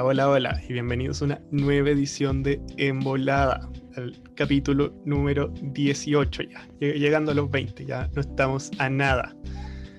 Hola, 0.00 0.04
hola, 0.04 0.28
hola 0.28 0.62
y 0.68 0.74
bienvenidos 0.74 1.22
a 1.22 1.24
una 1.24 1.40
nueva 1.50 1.90
edición 1.90 2.44
de 2.44 2.62
Embolada, 2.76 3.68
el 3.96 4.16
capítulo 4.36 4.94
número 5.04 5.48
18 5.60 6.42
ya, 6.44 6.68
llegando 6.78 7.32
a 7.32 7.34
los 7.34 7.50
20, 7.50 7.84
ya 7.84 8.08
no 8.14 8.20
estamos 8.20 8.70
a 8.78 8.88
nada. 8.88 9.34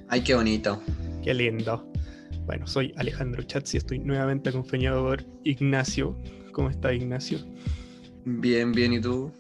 Ay, 0.07 0.23
qué 0.23 0.35
bonito. 0.35 0.81
Qué 1.21 1.33
lindo. 1.33 1.85
Bueno, 2.45 2.65
soy 2.65 2.93
Alejandro 2.95 3.43
Chatz 3.43 3.73
y 3.73 3.77
estoy 3.77 3.99
nuevamente 3.99 4.47
acompañado 4.47 5.03
por 5.03 5.25
Ignacio. 5.43 6.17
¿Cómo 6.53 6.69
está 6.69 6.93
Ignacio? 6.93 7.39
Bien, 8.23 8.71
bien, 8.71 8.93
¿y 8.93 9.01
tú? 9.01 9.33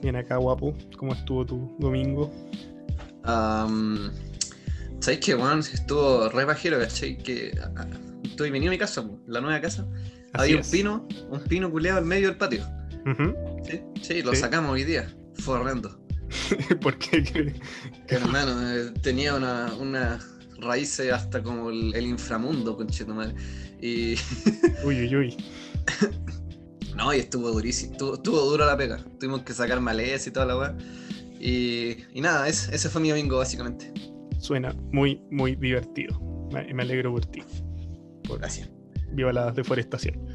Bien 0.00 0.14
acá, 0.14 0.36
guapo. 0.36 0.76
¿Cómo 0.96 1.12
estuvo 1.12 1.44
tu 1.44 1.76
domingo? 1.80 2.30
Um, 3.26 4.10
¿Sabes 5.00 5.18
qué, 5.18 5.34
Juan? 5.34 5.58
Estuvo 5.58 6.28
re 6.28 6.44
bajero, 6.44 6.78
¿cachai? 6.78 7.18
Que 7.18 7.50
estoy 8.40 8.50
venido 8.50 8.70
a 8.70 8.72
mi 8.72 8.78
casa, 8.78 9.06
la 9.26 9.42
nueva 9.42 9.60
casa. 9.60 9.86
Había 10.32 10.56
un 10.56 10.62
pino, 10.62 11.06
un 11.28 11.40
pino 11.40 11.70
culeado 11.70 11.98
en 11.98 12.06
medio 12.06 12.28
del 12.28 12.38
patio. 12.38 12.64
¿Sí? 13.68 13.82
sí, 14.00 14.22
lo 14.22 14.34
sacamos 14.34 14.70
hoy 14.70 14.84
día. 14.84 15.14
Fue 15.34 15.58
horrendo. 15.58 16.00
¿Por 16.80 16.96
qué? 16.96 17.54
Hermano, 18.08 18.72
eh, 18.72 18.92
tenía 19.02 19.34
una, 19.34 19.74
una 19.74 20.18
raíces 20.58 21.12
hasta 21.12 21.42
como 21.42 21.68
el, 21.68 22.06
inframundo, 22.06 22.78
conchito 22.78 23.14
madre. 23.14 23.34
Y. 23.82 24.14
uy, 24.84 25.02
uy, 25.02 25.16
uy. 25.16 25.36
no, 26.96 27.12
y 27.12 27.18
estuvo 27.18 27.50
durísimo. 27.50 27.92
Estuvo, 27.92 28.14
estuvo 28.14 28.40
duro 28.40 28.64
la 28.64 28.74
pega. 28.74 29.04
Tuvimos 29.18 29.42
que 29.42 29.52
sacar 29.52 29.82
maleza 29.82 30.30
y 30.30 30.32
toda 30.32 30.46
la 30.46 30.56
weá. 30.56 30.78
Y, 31.38 31.98
y, 32.14 32.22
nada, 32.22 32.48
ese, 32.48 32.74
ese 32.74 32.88
fue 32.88 33.02
mi 33.02 33.10
domingo, 33.10 33.36
básicamente. 33.36 33.92
Suena 34.38 34.74
muy, 34.92 35.20
muy 35.30 35.56
divertido. 35.56 36.18
Me, 36.50 36.72
me 36.72 36.82
alegro 36.84 37.12
por 37.12 37.26
ti. 37.26 37.42
Gracias. 38.38 38.70
Viva 39.12 39.32
la 39.32 39.50
deforestación. 39.52 40.26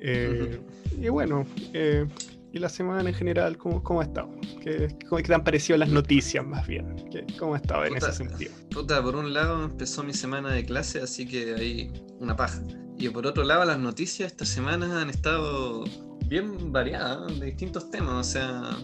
Eh, 0.00 0.60
y 1.00 1.08
bueno, 1.08 1.46
eh, 1.72 2.06
¿y 2.52 2.58
la 2.58 2.68
semana 2.68 3.08
en 3.08 3.14
general 3.14 3.56
cómo, 3.56 3.82
cómo 3.82 4.00
ha 4.00 4.04
estado? 4.04 4.30
¿Qué, 4.60 4.96
cómo, 5.08 5.22
te 5.22 5.34
han 5.34 5.44
parecido 5.44 5.78
las 5.78 5.88
noticias 5.88 6.44
más 6.46 6.66
bien? 6.66 6.94
¿Cómo 7.38 7.54
ha 7.54 7.58
estado 7.58 7.84
en 7.86 7.96
ese 7.96 8.12
sentido? 8.12 8.52
Puta, 8.70 9.02
por 9.02 9.16
un 9.16 9.32
lado 9.32 9.64
empezó 9.64 10.02
mi 10.02 10.14
semana 10.14 10.52
de 10.52 10.64
clase, 10.64 11.00
así 11.00 11.26
que 11.26 11.54
hay 11.54 11.92
una 12.20 12.36
paja. 12.36 12.62
Y 12.98 13.08
por 13.08 13.26
otro 13.26 13.44
lado, 13.44 13.64
las 13.64 13.78
noticias 13.78 14.30
esta 14.30 14.44
semana 14.44 15.02
han 15.02 15.10
estado 15.10 15.84
bien 16.26 16.72
variadas, 16.72 17.38
de 17.40 17.46
distintos 17.46 17.90
temas. 17.90 18.28
O 18.28 18.30
sea, 18.30 18.76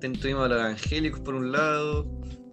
tuvimos 0.00 0.44
a 0.44 0.48
los 0.48 0.60
evangélicos 0.60 1.20
por 1.20 1.34
un 1.34 1.50
lado, 1.50 2.06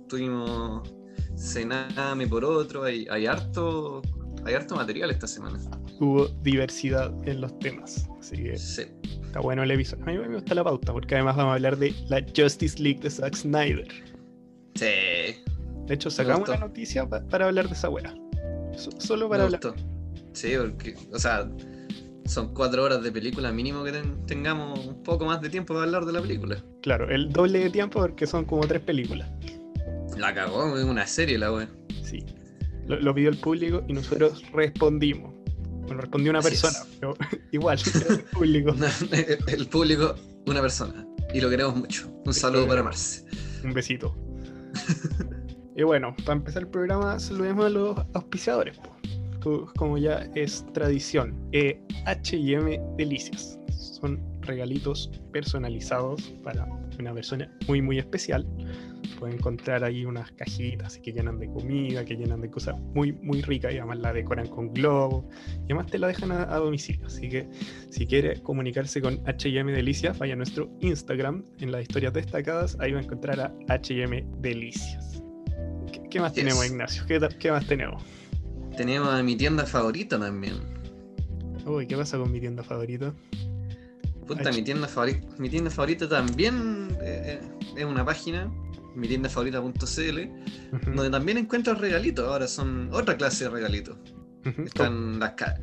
tuvimos 0.08 0.90
Sename 1.36 2.28
por 2.28 2.46
otro, 2.46 2.84
hay, 2.84 3.08
hay 3.10 3.26
harto 3.26 4.02
hay 4.46 4.54
harto 4.54 4.76
material 4.76 5.12
esta 5.12 5.28
semana. 5.28 5.60
Hubo 6.00 6.28
diversidad 6.42 7.14
en 7.28 7.42
los 7.42 7.58
temas, 7.60 8.10
así 8.20 8.38
que 8.38 8.54
está 8.54 9.40
bueno 9.42 9.64
el 9.64 9.72
episodio. 9.72 10.04
A 10.04 10.08
mí 10.08 10.18
me 10.18 10.36
gusta 10.36 10.56
la 10.56 10.64
pauta 10.64 10.94
porque 10.94 11.16
además 11.16 11.36
vamos 11.36 11.52
a 11.52 11.56
hablar 11.56 11.78
de 11.78 11.94
la 12.10 12.26
Justice 12.36 12.82
League 12.82 13.00
de 13.02 13.10
Zack 13.10 13.36
Snyder. 13.36 13.88
Sí. 14.76 14.86
De 15.86 15.94
hecho, 15.94 16.10
sacamos 16.10 16.48
una 16.50 16.60
noticia 16.60 17.08
para 17.08 17.46
hablar 17.46 17.68
de 17.68 17.74
esa 17.74 17.90
wea. 17.90 18.14
solo 18.98 19.30
para 19.30 19.44
hablar. 19.44 19.62
Sí, 20.34 20.54
porque, 20.58 20.96
o 21.12 21.20
sea, 21.20 21.50
son 22.26 22.54
cuatro 22.54 22.84
horas 22.84 23.04
de 23.04 23.12
película 23.12 23.52
mínimo 23.52 23.84
que 23.84 23.92
tengamos 24.26 24.86
un 24.86 25.04
poco 25.04 25.26
más 25.26 25.42
de 25.42 25.50
tiempo 25.50 25.74
para 25.74 25.86
hablar 25.86 26.06
de 26.06 26.14
la 26.14 26.22
película. 26.22 26.64
Claro, 26.82 27.10
el 27.10 27.32
doble 27.32 27.60
de 27.60 27.70
tiempo 27.70 28.00
porque 28.00 28.26
son 28.26 28.46
como 28.46 28.66
tres 28.66 28.82
películas. 28.82 29.30
La 30.18 30.34
cagó, 30.34 30.78
es 30.78 30.86
una 30.86 31.06
serie 31.06 31.38
la 31.38 31.52
wea. 31.52 31.70
Sí 32.04 32.26
lo, 33.00 33.14
pidió 33.14 33.30
el 33.30 33.38
público 33.38 33.84
y 33.88 33.94
nosotros 33.94 34.44
respondimos. 34.54 35.34
Bueno, 35.86 36.02
respondió 36.02 36.32
una 36.32 36.42
persona, 36.42 36.78
pero 37.00 37.16
igual, 37.52 37.80
el 38.12 38.20
público. 38.24 38.76
el 39.48 39.68
público, 39.68 40.16
una 40.48 40.62
persona. 40.62 41.06
Y 41.34 41.42
lo 41.42 41.50
queremos 41.50 41.76
mucho. 41.76 42.12
Un 42.26 42.34
saludo 42.34 42.68
para 42.68 42.84
Marce. 42.84 43.26
Un 43.64 43.74
besito. 43.74 44.16
y 45.76 45.84
bueno, 45.84 46.16
para 46.26 46.38
empezar 46.38 46.64
el 46.64 46.70
programa, 46.70 47.20
saludemos 47.20 47.66
a 47.66 47.70
los 47.70 47.98
auspiciadores, 48.14 48.78
como 49.42 49.98
ya 49.98 50.30
es 50.36 50.66
tradición. 50.74 51.34
HM 51.54 52.98
Delicias. 52.98 53.58
Son 54.02 54.20
regalitos 54.42 55.10
personalizados 55.32 56.22
para 56.44 56.68
una 57.02 57.14
persona 57.14 57.52
muy, 57.68 57.82
muy 57.82 58.00
especial 58.00 58.48
pueden 59.22 59.38
encontrar 59.38 59.84
ahí 59.84 60.04
unas 60.04 60.32
cajitas 60.32 60.98
que 60.98 61.12
llenan 61.12 61.38
de 61.38 61.48
comida, 61.48 62.04
que 62.04 62.16
llenan 62.16 62.42
de 62.42 62.50
cosas 62.50 62.80
muy, 62.96 63.12
muy 63.12 63.44
ricas 63.44 63.72
y 63.72 63.78
además 63.78 64.00
la 64.00 64.14
decoran 64.14 64.48
con 64.48 64.74
globos 64.74 65.26
y 65.60 65.66
además 65.66 65.92
te 65.92 66.00
la 66.00 66.08
dejan 66.08 66.32
a, 66.32 66.56
domicilio. 66.56 67.06
Así 67.06 67.30
que 67.30 67.48
si 67.92 68.08
quiere 68.08 68.42
comunicarse 68.42 69.00
con 69.00 69.20
HM 69.28 69.68
Delicias, 69.68 70.18
vaya 70.18 70.34
a 70.34 70.38
nuestro 70.38 70.72
Instagram 70.80 71.46
en 71.60 71.72
las 71.72 71.84
historias 71.84 72.14
destacadas, 72.14 72.76
ahí 72.80 72.94
va 72.94 73.00
a 73.00 73.04
encontrar 73.04 73.40
a 73.40 73.54
HM 73.68 74.42
Delicias. 74.42 75.22
¿Qué, 76.10 76.20
más 76.20 76.34
tenemos, 76.34 76.66
Ignacio? 76.66 77.06
¿Qué, 77.06 77.20
¿Qué 77.40 77.52
más 77.52 77.68
tenemos? 77.68 78.04
Tenemos 78.76 79.10
a 79.10 79.22
mi 79.22 79.36
tienda 79.36 79.68
favorita 79.68 80.20
también. 80.20 80.56
Uy, 81.66 81.86
¿qué 81.86 81.96
pasa 81.96 82.18
con 82.18 82.32
mi 82.32 82.40
tienda 82.40 82.64
favorita? 82.64 83.14
Puta, 84.28 84.52
mi 84.52 84.62
tienda, 84.62 84.88
favorita, 84.88 85.28
mi 85.38 85.50
tienda 85.50 85.70
favorita 85.70 86.08
también 86.08 86.96
eh, 87.02 87.40
eh, 87.42 87.42
es 87.76 87.86
una 87.86 88.06
página 88.06 88.52
mi 88.96 89.08
tienda 89.08 89.30
favorita.cl, 89.30 90.96
donde 90.96 91.10
también 91.10 91.38
encuentras 91.38 91.78
regalitos. 91.80 92.28
Ahora 92.28 92.48
son 92.48 92.90
otra 92.92 93.16
clase 93.18 93.46
de 93.46 93.50
regalitos. 93.50 93.98
Están 94.44 95.20
las 95.20 95.34
ca 95.34 95.56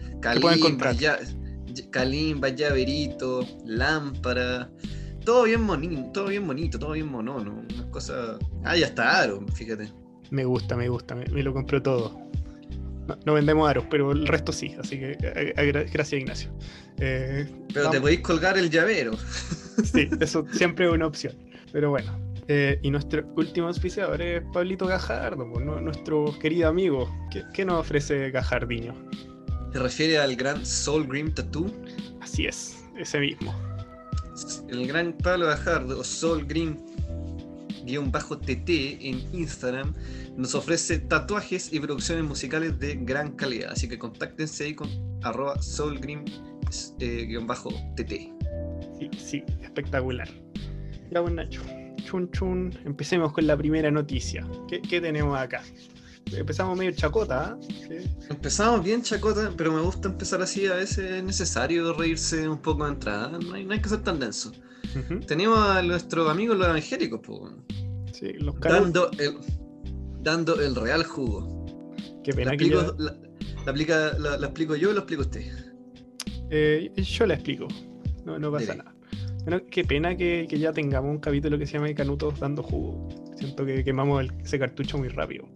calimbas, 1.91 2.55
llaveritos, 2.57 3.57
lámparas. 3.65 4.69
Todo 5.25 5.45
bien 5.45 5.67
bonito, 5.67 6.11
todo 6.13 6.27
bien 6.29 6.47
bonito, 6.47 6.79
todo 6.79 6.93
bien 6.93 7.09
monono. 7.09 7.63
Unas 7.71 7.87
cosas. 7.87 8.39
Ah, 8.65 8.77
ya 8.77 8.87
está 8.87 9.21
Aro, 9.21 9.45
fíjate. 9.55 9.93
Me 10.31 10.45
gusta, 10.45 10.77
me 10.77 10.89
gusta, 10.89 11.15
me, 11.15 11.27
lo 11.27 11.53
compró 11.53 11.83
todo. 11.83 12.19
No, 13.25 13.35
vendemos 13.35 13.69
aros, 13.69 13.85
pero 13.91 14.13
el 14.13 14.27
resto 14.27 14.53
sí, 14.53 14.75
así 14.79 14.99
que 14.99 15.13
eh, 15.13 15.55
eh, 15.57 15.91
gracias 15.93 16.21
Ignacio. 16.21 16.51
Eh, 16.99 17.47
pero 17.73 17.91
te 17.91 18.01
podéis 18.01 18.21
colgar 18.21 18.59
el 18.59 18.71
llavero. 18.71 19.17
Sí, 19.85 20.09
eso 20.21 20.45
siempre 20.53 20.87
es 20.87 20.93
una 20.93 21.07
opción. 21.07 21.35
Pero 21.73 21.91
bueno, 21.91 22.19
eh, 22.51 22.79
y 22.83 22.91
nuestro 22.91 23.27
último 23.37 23.67
auspiciador 23.67 24.23
es 24.23 24.43
Pablito 24.55 24.87
Gajardo, 24.87 25.45
nuestro 25.45 26.35
querido 26.39 26.69
amigo. 26.69 27.15
¿Qué, 27.53 27.65
nos 27.65 27.81
ofrece 27.81 28.31
Gajardiño? 28.31 28.95
¿Se 29.71 29.79
refiere 29.79 30.19
al 30.19 30.35
gran 30.35 30.65
Soul 30.65 31.07
Grim 31.07 31.33
Tattoo? 31.35 31.67
Así 32.23 32.47
es, 32.47 32.83
ese 32.97 33.21
mismo. 33.21 33.55
El 34.71 34.87
gran 34.87 35.13
Pablo 35.13 35.47
Gajardo, 35.47 36.03
Soul 36.03 36.47
Grim 36.47 36.79
bajo 38.11 38.39
TT 38.39 38.69
en 39.01 39.23
Instagram 39.33 39.95
nos 40.37 40.55
ofrece 40.55 40.99
tatuajes 40.99 41.73
y 41.73 41.81
producciones 41.81 42.25
musicales 42.25 42.79
de 42.79 42.97
gran 42.97 43.33
calidad. 43.33 43.73
Así 43.73 43.89
que 43.89 43.99
contáctense 43.99 44.65
ahí 44.65 44.75
con 44.75 44.89
arroba 45.23 45.61
soulgrim-tt. 45.61 47.01
Eh, 47.01 48.31
sí, 48.99 49.11
sí, 49.19 49.45
espectacular. 49.63 50.29
Ya 51.11 51.21
buen 51.21 51.37
Nacho 51.37 51.63
chun 52.09 52.31
chun, 52.31 52.73
empecemos 52.85 53.33
con 53.33 53.47
la 53.47 53.57
primera 53.57 53.91
noticia. 53.91 54.47
¿Qué, 54.69 55.01
tenemos 55.01 55.39
acá? 55.39 55.63
Empezamos 56.33 56.77
medio 56.79 56.93
chacota, 56.93 57.59
¿eh? 57.91 58.07
Empezamos 58.31 58.83
bien 58.83 59.03
chacota, 59.03 59.53
pero 59.57 59.73
me 59.73 59.81
gusta 59.81 60.09
empezar 60.09 60.41
así, 60.41 60.67
a 60.67 60.75
veces 60.75 61.11
es 61.11 61.25
necesario 61.25 61.93
reírse 61.93 62.49
un 62.49 62.59
poco 62.59 62.85
de 62.85 62.93
entrada, 62.93 63.39
no 63.39 63.55
hay, 63.55 63.81
que 63.81 63.89
ser 63.89 64.03
tan 64.03 64.19
denso. 64.19 64.53
Tenemos 65.27 65.59
a 65.59 65.83
nuestros 65.83 66.31
amigos 66.31 66.57
los 66.57 66.69
evangélicos, 66.69 67.21
pues, 67.23 67.53
sí, 68.13 68.33
los 68.35 68.59
dando, 68.61 69.11
el, 69.19 69.37
dando 70.23 70.61
el 70.61 70.75
real 70.75 71.05
jugo. 71.05 71.95
Qué 72.25 72.33
pena 72.33 72.57
que 72.57 72.69
yo... 72.69 72.95
la, 72.99 73.15
la, 73.67 74.47
explico 74.47 74.77
yo 74.77 74.91
o 74.91 74.93
lo 74.93 75.01
explico 75.01 75.23
usted? 75.23 75.43
Eh, 76.51 76.91
yo 76.97 77.27
la 77.27 77.35
explico, 77.35 77.69
no, 78.25 78.39
no 78.39 78.51
pasa 78.51 78.75
nada. 78.75 78.95
Bueno, 79.45 79.65
qué 79.71 79.85
pena 79.85 80.17
que, 80.17 80.47
ya 80.47 80.73
tengamos 80.73 81.11
un 81.11 81.21
capítulo 81.21 81.59
que 81.59 81.67
se 81.67 81.75
llama 81.75 81.93
Canutos 81.95 82.39
dando 82.39 82.63
jugo. 82.63 83.09
Siento 83.37 83.65
que 83.65 83.83
quemamos 83.83 84.27
ese 84.43 84.59
cartucho 84.59 84.99
muy 84.99 85.09
rápido. 85.09 85.49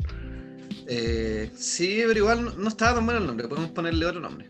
Eh, 0.86 1.50
sí, 1.54 2.02
pero 2.06 2.18
igual 2.18 2.54
no, 2.56 2.68
estaba 2.68 2.94
tan 2.94 3.04
bueno 3.04 3.20
el 3.20 3.26
nombre, 3.26 3.48
podemos 3.48 3.70
ponerle 3.70 4.06
otro 4.06 4.20
nombre. 4.20 4.48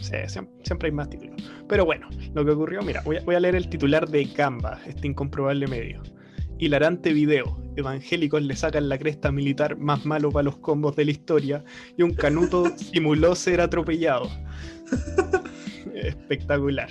Sí, 0.00 0.14
siempre, 0.62 0.88
hay 0.88 0.92
más 0.92 1.10
títulos. 1.10 1.36
Pero 1.68 1.84
bueno, 1.84 2.08
lo 2.34 2.44
que 2.44 2.52
ocurrió, 2.52 2.82
mira, 2.82 3.02
voy 3.02 3.34
a, 3.34 3.40
leer 3.40 3.56
el 3.56 3.68
titular 3.68 4.08
de 4.08 4.24
Gamba, 4.24 4.80
este 4.86 5.06
incomprobable 5.06 5.66
medio. 5.66 6.02
Hilarante 6.58 7.12
video. 7.12 7.56
Evangélicos 7.76 8.42
le 8.42 8.56
sacan 8.56 8.88
la 8.88 8.98
cresta 8.98 9.30
militar 9.30 9.76
más 9.76 10.04
malo 10.04 10.32
para 10.32 10.44
los 10.44 10.56
combos 10.58 10.96
de 10.96 11.04
la 11.04 11.10
historia 11.12 11.64
y 11.96 12.02
un 12.02 12.12
canuto 12.14 12.72
simuló 12.76 13.34
ser 13.34 13.60
atropellado. 13.60 14.28
Espectacular. 15.94 16.90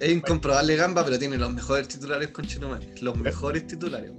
Es 0.00 0.12
incomprobable 0.12 0.76
Gamba, 0.76 1.04
pero 1.04 1.18
tiene 1.18 1.38
los 1.38 1.52
mejores 1.52 1.88
titulares 1.88 2.28
con 2.28 2.46
Los 3.00 3.16
mejores 3.16 3.66
titulares. 3.66 4.10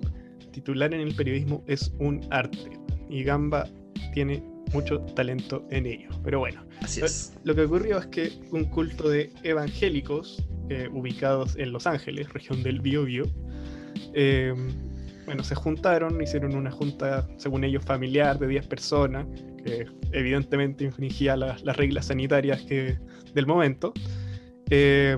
Titular 0.52 0.94
en 0.94 1.02
el 1.02 1.16
periodismo 1.16 1.64
es 1.68 1.94
un 2.00 2.26
arte. 2.32 2.80
Y 3.10 3.24
Gamba 3.24 3.68
tiene 4.14 4.44
mucho 4.74 5.00
talento 5.00 5.66
en 5.70 5.86
ello. 5.86 6.10
Pero 6.24 6.40
bueno, 6.40 6.66
Así 6.82 7.02
es. 7.02 7.34
lo 7.44 7.56
que 7.56 7.62
ocurrió 7.62 7.98
es 8.00 8.08
que 8.08 8.32
un 8.52 8.66
culto 8.66 9.10
de 9.10 9.32
evangélicos 9.44 10.44
eh, 10.70 10.90
ubicados 10.92 11.56
en 11.58 11.72
Los 11.72 11.88
Ángeles, 11.88 12.32
región 12.34 12.64
del 12.64 12.82
Biobío, 12.82 13.26
eh, 14.14 14.54
bueno, 15.26 15.44
se 15.44 15.56
juntaron, 15.56 16.22
hicieron 16.22 16.56
una 16.56 16.72
junta, 16.72 17.28
según 17.38 17.64
ellos, 17.64 17.84
familiar 17.84 18.40
de 18.40 18.48
10 18.48 18.68
personas, 18.68 19.28
que 19.64 19.86
evidentemente 20.14 20.86
infringía 20.86 21.36
las, 21.36 21.64
las 21.64 21.76
reglas 21.76 22.06
sanitarias 22.06 22.62
que, 22.62 22.98
del 23.34 23.46
momento. 23.46 23.94
Eh, 24.70 25.18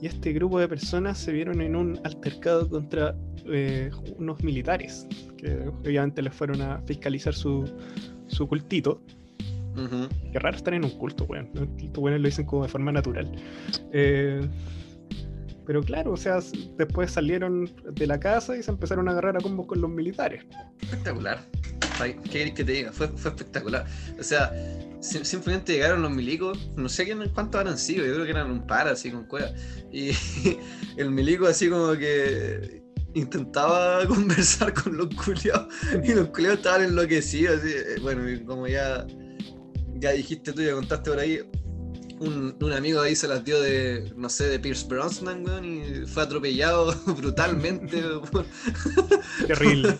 y 0.00 0.06
este 0.06 0.32
grupo 0.32 0.60
de 0.60 0.68
personas 0.68 1.18
se 1.18 1.32
vieron 1.32 1.60
en 1.60 1.74
un 1.74 2.00
altercado 2.04 2.68
contra 2.68 3.16
eh, 3.46 3.90
unos 4.16 4.42
militares, 4.42 5.06
que 5.36 5.68
obviamente 5.84 6.22
les 6.22 6.34
fueron 6.34 6.62
a 6.62 6.80
fiscalizar 6.86 7.34
su, 7.34 7.64
su 8.28 8.46
cultito. 8.48 9.02
Ujú. 9.76 10.08
Qué 10.32 10.38
raro 10.38 10.56
estar 10.56 10.74
en 10.74 10.84
un 10.84 10.90
culto, 10.92 11.24
weón. 11.24 11.50
¿no? 11.54 11.62
Estos 11.78 11.98
weones 12.02 12.20
lo 12.20 12.26
dicen 12.28 12.46
como 12.46 12.62
de 12.64 12.68
forma 12.68 12.90
natural. 12.92 13.30
Eh, 13.92 14.40
pero 15.66 15.82
claro, 15.82 16.12
o 16.12 16.16
sea, 16.16 16.38
después 16.78 17.10
salieron 17.10 17.70
de 17.92 18.06
la 18.06 18.18
casa 18.18 18.56
y 18.56 18.62
se 18.62 18.70
empezaron 18.70 19.06
a 19.08 19.12
agarrar 19.12 19.36
a 19.36 19.40
combos 19.40 19.66
con 19.66 19.80
los 19.80 19.90
militares. 19.90 20.44
Espectacular. 20.80 21.44
¿Qué 21.98 22.16
querés 22.30 22.54
que 22.54 22.64
te 22.64 22.72
diga? 22.72 22.92
Fue, 22.92 23.08
fue 23.08 23.30
espectacular. 23.32 23.84
O 24.18 24.22
sea, 24.22 24.50
sim- 25.00 25.24
simplemente 25.24 25.72
llegaron 25.74 26.00
los 26.02 26.10
milicos, 26.12 26.70
no 26.76 26.88
sé 26.88 27.04
quién, 27.04 27.18
cuántos 27.34 27.60
habrán 27.60 27.76
sido, 27.76 28.06
yo 28.06 28.14
creo 28.14 28.24
que 28.24 28.30
eran 28.30 28.50
un 28.50 28.66
par 28.66 28.88
así 28.88 29.10
con 29.10 29.24
cueva. 29.26 29.50
Y 29.92 30.10
el 30.96 31.10
milico 31.10 31.46
así 31.46 31.68
como 31.68 31.92
que 31.98 32.82
intentaba 33.14 34.06
conversar 34.08 34.72
con 34.74 34.96
los 34.96 35.08
culiados 35.14 35.68
y 36.04 36.12
los 36.14 36.28
culiados 36.28 36.58
estaban 36.58 36.82
enloquecidos. 36.84 37.60
Así. 37.60 37.70
eh, 37.72 37.96
Bueno, 38.02 38.28
y 38.28 38.44
como 38.44 38.66
ya, 38.68 39.06
ya 39.96 40.12
dijiste 40.12 40.52
tú, 40.52 40.62
ya 40.62 40.74
contaste 40.74 41.10
por 41.10 41.18
ahí, 41.20 41.40
un, 42.20 42.56
un 42.60 42.72
amigo 42.72 43.00
ahí 43.00 43.14
se 43.16 43.28
las 43.28 43.44
dio 43.44 43.60
de, 43.60 44.12
no 44.16 44.28
sé, 44.28 44.48
de 44.48 44.58
Pierce 44.58 44.86
Brosnan, 44.88 45.44
weón, 45.44 45.64
y 45.64 46.06
fue 46.06 46.22
atropellado 46.24 46.94
brutalmente. 47.16 48.02
Terrible. 49.46 49.98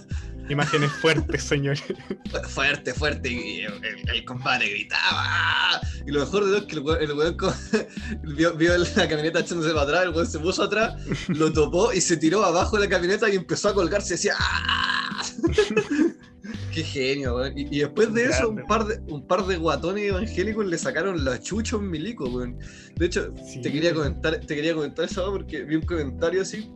Imágenes 0.48 0.90
fuertes, 0.92 1.42
señores. 1.42 1.82
Fu- 1.82 2.48
Fuerte, 2.48 2.94
fuerte, 2.94 3.30
y 3.30 3.60
el, 3.60 3.72
el- 4.14 4.24
compadre 4.24 4.68
gritaba. 4.70 5.02
¡ah! 5.12 5.80
Y 6.06 6.10
lo 6.10 6.20
mejor 6.20 6.44
de 6.44 6.50
todo 6.50 6.58
es 6.60 6.64
que 6.64 6.74
el 6.76 6.80
weón, 6.80 7.02
el 7.02 7.12
weón 7.12 7.36
vio, 8.36 8.54
vio 8.54 8.78
la 8.78 9.08
camioneta 9.08 9.40
echándose 9.40 9.70
para 9.70 9.82
atrás, 9.82 10.02
el 10.04 10.10
weón 10.10 10.26
se 10.26 10.38
puso 10.38 10.62
atrás, 10.62 10.94
lo 11.28 11.52
topó 11.52 11.92
y 11.92 12.00
se 12.00 12.16
tiró 12.16 12.44
abajo 12.44 12.76
de 12.76 12.84
la 12.84 12.88
camioneta 12.88 13.28
y 13.28 13.36
empezó 13.36 13.68
a 13.68 13.74
colgarse. 13.74 14.14
Decía, 14.14 14.34
¡ah! 14.38 15.22
Qué 16.72 16.82
genio, 16.82 17.36
weón. 17.36 17.58
Y, 17.58 17.76
y 17.76 17.80
después 17.80 18.12
de 18.14 18.24
eso, 18.26 18.48
un 18.48 18.64
par 18.66 18.86
de, 18.86 18.98
un 19.12 19.26
par 19.26 19.44
de 19.46 19.56
guatones 19.56 20.04
evangélicos 20.04 20.64
le 20.66 20.78
sacaron 20.78 21.24
la 21.24 21.40
chucha 21.40 21.76
a 21.76 21.78
un 21.78 21.90
milico, 21.90 22.24
weón. 22.28 22.58
De 22.96 23.06
hecho, 23.06 23.34
Sí. 23.46 23.60
te 23.60 23.70
quería 23.72 23.92
comentar, 23.92 24.38
te 24.40 24.54
quería 24.54 24.74
comentar 24.74 25.04
eso 25.04 25.30
porque 25.30 25.62
vi 25.64 25.76
un 25.76 25.82
comentario 25.82 26.42
así 26.42 26.70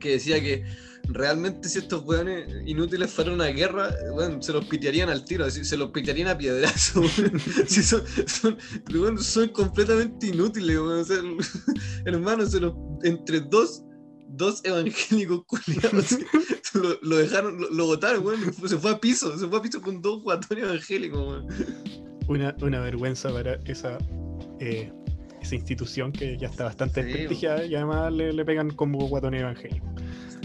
que 0.00 0.12
decía 0.12 0.38
que 0.40 0.64
realmente 1.08 1.68
si 1.68 1.78
estos 1.78 2.04
weones 2.04 2.48
inútiles 2.66 3.10
fueran 3.10 3.34
una 3.34 3.46
guerra, 3.46 3.94
weón, 4.12 4.42
se 4.42 4.52
los 4.52 4.64
pitearían 4.66 5.08
al 5.08 5.24
tiro, 5.24 5.48
se 5.50 5.76
los 5.76 5.90
pitearían 5.90 6.28
a 6.28 6.38
piedrazo, 6.38 7.02
son, 9.18 9.48
completamente 9.48 10.28
inútiles. 10.28 10.78
O 10.78 11.04
hermano, 12.04 12.46
se 12.46 12.60
los, 12.60 12.74
entre 13.02 13.40
dos, 13.40 13.82
dos 14.28 14.60
evangélicos 14.64 15.44
culiados, 15.46 16.18
lo, 17.02 17.16
dejaron, 17.16 17.58
lo, 17.70 17.86
botaron, 17.86 18.24
se 18.66 18.78
fue 18.78 18.92
a 18.92 18.98
piso, 18.98 19.36
se 19.38 19.46
fue 19.46 19.58
a 19.58 19.62
piso 19.62 19.80
con 19.80 20.00
dos 20.00 20.22
guatones 20.22 20.64
evangélicos. 20.64 21.44
Una, 22.26 22.56
una 22.62 22.80
vergüenza 22.80 23.30
para 23.30 23.54
esa, 23.66 23.98
eh, 24.60 24.90
esa 25.44 25.54
institución 25.54 26.12
que 26.12 26.36
ya 26.36 26.48
está 26.48 26.64
bastante 26.64 27.02
Sí, 27.02 27.06
desprestigiada 27.08 27.64
y 27.64 27.74
además 27.74 28.12
le, 28.12 28.32
le 28.32 28.44
pegan 28.44 28.70
como 28.70 29.06
guatón 29.08 29.34
evangélico. 29.34 29.86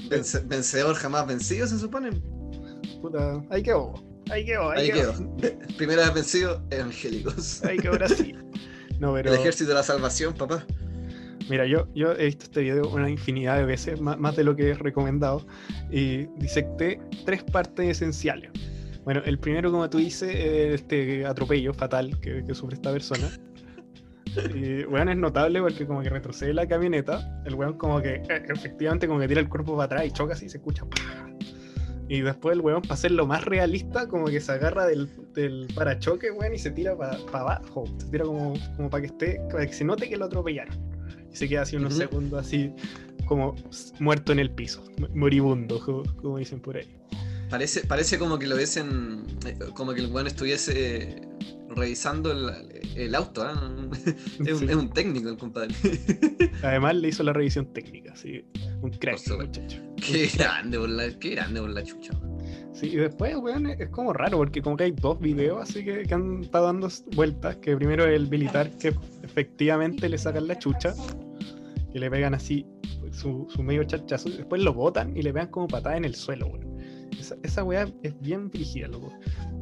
Vence- 0.10 0.48
vencedor 0.48 0.96
jamás 0.96 1.28
vencido, 1.28 1.68
se 1.68 1.78
supone. 1.80 2.12
Puta, 3.01 3.42
ahí 3.50 3.63
quedó. 3.63 3.94
Ahí 4.31 4.46
quedó, 4.46 4.69
ahí, 4.72 4.81
Ahí 4.81 4.92
quedó. 4.92 5.13
quedó. 5.40 5.60
Primera 5.78 6.04
vez 6.06 6.13
vencido, 6.13 6.63
evangélicos. 6.69 7.63
Ahí 7.63 7.78
quedó 7.78 7.94
Brasil. 7.94 8.38
No, 9.00 9.13
pero. 9.13 9.31
El 9.34 9.40
ejército 9.40 9.69
de 9.69 9.75
la 9.75 9.84
salvación, 9.84 10.34
papá. 10.34 10.66
Mira, 11.50 11.66
yo, 11.66 11.88
yo 11.95 12.12
he 12.12 12.25
visto 12.25 12.44
este 12.44 12.60
video 12.62 12.90
una 12.90 13.10
infinidad 13.10 13.56
de 13.57 13.63
veces, 13.63 14.02
más, 14.02 14.19
más 14.19 14.36
de 14.36 14.44
lo 14.44 14.57
que 14.57 14.72
es 14.72 14.80
recomendado, 14.80 15.48
y 15.90 16.25
disecté 16.38 17.00
tres 17.25 17.42
partes 17.44 17.88
esenciales. 17.90 18.52
Bueno, 19.06 19.22
el 19.25 19.40
primero, 19.40 19.72
como 19.72 19.90
tú 19.90 20.00
dices, 20.00 20.30
es 20.36 20.74
este 20.81 21.25
atropello 21.25 21.74
fatal 21.74 22.19
que, 22.19 22.44
que 22.45 22.54
sufre 22.54 22.75
esta 22.75 22.92
persona. 22.92 23.30
Y, 24.56 24.84
weón, 24.86 25.10
es 25.10 25.18
notable 25.18 25.62
porque 25.62 25.86
como 25.88 26.02
que 26.02 26.10
retrocede 26.10 26.54
la 26.54 26.68
camioneta, 26.68 27.42
el 27.46 27.56
weón 27.56 27.78
como 27.78 28.02
que 28.02 28.16
eh, 28.16 28.44
efectivamente 28.50 29.08
como 29.08 29.20
que 29.20 29.28
tira 29.28 29.42
el 29.42 29.50
cuerpo 29.50 29.74
para 29.74 29.86
atrás 29.86 30.06
y 30.08 30.12
choca 30.12 30.34
así 30.34 30.46
y 30.46 30.50
se 30.50 30.58
escucha. 30.58 30.84
¡pah! 30.86 31.30
Y 32.08 32.22
después 32.22 32.56
el 32.56 32.62
weón, 32.62 32.81
para 32.81 32.96
hacerlo 32.96 33.28
más 33.28 33.46
realista, 33.46 34.08
como 34.08 34.26
que 34.26 34.42
se 34.42 34.52
agarra 34.52 34.88
del, 34.88 35.10
del 35.36 35.68
parachoque, 35.76 36.31
weón, 36.31 36.56
y 36.56 36.58
se 36.58 36.72
tira 36.72 36.98
para 36.98 37.18
abajo. 37.34 37.84
Se 38.00 38.08
tira 38.08 38.26
como, 38.26 38.54
como 38.76 38.90
para 38.90 39.02
que 39.02 39.08
esté, 39.08 39.40
para 39.52 39.66
que 39.68 39.74
se 39.74 39.84
note 39.86 40.10
que 40.10 40.18
lo 40.18 40.26
atropellaron. 40.26 40.76
Y 41.31 41.36
se 41.36 41.48
queda 41.48 41.62
así 41.62 41.76
unos 41.76 41.94
Ujú. 41.94 42.02
segundos 42.02 42.40
así 42.48 42.74
como 43.28 43.54
muerto 44.00 44.31
en 44.31 44.40
el 44.40 44.50
piso, 44.50 44.83
moribundo, 45.14 45.80
como, 45.81 46.02
como 46.16 46.38
dicen 46.40 46.59
por 46.59 46.78
ahí. 46.78 46.98
Parece, 47.52 47.86
parece 47.86 48.18
como 48.18 48.40
que 48.40 48.48
lo 48.48 48.56
ves 48.56 48.78
en. 48.78 49.24
eh, 49.45 49.57
Como 49.76 49.94
que 49.94 50.02
el 50.02 50.07
weón 50.12 50.26
estuviese 50.28 51.21
revisando 51.69 52.31
el, 52.31 52.69
el 52.96 53.16
auto. 53.16 53.42
¿ah? 53.44 53.72
Es, 54.46 54.54
un, 54.54 54.60
Sí. 54.60 54.66
es 54.69 54.76
un 54.76 54.90
técnico 54.92 55.30
el 55.30 55.38
compadre. 55.38 55.74
Además 56.64 56.96
le 56.96 57.10
hizo 57.10 57.24
la 57.24 57.34
revisión 57.34 57.72
técnica, 57.74 58.14
así, 58.14 58.44
un 58.81 58.92
crack, 58.92 59.19
muchacho. 59.38 59.78
qué 59.96 60.28
grande 60.38 60.78
por 60.80 60.90
la, 60.90 61.10
qué 61.19 61.31
grande 61.31 61.62
por 61.62 61.69
la 61.69 61.84
chucha. 61.84 62.12
Sí, 62.74 62.88
y 62.88 62.96
después, 62.96 63.36
weón, 63.36 63.66
es 63.68 63.90
como 63.90 64.14
raro, 64.14 64.38
porque 64.38 64.62
como 64.62 64.78
que 64.78 64.86
hay 64.86 64.92
dos 64.92 65.19
videos 65.19 65.62
así 65.62 65.84
que, 65.84 66.04
que 66.04 66.14
han 66.14 66.42
estado 66.44 66.68
dando 66.68 66.88
vueltas, 67.16 67.58
que 67.58 67.76
primero 67.76 68.06
el 68.06 68.30
militar 68.30 68.72
que 68.78 68.94
efectivamente 69.24 70.08
le 70.08 70.18
sacan 70.18 70.48
la 70.48 70.58
chucha, 70.58 70.94
que 71.92 72.00
le 72.00 72.10
pegan 72.10 72.34
así 72.34 72.66
su, 73.12 73.48
su 73.50 73.64
medio 73.64 73.84
chachazo, 73.84 74.30
y 74.30 74.38
después 74.38 74.62
lo 74.62 74.74
botan 74.74 75.16
y 75.18 75.22
le 75.24 75.34
pegan 75.34 75.50
como 75.50 75.68
patada 75.68 75.98
en 75.98 76.06
el 76.06 76.16
suelo, 76.16 76.48
weón. 76.48 76.80
Esa, 77.19 77.36
esa 77.44 77.64
weá 77.64 77.88
es 78.04 78.19
bien 78.22 78.50
brígida, 78.50 78.88
loco. 78.88 79.12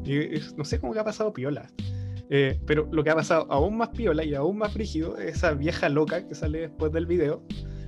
Y 0.06 0.18
es- 0.36 0.56
no 0.56 0.64
sé 0.64 0.80
cómo 0.80 0.94
que 0.94 1.00
ha 1.00 1.04
pasado 1.04 1.34
piola. 1.34 1.68
Eh, 2.30 2.60
pero 2.66 2.90
lo 2.92 3.04
que 3.04 3.10
ha 3.10 3.16
pasado 3.16 3.48
aún 3.50 3.78
más 3.78 3.90
piola 3.90 4.24
y 4.24 4.34
aún 4.36 4.58
más 4.58 4.74
frígido 4.74 5.18
es 5.18 5.38
esa 5.38 5.54
vieja 5.54 5.88
loca 5.88 6.28
que 6.28 6.36
sale 6.36 6.60
después 6.62 6.92
del 6.92 7.06
video, 7.06 7.42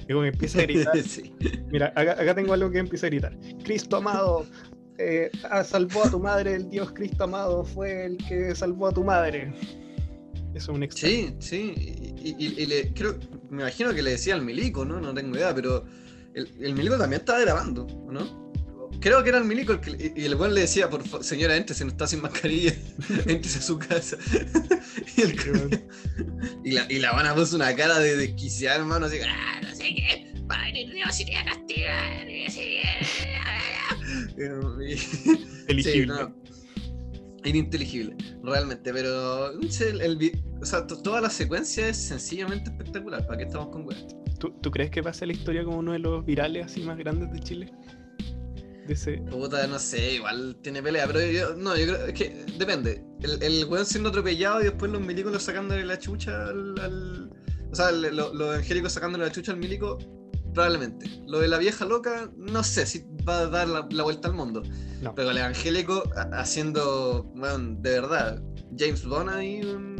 y 0.08 0.14
como 0.14 0.22
que 0.22 0.30
empieza 0.30 0.60
a 0.60 0.62
gritar 0.64 0.98
sí. 1.04 1.34
Mira, 1.72 1.88
acá, 1.96 2.14
acá 2.14 2.34
tengo 2.36 2.54
algo 2.54 2.72
que 2.72 2.80
empieza 2.80 3.08
a 3.08 3.10
gritar. 3.10 3.38
Cristo 3.64 3.98
amado, 3.98 4.46
eh, 4.98 5.30
salvó 5.66 6.04
a 6.06 6.10
tu 6.10 6.20
madre, 6.20 6.56
el 6.56 6.70
Dios 6.70 6.92
Cristo 6.94 7.26
amado 7.26 7.64
fue 7.66 8.06
el 8.06 8.18
que 8.18 8.56
salvó 8.56 8.88
a 8.88 8.92
tu 8.94 9.04
madre. 9.04 9.54
Eso 10.56 10.72
es 10.72 10.78
un 10.78 10.84
extra. 10.84 11.08
Sí, 11.10 11.36
sí. 11.40 11.74
Y, 12.24 12.36
y- 12.44 12.56
y 12.64 12.66
le, 12.66 12.94
creo, 12.94 13.16
me 13.50 13.62
imagino 13.62 13.94
que 13.94 14.02
le 14.02 14.12
decía 14.12 14.34
al 14.36 14.42
milico, 14.42 14.84
¿no? 14.86 15.00
No 15.00 15.14
tengo 15.14 15.36
idea, 15.36 15.54
pero 15.54 15.86
el, 16.34 16.50
el 16.62 16.74
milico 16.76 16.98
también 16.98 17.20
estaba 17.20 17.40
grabando, 17.42 17.86
¿no? 18.10 18.49
Creo 19.00 19.24
que 19.24 19.30
era 19.30 19.38
el 19.38 19.46
milico 19.46 19.72
el 19.74 19.80
que, 19.80 20.14
y 20.16 20.26
el 20.26 20.36
buen 20.36 20.54
le 20.54 20.62
decía, 20.62 20.90
por 20.90 21.08
fa- 21.08 21.24
señora, 21.24 21.56
entre, 21.56 21.76
se 21.76 21.86
no 21.86 21.92
está 21.92 22.06
sin 22.08 22.22
mascarilla, 22.22 22.74
entrese 23.28 23.60
a 23.60 23.62
su 23.62 23.80
casa. 23.80 24.18
y, 25.18 25.22
el- 25.22 25.82
y 26.66 26.72
la, 26.72 26.86
y 26.92 27.00
la 27.00 27.10
Habana 27.12 27.34
puso 27.36 27.56
una 27.56 27.74
cara 27.76 28.00
de 28.00 28.18
desquiciada, 28.18 28.78
hermano, 28.78 29.06
así, 29.06 29.18
ah, 29.26 29.62
no 29.64 29.74
sé 29.76 29.84
qué, 29.96 30.34
padre 30.48 30.86
Dios, 30.94 31.16
si 31.16 31.26
te 31.26 31.34
va 31.34 31.42
a 31.42 31.46
castigar, 31.46 32.26
no 32.26 32.52
sé 32.52 32.60
qué". 32.60 32.82
Y- 34.38 35.72
Eligible. 35.72 35.84
Sí, 35.92 36.06
no. 36.06 36.36
Ininteligible, 37.46 38.18
realmente, 38.44 38.92
pero 38.92 39.52
el, 39.52 40.02
el 40.02 40.42
o 40.62 40.66
sea, 40.66 40.86
toda 40.86 41.22
la 41.22 41.30
secuencia 41.30 41.88
es 41.88 41.96
sencillamente 41.98 42.70
espectacular. 42.70 43.26
¿Para 43.26 43.38
qué 43.38 43.44
estamos 43.46 43.70
con 43.70 43.88
weas? 43.88 44.06
¿Tú, 44.40 44.52
tú 44.62 44.70
crees 44.70 44.92
que 44.92 45.02
pasa 45.02 45.26
la 45.26 45.32
historia 45.32 45.64
como 45.64 45.78
uno 45.78 45.94
de 45.94 46.00
los 46.00 46.26
virales 46.26 46.66
así 46.66 46.82
más 46.82 46.98
grandes 46.98 47.32
de 47.32 47.40
Chile? 47.40 47.72
Puta, 49.30 49.66
no 49.68 49.78
sé, 49.80 50.16
igual 50.16 50.58
tiene 50.62 50.82
pelea, 50.82 51.06
pero 51.08 51.22
yo, 51.22 51.56
no, 51.56 51.76
yo 51.78 51.86
creo 51.86 52.06
es 52.08 52.14
que 52.14 52.46
depende. 52.58 53.04
El, 53.22 53.42
el 53.44 53.66
weón 53.66 53.86
siendo 53.86 54.10
atropellado 54.10 54.62
y 54.62 54.66
después 54.66 54.92
los 54.92 55.02
milicos 55.02 55.42
sacándole 55.44 55.86
la 55.86 55.98
chucha 56.00 56.48
al. 56.48 56.80
al- 56.80 57.30
o 57.72 57.76
sea, 57.76 57.90
el- 57.90 58.16
lo- 58.16 58.34
los 58.34 58.56
angélicos 58.58 58.94
sacándole 58.94 59.26
la 59.26 59.32
chucha 59.32 59.52
al 59.52 59.58
milico, 59.60 59.98
probablemente. 60.54 61.06
Lo 61.28 61.40
de 61.40 61.48
la 61.48 61.58
vieja 61.60 61.86
loca, 61.86 62.32
no 62.36 62.64
sé 62.64 62.86
si 62.86 63.06
va 63.28 63.40
a 63.42 63.48
dar 63.48 63.68
la, 63.68 63.88
la 63.92 64.04
vuelta 64.04 64.28
al 64.28 64.34
mundo. 64.34 64.64
No. 65.02 65.14
Pero 65.16 65.30
el 65.32 65.38
evangélico 65.38 66.04
ha- 66.16 66.40
haciendo, 66.40 67.24
bueno, 67.36 67.78
de 67.80 67.92
verdad, 67.92 68.42
James 68.78 69.06
Bond 69.06 69.30
ahí 69.30 69.62
um, 69.64 69.96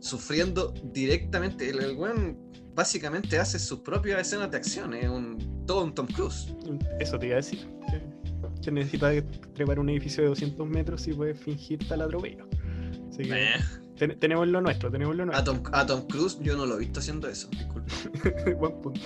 sufriendo 0.00 0.72
directamente. 0.92 1.68
El, 1.70 1.80
el 1.82 1.96
weón 1.96 2.38
básicamente 2.74 3.38
hace 3.38 3.58
sus 3.58 3.80
propias 3.80 4.20
escenas 4.20 4.50
de 4.50 4.56
acción, 4.56 4.94
es 4.94 5.08
un, 5.08 5.64
todo 5.66 5.84
un 5.84 5.94
Tom 5.94 6.06
Cruise. 6.06 6.54
Eso 7.00 7.18
te 7.18 7.26
iba 7.26 7.34
a 7.34 7.36
decir. 7.36 7.68
Sí. 7.90 7.96
Que 8.62 8.70
necesita 8.70 9.10
trepar 9.54 9.78
un 9.78 9.88
edificio 9.90 10.22
de 10.22 10.28
200 10.30 10.66
metros 10.68 11.06
y 11.08 11.12
puede 11.12 11.34
fingir 11.34 11.86
tal 11.88 12.02
atropello. 12.02 12.46
Así 13.10 13.24
que 13.24 13.32
Eh, 13.32 13.54
ten- 13.96 14.18
tenemos 14.18 14.48
lo 14.48 14.60
nuestro, 14.60 14.90
tenemos 14.90 15.14
lo 15.16 15.24
a, 15.24 15.26
nuestro. 15.26 15.54
Tom, 15.54 15.62
a 15.72 15.84
Tom 15.86 16.06
Cruise 16.08 16.38
yo 16.40 16.56
no 16.56 16.64
lo 16.66 16.76
he 16.76 16.80
visto 16.80 17.00
haciendo 17.00 17.28
eso, 17.28 17.48
disculpa. 17.50 17.92
Buen 18.58 18.80
punto. 18.80 19.00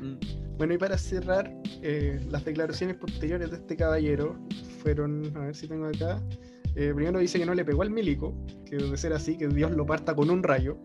Mm, 0.00 0.56
Bueno, 0.56 0.72
y 0.72 0.78
para 0.78 0.96
cerrar, 0.96 1.52
eh, 1.82 2.18
las 2.30 2.44
declaraciones 2.44 2.96
posteriores 2.96 3.50
de 3.50 3.56
este 3.58 3.76
caballero 3.76 4.38
fueron, 4.82 5.30
a 5.36 5.40
ver 5.40 5.54
si 5.56 5.68
tengo 5.68 5.86
acá. 5.86 6.22
eh, 6.74 6.92
primero 6.94 7.18
dice 7.18 7.38
que 7.38 7.44
no 7.46 7.54
le 7.54 7.64
pegó 7.64 7.82
al 7.82 7.90
milico, 7.90 8.34
que 8.66 8.76
de 8.76 8.96
ser 8.96 9.12
así, 9.14 9.36
que 9.38 9.48
Dios 9.48 9.72
lo 9.72 9.84
parta 9.86 10.14
con 10.14 10.30
un 10.30 10.42
rayo. 10.42 10.78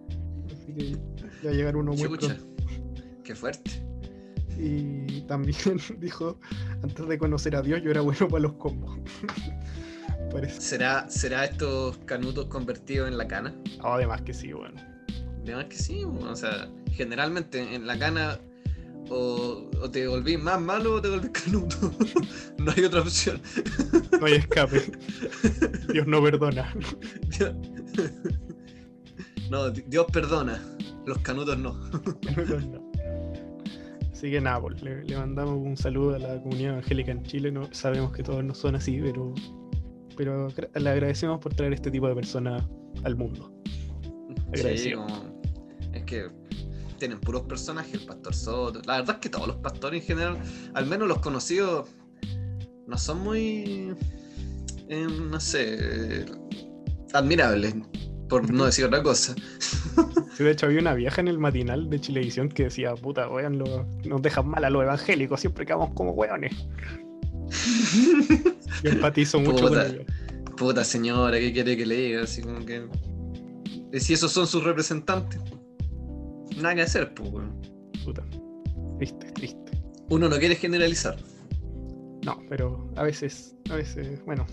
Así 0.53 0.73
que 0.73 0.97
ya 1.43 1.49
a 1.49 1.53
llegar 1.53 1.75
uno 1.77 1.91
muy 1.93 2.01
qué 3.23 3.35
fuerte. 3.35 3.81
Y 4.57 5.21
también 5.21 5.57
dijo, 5.99 6.39
antes 6.83 7.07
de 7.07 7.17
conocer 7.17 7.55
a 7.55 7.61
Dios, 7.61 7.81
yo 7.83 7.91
era 7.91 8.01
bueno 8.01 8.27
para 8.27 8.41
los 8.43 8.53
combos. 8.53 8.97
Parece. 10.31 10.61
¿Será, 10.61 11.09
¿Será 11.09 11.45
estos 11.45 11.97
canutos 12.05 12.45
convertidos 12.45 13.07
en 13.09 13.17
la 13.17 13.27
cana? 13.27 13.53
Oh, 13.83 13.93
además 13.93 14.21
que 14.21 14.33
sí, 14.33 14.53
bueno. 14.53 14.81
De 15.43 15.55
más 15.55 15.65
que 15.65 15.75
sí, 15.75 16.03
bueno, 16.05 16.31
o 16.31 16.35
sea, 16.35 16.69
generalmente 16.91 17.75
en 17.75 17.85
la 17.87 17.97
cana 17.99 18.39
o, 19.09 19.69
o 19.81 19.91
te 19.91 20.07
volvís 20.07 20.39
más 20.41 20.61
malo 20.61 20.95
o 20.95 21.01
te 21.01 21.09
volvís 21.09 21.31
canuto. 21.45 21.91
no 22.59 22.71
hay 22.77 22.83
otra 22.85 23.01
opción. 23.01 23.41
No 24.19 24.25
hay 24.27 24.33
escape. 24.35 24.91
Dios 25.91 26.07
no 26.07 26.21
perdona. 26.23 26.73
no, 29.49 29.69
Di- 29.71 29.83
Dios 29.87 30.05
perdona, 30.13 30.61
los 31.05 31.17
canutos 31.19 31.57
no. 31.57 31.73
No. 31.73 32.90
Así 34.21 34.29
que 34.29 34.39
nada, 34.39 34.61
pues, 34.61 34.79
le, 34.83 35.03
le 35.03 35.17
mandamos 35.17 35.55
un 35.55 35.75
saludo 35.75 36.13
a 36.13 36.19
la 36.19 36.39
comunidad 36.43 36.73
evangélica 36.73 37.11
en 37.11 37.23
Chile. 37.23 37.51
No, 37.51 37.67
sabemos 37.73 38.11
que 38.11 38.21
todos 38.21 38.43
no 38.43 38.53
son 38.53 38.75
así, 38.75 38.99
pero, 39.01 39.33
pero 40.15 40.47
le 40.75 40.89
agradecemos 40.91 41.39
por 41.39 41.55
traer 41.55 41.73
este 41.73 41.89
tipo 41.89 42.07
de 42.07 42.13
personas 42.13 42.63
al 43.03 43.15
mundo. 43.15 43.51
Sí, 44.53 44.91
como- 44.93 45.41
es 45.91 46.03
que 46.03 46.29
tienen 46.99 47.19
puros 47.19 47.41
personajes, 47.47 47.95
el 47.95 48.05
pastor 48.05 48.35
Soto. 48.35 48.79
La 48.85 48.97
verdad 48.97 49.15
es 49.15 49.21
que 49.21 49.29
todos 49.29 49.47
los 49.47 49.55
pastores 49.57 50.01
en 50.01 50.07
general, 50.07 50.37
al 50.75 50.85
menos 50.85 51.07
los 51.07 51.17
conocidos, 51.17 51.89
no 52.85 52.97
son 52.99 53.21
muy, 53.23 53.95
eh, 54.87 55.07
no 55.31 55.39
sé, 55.39 56.27
admirables, 57.11 57.73
por 58.29 58.53
no 58.53 58.65
decir 58.65 58.85
otra 58.85 59.01
cosa. 59.01 59.33
Sí, 60.35 60.43
de 60.43 60.51
hecho, 60.51 60.65
había 60.67 60.79
una 60.79 60.93
vieja 60.93 61.19
en 61.21 61.27
el 61.27 61.37
matinal 61.39 61.89
de 61.89 61.99
Chilevisión 61.99 62.49
que 62.49 62.63
decía, 62.65 62.93
puta, 62.95 63.27
weón, 63.29 63.59
lo- 63.59 63.85
nos 64.05 64.21
dejan 64.21 64.47
mal 64.47 64.63
a 64.63 64.69
los 64.69 64.83
evangélicos, 64.83 65.39
siempre 65.41 65.65
quedamos 65.65 65.91
como 65.93 66.11
weones. 66.11 66.53
Yo 68.83 68.89
empatizo 68.91 69.39
mucho 69.39 69.67
Puta. 69.67 69.83
con 69.85 69.95
ella. 69.95 70.05
Puta 70.57 70.83
señora, 70.83 71.37
¿qué 71.39 71.51
quiere 71.51 71.75
que 71.77 71.85
le 71.85 71.95
diga? 71.95 72.23
Así 72.23 72.41
como 72.41 72.65
que. 72.65 72.83
Si 73.99 74.13
esos 74.13 74.31
son 74.31 74.47
sus 74.47 74.63
representantes, 74.63 75.41
nada 76.57 76.75
que 76.75 76.81
hacer, 76.83 77.13
pues, 77.13 77.29
weón. 77.29 77.59
Puta. 78.05 78.23
Triste, 78.97 79.31
triste. 79.33 79.71
Uno 80.09 80.29
no 80.29 80.37
quiere 80.37 80.55
generalizar. 80.55 81.17
No, 82.23 82.41
pero 82.49 82.89
a 82.95 83.03
veces, 83.03 83.55
a 83.69 83.75
veces, 83.75 84.23
bueno, 84.25 84.45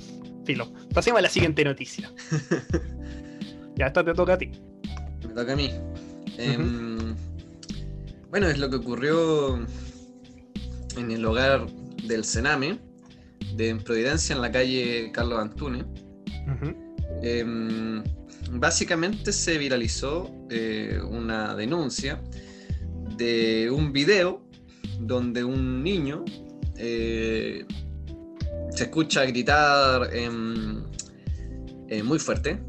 filo. 0.45 0.73
Pasemos 0.95 1.19
a 1.19 1.23
la 1.23 1.29
siguiente 1.29 1.65
noticia. 1.65 2.11
Ya, 3.77 3.87
esta 3.87 4.05
te 4.05 4.13
toca 4.13 4.33
a 4.33 4.39
ti. 4.39 4.51
Me 5.29 5.35
toca 5.35 5.53
a 5.53 5.57
mí. 5.57 5.71
Em, 6.39 7.15
bueno, 8.31 8.49
es 8.49 8.59
lo 8.59 8.71
que 8.71 8.77
ocurrió 8.77 9.57
en 10.97 11.11
el 11.11 11.25
hogar 11.25 11.67
del 12.05 12.25
Sename, 12.25 12.79
de 13.55 13.69
en 13.69 13.79
Providencia, 13.79 14.35
en 14.35 14.43
la 14.43 14.51
calle 14.51 15.11
Carlos 15.13 15.39
Antunes. 15.39 15.85
Em, 17.23 18.03
básicamente 18.53 19.33
se 19.33 19.59
viralizó 19.59 20.31
eh, 20.51 20.99
una 21.11 21.55
denuncia 21.55 22.23
de 23.17 23.71
un 23.71 23.93
video 23.93 24.43
donde 25.01 25.45
un 25.45 25.83
niño 25.83 26.25
eh, 26.77 27.67
se 28.71 28.85
escucha 28.85 29.25
gritar 29.27 30.15
em, 30.15 30.85
eh, 31.89 32.03
muy 32.03 32.19
fuerte. 32.19 32.61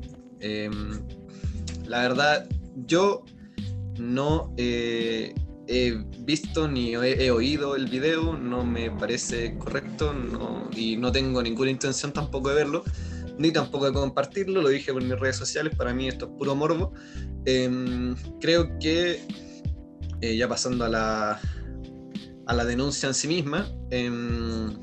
La 1.90 2.02
verdad, 2.02 2.48
yo 2.86 3.26
no 3.98 4.54
eh, 4.58 5.34
he 5.68 5.98
visto 6.20 6.68
ni 6.68 6.94
he, 6.94 7.32
oído 7.32 7.76
el 7.76 7.88
video, 7.88 8.38
no 8.38 8.64
me 8.64 8.92
parece 8.92 9.58
correcto 9.58 10.14
y 10.76 10.98
no 10.98 11.12
tengo 11.12 11.42
ninguna 11.42 11.72
intención 11.72 12.14
tampoco 12.14 12.50
de 12.50 12.56
verlo 12.56 12.84
ni 13.40 13.52
tampoco 13.52 13.86
de 13.86 13.94
compartirlo, 13.94 14.62
lo 14.62 14.70
dije 14.70 14.94
por 14.94 15.02
mis 15.02 15.18
redes 15.18 15.38
sociales, 15.38 15.74
para 15.76 15.94
mí 15.94 16.10
esto 16.10 16.26
es 16.26 16.32
puro 16.38 16.56
morbo. 16.56 16.94
Em, 17.46 18.14
creo 18.40 18.78
que, 18.80 19.26
eh, 20.22 20.36
ya 20.38 20.48
pasando 20.50 20.84
a 20.86 20.90
la, 20.90 21.40
a 22.46 22.54
la 22.54 22.66
denuncia 22.66 23.08
en 23.08 23.14
sí 23.16 23.30
misma, 23.30 23.66
em, 23.92 24.78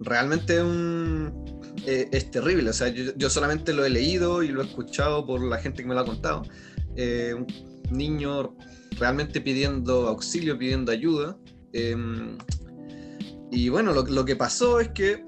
realmente 0.00 0.56
es 0.56 0.62
un- 0.62 1.49
eh, 1.86 2.08
es 2.12 2.30
terrible, 2.30 2.70
o 2.70 2.72
sea, 2.72 2.88
yo, 2.88 3.12
yo 3.16 3.30
solamente 3.30 3.72
lo 3.72 3.84
he 3.84 3.90
leído 3.90 4.42
y 4.42 4.48
lo 4.48 4.62
he 4.62 4.66
escuchado 4.66 5.26
por 5.26 5.42
la 5.42 5.58
gente 5.58 5.82
que 5.82 5.88
me 5.88 5.94
lo 5.94 6.00
ha 6.00 6.04
contado. 6.04 6.42
Eh, 6.96 7.34
un 7.34 7.46
niño 7.96 8.56
realmente 8.98 9.40
pidiendo 9.40 10.08
auxilio, 10.08 10.58
pidiendo 10.58 10.92
ayuda. 10.92 11.36
em, 11.72 12.36
y 13.52 13.68
bueno, 13.68 13.92
lo, 13.92 14.02
lo 14.04 14.24
que 14.24 14.36
pasó 14.36 14.78
es 14.80 14.88
que 14.90 15.24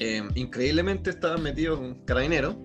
eh, 0.00 0.22
increíblemente 0.34 1.10
estaban 1.10 1.42
metidos 1.42 1.78
un 1.78 1.94
carabinero. 2.04 2.56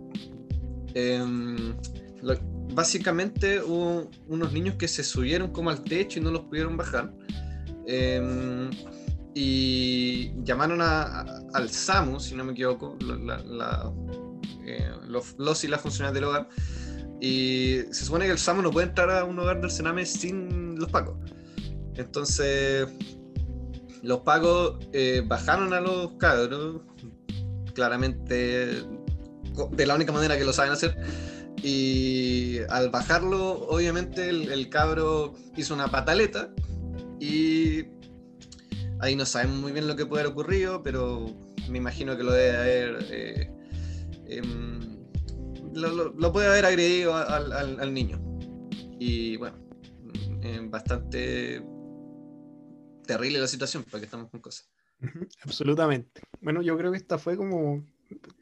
Em, 0.95 1.75
lo- 2.21 2.39
básicamente 2.73 3.61
hubo 3.61 4.09
unos 4.27 4.51
niños 4.53 4.75
que 4.75 4.87
se 4.87 5.03
subieron 5.03 5.51
como 5.51 5.69
al 5.69 5.83
techo 5.83 6.19
y 6.19 6.23
no 6.23 6.31
los 6.31 6.41
pudieron 6.45 6.75
bajar. 6.77 7.13
Em, 7.85 8.69
y 9.35 10.31
llamaron 10.43 10.81
a- 10.81 11.03
a- 11.21 11.41
al 11.53 11.69
SAMU, 11.69 12.19
si 12.19 12.35
no 12.35 12.43
me 12.43 12.51
equivoco, 12.51 12.97
la- 13.01 13.39
la- 13.39 13.93
eh, 14.65 14.91
los, 15.07 15.35
los 15.37 15.63
y 15.63 15.67
las 15.67 15.81
funcionarias 15.81 16.13
del 16.13 16.23
hogar. 16.25 16.49
Y 17.19 17.79
se 17.91 18.05
supone 18.05 18.25
que 18.25 18.31
el 18.31 18.37
SAMU 18.37 18.61
no 18.61 18.71
puede 18.71 18.87
entrar 18.87 19.09
a 19.09 19.23
un 19.23 19.39
hogar 19.39 19.61
del 19.61 19.71
Sename 19.71 20.05
sin 20.05 20.77
los 20.77 20.89
pacos. 20.91 21.15
Entonces, 21.95 22.87
los 24.01 24.19
pacos 24.19 24.77
eh, 24.91 25.23
bajaron 25.25 25.73
a 25.73 25.79
los 25.79 26.13
cabros, 26.17 26.81
claramente 27.73 28.83
de 29.71 29.85
la 29.85 29.95
única 29.95 30.11
manera 30.11 30.37
que 30.37 30.43
lo 30.45 30.53
saben 30.53 30.71
hacer. 30.73 30.97
Y 31.61 32.57
al 32.69 32.89
bajarlo, 32.89 33.67
obviamente 33.69 34.27
el, 34.27 34.51
el 34.51 34.69
cabro 34.69 35.33
hizo 35.55 35.73
una 35.73 35.87
pataleta 35.89 36.49
y 37.19 37.83
ahí 39.03 39.15
no 39.17 39.25
sabemos 39.25 39.57
muy 39.57 39.73
bien 39.73 39.87
lo 39.87 39.95
que 39.95 40.05
puede 40.05 40.23
haber 40.23 40.31
ocurrido, 40.31 40.81
pero 40.81 41.25
me 41.69 41.77
imagino 41.77 42.15
que 42.15 42.23
lo 42.23 42.31
debe 42.31 42.57
haber... 42.57 43.05
eh, 43.11 43.51
em, 44.27 45.03
lo, 45.73 46.31
puede 46.31 46.47
haber 46.47 46.65
agredido 46.65 47.15
al, 47.15 47.93
niño. 47.93 48.21
Y 48.99 49.37
bueno, 49.37 49.57
bastante 50.69 51.61
terrible 53.05 53.39
la 53.39 53.47
situación, 53.47 53.83
porque 53.89 54.05
estamos 54.05 54.29
con 54.29 54.39
cosas. 54.39 54.69
Absolutamente. 55.43 56.21
Bueno, 56.41 56.61
yo 56.61 56.77
creo 56.77 56.91
que 56.91 56.97
esta 56.97 57.17
fue 57.17 57.35
como, 57.35 57.83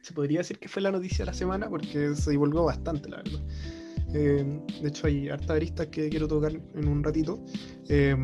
se 0.01 0.13
podría 0.13 0.39
decir 0.39 0.59
que 0.59 0.67
fue 0.67 0.81
la 0.81 0.91
noticia 0.91 1.19
de 1.19 1.31
la 1.31 1.33
semana 1.33 1.69
porque 1.69 2.13
se 2.15 2.31
divulgó 2.31 2.65
bastante, 2.65 3.09
la 3.09 3.17
verdad. 3.17 3.41
Eh, 4.13 4.61
de 4.81 4.87
hecho, 4.89 5.07
hay 5.07 5.29
hartas 5.29 5.51
aristas 5.51 5.87
que 5.87 6.09
quiero 6.09 6.27
tocar 6.27 6.51
en 6.51 6.87
un 6.87 7.01
ratito. 7.01 7.43
Eh, 7.87 8.15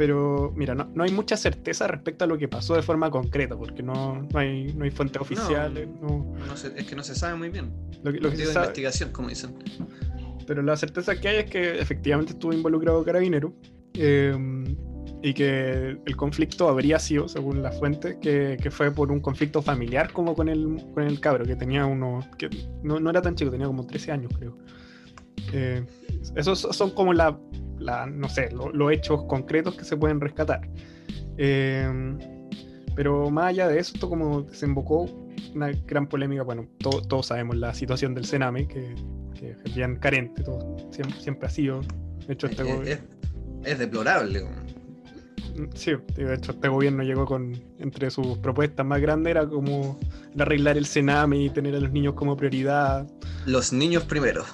pero 0.00 0.50
mira, 0.56 0.74
no, 0.74 0.90
no 0.94 1.04
hay 1.04 1.10
mucha 1.12 1.36
certeza 1.36 1.86
respecto 1.86 2.24
a 2.24 2.26
lo 2.26 2.38
que 2.38 2.48
pasó 2.48 2.74
de 2.74 2.80
forma 2.80 3.10
concreta, 3.10 3.54
porque 3.54 3.82
no, 3.82 4.22
no 4.32 4.38
hay, 4.38 4.72
no 4.72 4.84
hay 4.86 4.90
fuentes 4.90 5.20
oficiales. 5.20 5.86
no- 6.00 6.32
es 6.74 6.86
que 6.86 6.96
no 6.96 7.02
se 7.02 7.14
sabe 7.14 7.36
muy 7.36 7.50
bien. 7.50 7.70
lo, 8.02 8.10
que- 8.10 8.18
lo 8.18 8.30
que 8.30 8.36
se 8.38 8.46
de 8.46 8.52
sabe- 8.54 8.64
investigación, 8.68 9.12
como 9.12 9.28
dicen. 9.28 9.54
pero 10.46 10.62
la 10.62 10.74
certeza 10.78 11.20
que 11.20 11.28
hay 11.28 11.36
es 11.40 11.50
que 11.50 11.78
efectivamente 11.78 12.32
estuvo 12.32 12.50
involucrado 12.54 13.04
Carabinero 13.04 13.52
eh, 13.92 14.34
y 15.22 15.34
que 15.34 15.98
el 16.02 16.16
conflicto 16.16 16.70
habría 16.70 16.98
sido, 16.98 17.28
según 17.28 17.62
la 17.62 17.70
fuente, 17.70 18.16
que, 18.22 18.56
que 18.58 18.70
fue 18.70 18.90
por 18.90 19.12
un 19.12 19.20
conflicto 19.20 19.60
familiar 19.60 20.14
como 20.14 20.34
con 20.34 20.48
el, 20.48 20.82
con 20.94 21.02
el 21.02 21.20
cabro, 21.20 21.44
que 21.44 21.56
tenía 21.56 21.84
uno, 21.84 22.20
que 22.38 22.48
no, 22.82 22.98
no 23.00 23.10
era 23.10 23.20
tan 23.20 23.34
chico, 23.34 23.50
tenía 23.50 23.66
como 23.66 23.86
13 23.86 24.12
años 24.12 24.32
creo. 24.38 24.56
Eh, 25.52 25.84
esos 26.36 26.60
son 26.60 26.90
como 26.92 27.12
la, 27.12 27.38
la 27.80 28.06
no 28.06 28.28
sé, 28.28 28.50
lo- 28.52 28.70
los 28.72 28.92
hechos 28.92 29.24
concretos 29.24 29.74
que 29.74 29.84
se 29.84 29.96
pueden 29.96 30.20
rescatar. 30.20 30.60
Eh, 31.38 31.88
pero 32.94 33.30
más 33.30 33.46
allá 33.46 33.68
de 33.68 33.78
eso, 33.78 33.92
esto 33.94 34.08
como 34.08 34.42
desembocó 34.42 35.06
una 35.54 35.70
gran 35.86 36.06
polémica, 36.06 36.42
bueno, 36.42 36.66
to- 36.78 37.02
todos 37.02 37.26
sabemos 37.26 37.56
la 37.56 37.72
situación 37.74 38.14
del 38.14 38.24
Sename, 38.24 38.68
que, 38.68 38.94
que 39.38 39.50
es 39.64 39.74
bien 39.74 39.96
carente, 39.96 40.42
todo, 40.42 40.76
siempre, 40.92 41.18
siempre 41.20 41.46
ha 41.46 41.50
sido. 41.50 41.80
De 42.26 42.34
hecho, 42.34 42.46
este 42.46 42.62
Es, 42.62 42.68
go- 42.76 42.82
es- 42.82 43.00
es 43.64 43.78
deplorable. 43.78 44.44
Sí, 45.74 45.92
de 46.14 46.34
hecho 46.34 46.52
este 46.52 46.68
gobierno 46.68 47.02
llegó 47.02 47.26
con, 47.26 47.52
entre 47.78 48.10
sus 48.10 48.38
propuestas 48.38 48.86
más 48.86 49.00
grandes 49.00 49.32
era 49.32 49.46
como 49.46 49.98
arreglar 50.38 50.78
el 50.78 50.86
Sename 50.86 51.38
y 51.44 51.50
tener 51.50 51.74
a 51.74 51.80
los 51.80 51.90
niños 51.90 52.14
como 52.14 52.36
prioridad. 52.36 53.06
Los 53.46 53.72
niños 53.72 54.04
primero. 54.04 54.44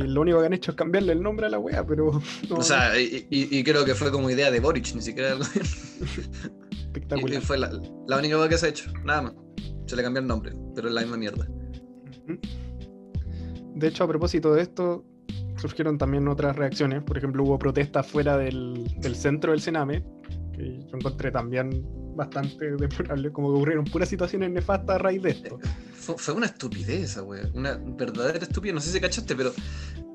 Y 0.00 0.08
lo 0.08 0.22
único 0.22 0.40
que 0.40 0.46
han 0.46 0.52
hecho 0.54 0.70
es 0.70 0.76
cambiarle 0.76 1.12
el 1.12 1.22
nombre 1.22 1.46
a 1.46 1.50
la 1.50 1.58
wea, 1.58 1.84
pero... 1.86 2.10
o 2.50 2.62
sea, 2.62 2.98
y, 2.98 3.62
creo 3.62 3.84
que 3.84 3.94
fue 3.94 4.10
como 4.10 4.30
idea 4.30 4.50
de 4.50 4.60
Boric, 4.60 4.94
ni 4.94 5.02
siquiera 5.02 5.30
del. 5.30 5.42
Espectacular. 5.42 7.38
Y, 7.38 7.44
fue 7.44 7.58
la, 7.58 7.70
única 8.16 8.36
cosa 8.36 8.48
que 8.48 8.58
se 8.58 8.66
ha 8.66 8.68
hecho, 8.70 8.90
nada 9.04 9.22
más. 9.22 9.34
Se 9.86 9.96
le 9.96 10.02
cambió 10.02 10.20
el 10.20 10.26
nombre, 10.26 10.54
pero 10.74 10.88
es 10.88 10.94
la 10.94 11.02
misma 11.02 11.16
mierda. 11.18 11.46
De 13.74 13.88
hecho, 13.88 14.04
a 14.04 14.08
propósito 14.08 14.54
de 14.54 14.62
esto, 14.62 15.04
surgieron 15.56 15.98
también 15.98 16.26
otras 16.28 16.56
reacciones. 16.56 17.02
Por 17.02 17.18
ejemplo, 17.18 17.42
hubo 17.44 17.58
protestas 17.58 18.06
fuera 18.06 18.38
del, 18.38 18.86
centro 19.14 19.52
del 19.52 19.60
Sename, 19.60 20.02
yo 20.60 20.96
encontré 20.96 21.30
también 21.30 21.86
bastante 22.16 22.76
deplorable, 22.76 23.32
como 23.32 23.48
que 23.48 23.56
ocurrieron 23.56 23.84
puras 23.84 24.08
situaciones 24.08 24.50
nefastas 24.50 24.96
a 24.96 24.98
raíz 24.98 25.22
de 25.22 25.30
esto. 25.30 25.58
Fue, 25.92 26.34
una 26.34 26.46
estupidez 26.46 27.10
esa 27.10 27.22
wea, 27.22 27.48
una 27.54 27.74
verdadera 27.74 28.38
estupidez. 28.38 28.74
No 28.74 28.80
sé 28.80 28.90
si 28.90 29.00
cachaste, 29.00 29.34
pero 29.34 29.52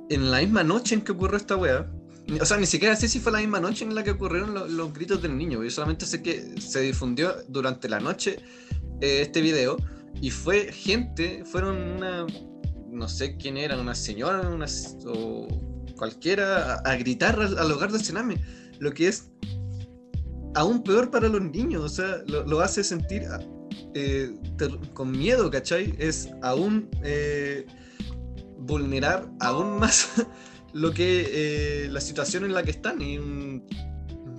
en 0.10 0.32
la 0.32 0.40
misma 0.40 0.64
noche 0.64 0.96
en 0.96 1.02
que 1.02 1.12
ocurrió 1.12 1.38
esta 1.38 1.56
wea, 1.56 1.90
o 2.40 2.46
sea, 2.46 2.58
ni 2.58 2.66
siquiera 2.66 2.96
sé 2.96 3.08
si 3.08 3.20
fue 3.20 3.32
la 3.32 3.40
misma 3.40 3.60
noche 3.60 3.86
en 3.86 3.94
la 3.96 4.04
que 4.04 4.12
ocurrieron 4.12 4.54
los, 4.54 4.94
gritos 4.94 5.22
del 5.22 5.38
niño. 5.38 5.64
Yo 5.64 5.70
solamente 5.70 6.06
sé 6.06 6.22
que 6.22 6.60
se 6.60 6.82
difundió 6.82 7.34
durante 7.48 7.88
la 7.88 8.00
noche 8.00 8.40
eh, 9.02 9.22
este 9.22 9.42
video 9.42 9.78
y 10.22 10.32
fue 10.32 10.72
gente, 10.72 11.44
fueron 11.46 11.78
una 11.78 12.26
no 12.96 13.08
sé 13.08 13.36
quién 13.38 13.58
era, 13.58 13.78
una 13.80 13.94
señora 13.94 14.50
una, 14.50 14.66
o 15.06 15.48
cualquiera, 15.98 16.76
a, 16.76 16.96
gritar 16.96 17.40
al, 17.40 17.72
hogar 17.72 17.92
del 17.92 18.02
Sename, 18.02 18.42
lo 18.80 18.94
que 18.94 19.08
es 19.08 19.32
aún 20.56 20.82
peor 20.82 21.12
para 21.12 21.28
los 21.28 21.42
niños, 21.42 21.84
o 21.84 21.90
sea, 21.90 22.24
lo, 22.28 22.60
hace 22.62 22.84
sentir 22.84 23.24
eh, 23.94 24.34
con 24.94 25.12
miedo, 25.12 25.52
¿cachai? 25.52 25.94
Es 26.00 26.30
aún 26.42 26.90
eh, 27.04 27.66
vulnerar 28.58 29.30
aún 29.42 29.80
más 29.80 30.10
lo 30.74 30.92
que 30.92 31.86
eh, 31.86 31.90
la 31.90 32.02
situación 32.02 32.46
en 32.46 32.54
la 32.54 32.64
que 32.64 32.72
están 32.72 33.02
y 33.02 33.62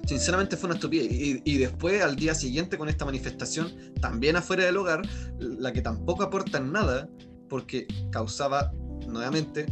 sinceramente 0.06 0.56
fue 0.56 0.68
una 0.68 0.76
estupidez. 0.76 1.12
Y, 1.12 1.42
y, 1.44 1.58
después, 1.58 2.02
al 2.02 2.16
día 2.16 2.34
siguiente, 2.34 2.78
con 2.78 2.88
esta 2.88 3.04
manifestación, 3.04 3.72
también 4.00 4.36
afuera 4.36 4.64
del 4.64 4.76
hogar, 4.78 5.02
la 5.38 5.72
que 5.72 5.82
tampoco 5.82 6.22
aporta 6.22 6.60
nada, 6.60 7.08
porque 7.48 7.86
causaba 8.10 8.72
nuevamente 9.06 9.66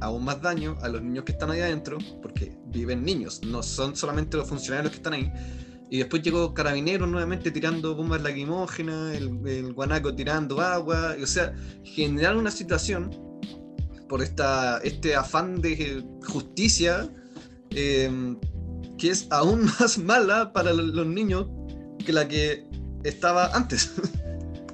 aún 0.00 0.24
más 0.24 0.40
daño 0.40 0.76
a 0.82 0.88
los 0.88 1.02
niños 1.02 1.24
que 1.24 1.32
están 1.32 1.50
ahí 1.50 1.60
adentro, 1.60 1.98
porque 2.22 2.56
viven 2.66 3.04
niños, 3.04 3.40
no 3.44 3.62
son 3.62 3.96
solamente 3.96 4.36
los 4.36 4.48
funcionarios 4.48 4.92
que 4.92 4.96
están 4.98 5.14
ahí. 5.14 5.32
Y 5.90 5.98
después 5.98 6.22
llegó 6.22 6.52
Carabineros 6.52 7.08
nuevamente 7.08 7.50
tirando 7.50 7.94
bombas 7.94 8.22
lacrimógenas, 8.22 9.16
el, 9.16 9.72
guanaco 9.72 10.14
tirando 10.14 10.60
agua, 10.60 11.16
o 11.22 11.26
sea, 11.26 11.54
generar 11.82 12.36
una 12.36 12.50
situación 12.50 13.10
por 14.08 14.22
esta, 14.22 14.78
este 14.78 15.14
afán 15.14 15.60
de 15.60 16.04
justicia 16.26 17.08
em, 17.70 18.38
que 18.98 19.10
es 19.10 19.26
aún 19.30 19.64
más 19.80 19.98
mala 19.98 20.52
para 20.52 20.72
los 20.72 21.06
niños 21.06 21.46
que 22.04 22.12
la 22.12 22.26
que 22.28 22.66
estaba 23.04 23.46
antes. 23.54 23.92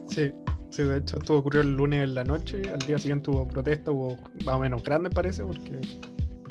Sí, 0.07 0.31
Sí, 0.75 0.83
de 0.83 0.97
hecho, 0.97 1.19
esto 1.19 1.37
ocurrió 1.39 1.61
el 1.61 1.77
lunes 1.77 2.03
en 2.03 2.17
la 2.17 2.25
noche, 2.25 2.63
al 2.69 2.81
día 2.81 2.99
siguiente 2.99 3.31
hubo 3.31 3.47
protesta, 3.47 3.93
hubo 3.93 4.19
más 4.45 4.57
o 4.57 4.59
menos 4.59 4.83
grande 4.83 5.09
parece, 5.09 5.45
porque, 5.45 5.81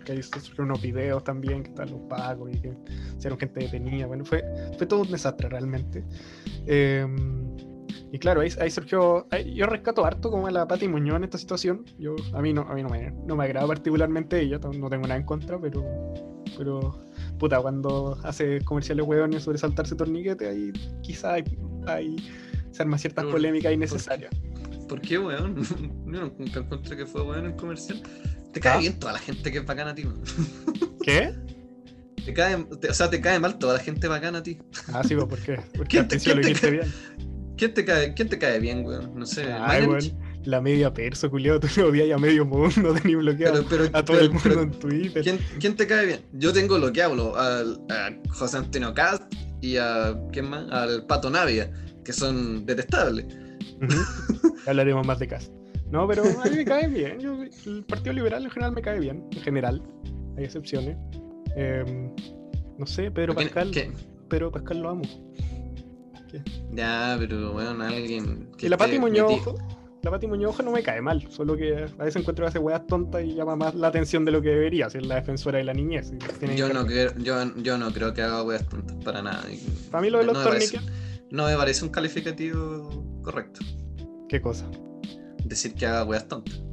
porque 0.03 0.11
ahí 0.11 0.23
surgieron 0.23 0.65
unos 0.65 0.81
videos 0.81 1.23
también, 1.23 1.63
que 1.63 1.69
están 1.69 1.89
los 1.89 2.01
pagos 2.01 2.51
y 2.53 2.59
que 2.59 2.73
hicieron 3.17 3.39
gente 3.39 3.61
detenida, 3.61 4.05
bueno, 4.05 4.25
fue, 4.25 4.43
fue 4.77 4.85
todo 4.85 5.01
un 5.01 5.11
desastre 5.11 5.47
realmente. 5.47 6.03
Em, 6.65 7.55
y 8.11 8.19
claro, 8.19 8.41
ahí, 8.41 8.49
ahí 8.59 8.69
surgió, 8.69 9.27
yo 9.55 9.65
rescato 9.65 10.05
harto 10.05 10.29
como 10.29 10.47
a 10.47 10.51
la 10.51 10.67
Pati 10.67 10.87
Muñoz 10.89 11.17
en 11.17 11.23
esta 11.23 11.37
situación, 11.37 11.85
yo, 11.97 12.15
a 12.33 12.41
mí 12.41 12.53
no, 12.53 12.63
a 12.63 12.75
mí 12.75 12.83
no 12.83 12.89
me, 12.89 13.11
no 13.11 13.35
me 13.35 13.45
agrada 13.45 13.65
particularmente 13.65 14.41
ella, 14.41 14.59
no 14.59 14.89
tengo 14.89 15.07
nada 15.07 15.15
en 15.15 15.25
contra, 15.25 15.59
pero, 15.59 15.83
pero 16.57 16.99
puta, 17.39 17.61
cuando 17.61 18.17
hace 18.23 18.59
comerciales 18.65 19.05
hueones 19.05 19.43
sobre 19.43 19.57
saltarse 19.57 19.95
torniquete, 19.95 20.49
ahí 20.49 20.73
quizá 21.01 21.35
hay, 21.35 21.43
hay 21.87 22.17
se 22.71 22.81
arma 22.81 22.97
ciertas 22.97 23.25
polémicas 23.25 23.71
innecesarias. 23.71 24.31
¿Por 24.89 24.99
qué, 24.99 25.17
weón? 25.17 25.55
Yo 26.05 26.31
nunca 26.37 26.59
encontré 26.59 26.97
que 26.97 27.05
fue 27.05 27.21
weón 27.21 27.45
en 27.45 27.53
comercial. 27.53 28.01
Te 28.53 28.59
cae 28.59 28.73
¿Ah? 28.73 28.77
bien 28.77 28.99
toda 28.99 29.13
la 29.13 29.19
gente 29.19 29.51
que 29.51 29.57
es 29.57 29.65
bacana 29.65 29.91
a 29.91 29.95
ti, 29.95 30.03
weón. 30.03 30.21
¿Qué? 31.03 31.33
Te 32.23 32.33
cae, 32.33 32.55
o 32.55 32.93
sea, 32.93 33.09
te 33.09 33.19
cae 33.19 33.39
mal 33.39 33.57
toda 33.57 33.73
la 33.73 33.79
gente 33.79 34.07
bacana 34.07 34.37
a 34.37 34.43
ti. 34.43 34.59
Ah, 34.93 35.03
sí, 35.03 35.15
¿por 35.15 35.39
qué? 35.39 35.59
Porque 35.75 35.97
¿Quién 35.97 36.07
te, 36.07 36.19
¿quién 36.19 36.37
lo 36.37 36.41
dijiste 36.41 36.71
bien. 36.71 36.93
¿Quién 37.57 37.73
te, 37.73 37.85
cae, 37.85 38.13
¿Quién 38.13 38.29
te 38.29 38.39
cae 38.39 38.59
bien, 38.59 38.85
weón? 38.85 39.13
No 39.15 39.25
sé. 39.25 39.51
Ay, 39.51 39.85
weón. 39.85 40.01
La 40.45 40.59
media 40.59 40.93
perso, 40.93 41.29
culiado, 41.29 41.59
tú 41.61 41.67
le 41.77 41.83
odias 41.83 42.17
a 42.17 42.19
medio 42.19 42.45
mundo, 42.45 42.93
tenías 43.01 43.19
bloqueado 43.21 43.65
pero, 43.69 43.85
a 43.93 44.03
todo 44.03 44.19
el 44.19 44.31
mundo 44.31 44.61
en 44.61 44.71
Twitter. 44.71 45.23
¿quién, 45.23 45.39
¿quién, 45.59 45.75
te 45.75 45.87
cae 45.87 46.05
bien? 46.05 46.21
Yo 46.33 46.51
tengo 46.51 46.75
bloqueado 46.75 47.37
al, 47.37 47.79
a 47.89 48.09
José 48.29 48.57
Antonio 48.57 48.93
Cast 48.93 49.23
y 49.61 49.77
a. 49.77 50.13
¿Quién 50.33 50.49
más? 50.49 50.69
Al 50.69 51.05
Pato 51.05 51.29
Navia 51.29 51.71
que 52.03 52.13
son 52.13 52.65
detestables. 52.65 53.25
Hablaremos 54.67 55.05
más 55.05 55.19
de 55.19 55.27
Cast. 55.27 55.51
No, 55.93 56.07
pero 56.07 56.23
a 56.23 56.45
mí 56.45 56.57
me 56.57 56.65
cae 56.65 56.87
bien. 56.87 57.19
el 57.67 57.85
Partido 57.85 58.13
Liberal 58.13 58.43
en 58.43 58.49
general 58.49 58.73
me 58.73 58.81
cae 58.81 58.99
bien. 58.99 59.23
En 59.31 59.41
general. 59.41 59.81
Hay 60.35 60.43
excepciones. 60.43 60.97
Em, 61.55 62.11
no 62.79 62.87
sé, 62.87 63.11
Pedro 63.11 63.35
Pascal. 63.35 63.69
¿qué? 63.69 63.91
Pedro 64.27 64.51
Pascal 64.51 64.79
lo 64.79 64.89
amo. 64.89 65.03
Ya, 66.71 67.15
pero 67.19 67.53
bueno, 67.53 67.83
alguien. 67.83 68.49
y 68.57 68.69
la 68.69 68.75
Pati 68.77 68.97
Muñoz. 68.97 69.43
La 70.01 70.09
Pati 70.09 70.25
Muñoz 70.25 70.61
no 70.63 70.71
me 70.71 70.81
cae 70.81 70.99
mal, 70.99 71.31
solo 71.31 71.55
que 71.55 71.75
a 71.75 72.03
veces 72.03 72.15
encuentro 72.15 72.43
que 72.43 72.49
hace 72.49 72.59
weas 72.59 72.85
tontas 72.87 73.23
y 73.23 73.35
llama 73.35 73.55
más 73.55 73.75
la 73.75 73.87
atención 73.89 74.25
de 74.25 74.31
lo 74.31 74.41
que 74.41 74.49
debería, 74.49 74.89
ser 74.89 75.05
la 75.05 75.15
defensora 75.15 75.59
de 75.59 75.63
la 75.63 75.73
niñez. 75.73 76.11
Yo 76.57 76.73
no, 76.73 76.87
creo, 76.87 77.13
yo, 77.19 77.55
yo, 77.57 77.77
no 77.77 77.93
creo 77.93 78.13
que 78.15 78.23
haga 78.23 78.41
weas 78.41 78.67
tontas, 78.67 78.97
para 79.05 79.21
nada. 79.21 79.43
Para 79.91 80.01
mí 80.01 80.09
lo 80.09 80.17
de 80.17 80.25
los 80.25 80.33
no 80.33 80.81
no 81.29 81.45
me 81.45 81.55
parece 81.55 81.85
un 81.85 81.91
calificativo 81.91 83.21
correcto. 83.21 83.61
¿Qué 84.27 84.41
cosa? 84.41 84.67
Decir 85.53 85.75
que 85.75 85.85
haga 85.85 86.03
weas 86.03 86.27
tontas. 86.27 86.63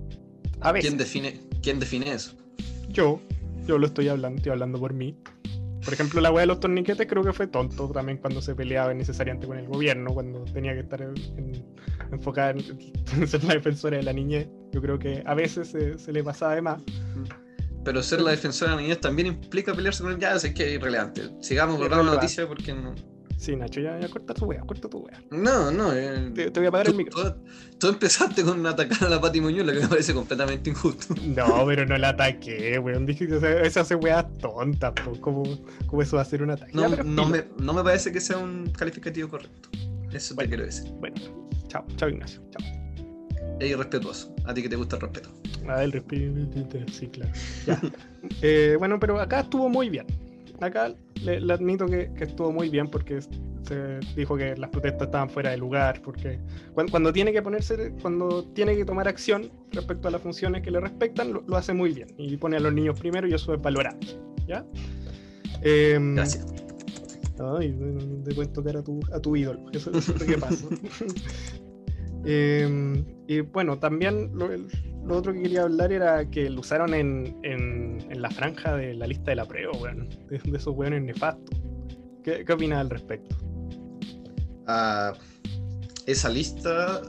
¿Quién 0.81 0.97
define, 0.97 1.38
¿Quién 1.62 1.79
define 1.79 2.12
eso? 2.12 2.33
Yo, 2.88 3.21
yo 3.66 3.77
lo 3.77 3.87
estoy 3.87 4.09
hablando, 4.09 4.38
estoy 4.38 4.53
hablando 4.53 4.79
por 4.79 4.95
mí. 4.95 5.14
Por 5.85 5.93
ejemplo, 5.93 6.21
la 6.23 6.31
wea 6.31 6.43
de 6.43 6.47
los 6.47 6.61
torniquetes 6.61 7.07
creo 7.07 7.23
que 7.23 7.35
fue 7.35 7.47
tonto 7.47 7.88
también 7.88 8.16
cuando 8.16 8.40
se 8.40 8.55
peleaba 8.55 8.95
necesariamente 8.95 9.47
con 9.47 9.59
el 9.59 9.66
gobierno, 9.66 10.14
cuando 10.14 10.45
tenía 10.45 10.73
que 10.73 10.81
estar 10.81 11.07
enfocada 12.11 12.51
en, 13.16 13.29
ser 13.29 13.45
la 13.45 13.55
defensora 13.55 13.99
de 13.99 14.03
la 14.03 14.14
niñez. 14.14 14.49
Yo 14.73 14.81
creo 14.81 14.99
que 14.99 15.23
a 15.27 15.35
veces 15.35 15.69
se, 15.69 16.12
le 16.12 16.25
pasaba 16.25 16.55
de 16.55 16.62
más. 16.62 16.83
Pero 17.85 18.03
ser 18.03 18.23
la 18.23 18.31
defensora 18.31 18.71
de 18.71 18.77
la 18.77 18.83
niñez 18.83 19.01
también 19.01 19.29
implica 19.29 19.75
pelearse 19.75 20.03
con 20.03 20.12
el 20.12 20.19
ya, 20.19 20.35
es 20.35 20.55
que 20.55 20.69
es 20.69 20.75
irrelevante. 20.75 21.31
Sigamos 21.40 21.79
con 21.79 21.90
la 21.90 22.03
noticia 22.03 22.49
porque 22.49 22.73
no. 22.73 22.95
Sí, 23.40 23.57
Nacho, 23.57 23.81
ya, 23.81 23.98
ya 23.98 24.07
corta 24.11 24.35
tu 24.35 24.44
wea, 24.44 24.61
corta 24.61 24.87
tu 24.87 24.98
wea. 24.98 25.18
No, 25.31 25.70
no. 25.70 25.94
Eh, 25.94 26.31
te, 26.35 26.50
voy 26.50 26.66
a 26.66 26.68
apagar 26.68 26.88
el 26.88 26.94
micro. 26.94 27.37
Tú, 27.79 27.88
empezaste 27.88 28.44
con 28.44 28.66
atacar 28.66 29.05
a 29.05 29.09
la 29.09 29.18
Pati 29.18 29.40
Muñoz, 29.40 29.64
lo 29.64 29.72
que 29.72 29.81
me 29.81 29.88
parece 29.88 30.12
completamente 30.12 30.68
injusto. 30.68 31.14
No, 31.24 31.64
pero 31.64 31.87
no 31.87 31.96
la 31.96 32.11
ataqué, 32.11 32.79
weón. 32.79 33.07
Dije 33.07 33.26
que 33.26 33.62
eso 33.64 33.81
hace 33.81 33.94
weas 33.94 34.26
tontas, 34.40 34.92
¿Cómo, 35.22 35.44
¿Cómo, 35.87 36.03
eso 36.03 36.16
va 36.16 36.22
a 36.22 36.26
ser 36.26 36.42
un 36.42 36.50
ataque? 36.50 36.72
No, 36.74 36.87
no, 36.87 37.26
me, 37.26 37.46
no, 37.59 37.72
me, 37.72 37.83
parece 37.83 38.12
que 38.12 38.20
sea 38.20 38.37
un 38.37 38.70
calificativo 38.72 39.31
correcto. 39.31 39.70
Eso 40.12 40.35
te 40.35 40.46
quiero 40.46 40.66
decir. 40.66 40.90
Bueno, 41.00 41.16
chao, 41.68 41.87
chao 41.96 42.11
Ignacio, 42.11 42.42
chao. 42.50 42.68
Es 43.59 43.70
irrespetuoso, 43.70 44.35
a 44.44 44.53
ti 44.53 44.61
que 44.61 44.68
te 44.68 44.76
gusta 44.76 44.96
el 44.96 45.03
respeto. 45.03 45.31
Ah, 45.66 45.83
el 45.83 45.92
respeto, 45.92 46.92
sí, 46.92 47.07
claro. 47.07 47.33
Ya. 47.66 47.81
eh, 48.42 48.76
bueno, 48.79 49.00
pero 49.00 49.18
acá 49.18 49.40
estuvo 49.40 49.70
muy 49.70 49.88
bien 49.88 50.30
acá 50.66 50.94
le, 51.23 51.53
admito 51.53 51.87
que, 51.87 52.11
estuvo 52.18 52.53
muy 52.53 52.68
bien 52.68 52.88
porque 52.88 53.20
se 53.20 54.01
dijo 54.16 54.37
que 54.37 54.57
las 54.57 54.70
protestas 54.70 55.09
estaban 55.09 55.31
fuera 55.31 55.51
de 55.51 55.59
lugar, 55.59 56.01
porque 56.03 56.38
cuando, 56.75 57.12
tiene 57.12 57.33
que 57.33 57.42
ponerse, 57.42 57.92
cuando 58.01 58.44
tiene 58.53 58.77
que 58.77 58.85
tomar 58.85 59.09
acción 59.09 59.51
respecto 59.73 60.09
a 60.09 60.11
las 60.11 60.23
funciones 60.23 60.62
que 60.62 60.70
le 60.70 60.81
respectan, 60.81 61.33
lo, 61.33 61.57
hace 61.57 61.73
muy 61.73 61.92
bien 61.92 62.09
y 62.18 62.37
pone 62.37 62.57
a 62.57 62.61
los 62.61 62.73
niños 62.73 62.99
primero 62.99 63.27
y 63.29 63.35
eso 63.35 63.55
es 63.55 63.61
valorable. 63.61 64.07
¿ya? 64.46 64.64
Em, 65.62 66.14
Gracias. 66.14 66.46
Ay, 67.59 67.75
te 68.25 68.35
puedes 68.35 68.53
tocar 68.53 68.77
a 68.77 68.83
tu, 68.83 69.01
a 69.12 69.20
tu 69.20 69.35
ídolo, 69.35 69.64
eso, 69.73 69.90
es 69.92 70.09
lo 70.09 70.27
que 70.27 70.38
pasa. 70.38 70.66
Em, 72.23 73.03
y 73.29 73.40
bueno, 73.40 73.79
también 73.79 74.31
lo, 74.35 74.51
lo 75.05 75.16
otro 75.16 75.33
que 75.33 75.42
quería 75.42 75.62
hablar 75.62 75.92
era 75.92 76.29
que 76.29 76.51
lo 76.51 76.61
usaron 76.61 76.94
en, 76.94 77.37
en, 77.42 77.80
la 78.11 78.31
franja 78.31 78.77
de 78.77 78.95
la 78.95 79.07
lista 79.07 79.31
de 79.31 79.37
la 79.37 79.45
prueba, 79.45 79.73
weón. 79.73 80.09
De, 80.29 80.57
esos 80.57 80.75
weones 80.77 81.03
nefastos. 81.03 81.59
¿Qué, 82.23 82.45
qué 82.45 82.53
opinas 82.53 82.81
al 82.81 82.91
respecto? 82.91 83.37
Uh, 84.69 85.17
esa 86.07 86.29
lista 86.29 87.03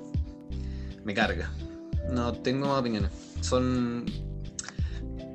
me 1.04 1.14
carga. 1.14 1.52
No 2.12 2.34
tengo 2.34 2.78
opiniones. 2.78 3.12
Son. 3.42 4.06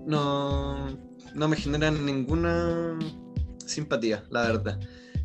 No. 0.07 0.89
No 1.35 1.49
me 1.49 1.57
generan 1.57 2.05
ninguna 2.07 2.99
simpatía, 3.67 4.25
la 4.31 4.43
verdad. 4.43 4.81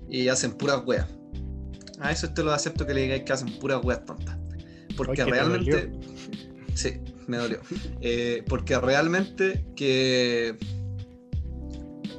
Y 0.10 0.28
hacen 0.28 0.52
puras 0.52 0.84
weas. 0.86 1.08
A 2.00 2.12
eso 2.12 2.34
te 2.34 2.44
lo 2.44 2.52
acepto 2.52 2.86
que 2.86 2.94
le 2.94 3.04
digáis 3.04 3.24
que 3.24 3.34
hacen 3.34 3.60
puras 3.60 3.84
weas 3.84 4.04
tontas. 4.06 4.38
Porque 4.98 5.24
realmente. 5.24 5.92
Sí, 6.74 7.02
me 7.32 7.38
dolió. 7.38 7.60
Eh, 8.02 8.44
porque 8.48 8.78
realmente 8.80 9.66
que. 9.76 10.58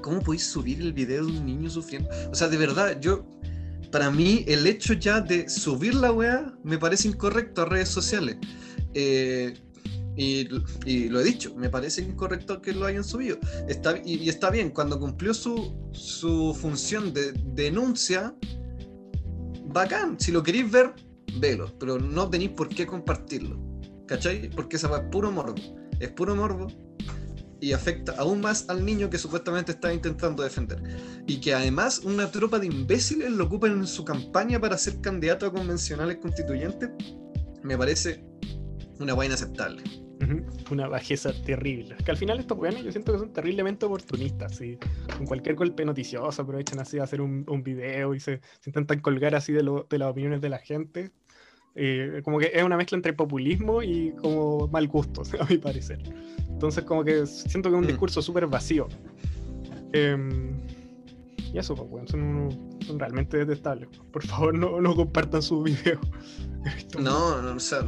¿Cómo 0.00 0.20
podéis 0.20 0.44
subir 0.44 0.80
el 0.80 0.92
video 0.92 1.26
de 1.26 1.32
un 1.32 1.46
niño 1.46 1.70
sufriendo? 1.70 2.08
O 2.30 2.34
sea, 2.34 2.48
de 2.48 2.56
verdad, 2.56 2.98
yo. 3.00 3.24
Para 3.92 4.10
mí, 4.10 4.42
el 4.48 4.66
hecho 4.66 4.94
ya 4.94 5.20
de 5.20 5.50
subir 5.50 5.94
la 5.94 6.12
wea 6.12 6.54
me 6.64 6.78
parece 6.78 7.08
incorrecto 7.08 7.62
a 7.62 7.64
redes 7.66 7.90
sociales. 7.90 8.38
Eh, 8.94 9.54
y, 10.16 10.44
lo 11.08 11.20
he 11.20 11.24
dicho, 11.24 11.54
me 11.56 11.68
parece 11.68 12.00
incorrecto 12.00 12.62
que 12.62 12.72
lo 12.72 12.86
hayan 12.86 13.04
subido. 13.04 13.38
Está, 13.68 14.00
y, 14.02 14.28
está 14.30 14.50
bien, 14.50 14.70
cuando 14.70 14.98
cumplió 14.98 15.34
su, 15.34 15.74
su 15.92 16.56
función 16.58 17.12
de 17.12 17.32
denuncia, 17.54 18.34
bacán. 19.66 20.18
Si 20.18 20.32
lo 20.32 20.42
queréis 20.42 20.70
ver, 20.70 20.94
velo, 21.38 21.70
pero 21.78 21.98
no 21.98 22.30
tenéis 22.30 22.52
por 22.52 22.70
qué 22.70 22.86
compartirlo. 22.86 23.71
¿Cachai? 24.12 24.50
Porque 24.50 24.76
esa 24.76 24.94
es 24.94 25.02
puro 25.10 25.32
morbo. 25.32 25.54
Es 25.98 26.10
puro 26.10 26.36
morbo 26.36 26.66
y 27.60 27.72
afecta 27.72 28.12
aún 28.18 28.42
más 28.42 28.68
al 28.68 28.84
niño 28.84 29.08
que 29.08 29.16
supuestamente 29.16 29.72
está 29.72 29.94
intentando 29.94 30.42
defender. 30.42 30.82
Y 31.26 31.40
que 31.40 31.54
además 31.54 32.00
una 32.00 32.30
tropa 32.30 32.58
de 32.58 32.66
imbéciles 32.66 33.30
lo 33.30 33.44
ocupen 33.44 33.72
en 33.72 33.86
su 33.86 34.04
campaña 34.04 34.60
para 34.60 34.76
ser 34.76 35.00
candidato 35.00 35.46
a 35.46 35.52
convencionales 35.52 36.18
constituyentes, 36.18 36.90
me 37.62 37.78
parece 37.78 38.22
una 39.00 39.14
buena 39.14 39.28
inaceptable. 39.28 39.82
Una 40.70 40.88
bajeza 40.88 41.32
terrible. 41.44 41.96
Que 42.04 42.10
al 42.10 42.16
final 42.18 42.38
estos 42.38 42.58
weones 42.58 42.84
yo 42.84 42.92
siento 42.92 43.12
que 43.12 43.18
son 43.18 43.32
terriblemente 43.32 43.86
oportunistas. 43.86 44.60
y 44.60 44.78
Con 45.16 45.26
cualquier 45.26 45.56
golpe 45.56 45.84
noticioso 45.84 46.42
aprovechan 46.42 46.80
así 46.80 46.98
a 46.98 47.04
hacer 47.04 47.22
un, 47.22 47.44
un 47.48 47.62
video 47.62 48.14
y 48.14 48.20
se, 48.20 48.40
intentan 48.66 49.00
colgar 49.00 49.34
así 49.34 49.52
de, 49.52 49.62
lo, 49.62 49.86
de, 49.88 49.98
las 49.98 50.10
opiniones 50.10 50.42
de 50.42 50.50
la 50.50 50.58
gente. 50.58 51.12
Eh, 51.74 52.20
como 52.22 52.38
que 52.38 52.50
es 52.52 52.62
una 52.62 52.76
mezcla 52.76 52.96
entre 52.96 53.14
populismo 53.14 53.82
y 53.82 54.12
como 54.20 54.68
mal 54.68 54.86
gusto, 54.88 55.22
a 55.40 55.44
mi 55.46 55.58
parecer. 55.58 56.00
Entonces 56.48 56.84
como 56.84 57.04
que 57.04 57.26
siento 57.26 57.70
que 57.70 57.76
es 57.76 57.78
un 57.78 57.84
mm. 57.84 57.88
discurso 57.88 58.22
súper 58.22 58.46
vacío. 58.46 58.88
Em, 59.92 60.52
y 61.52 61.58
eso, 61.58 61.74
pues, 61.74 62.10
son, 62.10 62.78
son, 62.86 62.98
realmente 62.98 63.36
detestables. 63.36 63.88
Por 64.10 64.24
favor, 64.24 64.54
no, 64.54 64.80
no 64.80 64.94
compartan 64.94 65.42
su 65.42 65.62
video. 65.62 66.00
no, 66.98 67.42
no, 67.42 67.56
o 67.56 67.60
sea, 67.60 67.80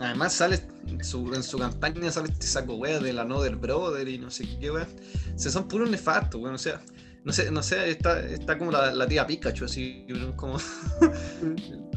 además 0.00 0.32
sale 0.32 0.58
su, 1.00 1.32
en 1.32 1.42
su 1.42 1.58
campaña 1.58 2.10
sale 2.10 2.28
este 2.28 2.46
saco 2.46 2.74
wea 2.74 2.98
de 2.98 3.12
la 3.12 3.24
Nother 3.24 3.56
Brother 3.56 4.08
y 4.08 4.18
no 4.18 4.30
sé 4.30 4.48
qué 4.58 4.70
wea. 4.70 4.88
O 5.34 5.38
sea, 5.38 5.52
son 5.52 5.68
puros 5.68 5.90
nefastos, 5.90 6.40
weón. 6.40 6.54
O 6.54 6.58
sea, 6.58 6.80
no 7.24 7.32
sé, 7.32 7.50
no 7.50 7.62
sé, 7.62 7.88
está, 7.90 8.20
está 8.20 8.58
como 8.58 8.72
la, 8.72 8.92
la 8.92 9.06
tía 9.06 9.26
Pikachu, 9.26 9.64
así, 9.64 10.06
como. 10.36 10.58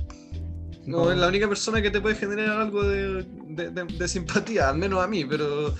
no. 0.87 1.11
es 1.11 1.17
la 1.17 1.27
única 1.27 1.47
persona 1.47 1.81
que 1.81 1.91
te 1.91 2.01
puede 2.01 2.15
generar 2.15 2.59
algo 2.59 2.83
de, 2.83 3.23
de, 3.49 3.69
de, 3.69 4.07
simpatía, 4.07 4.69
al 4.69 4.77
menos 4.77 5.03
a 5.03 5.07
mí, 5.07 5.23
pero, 5.25 5.75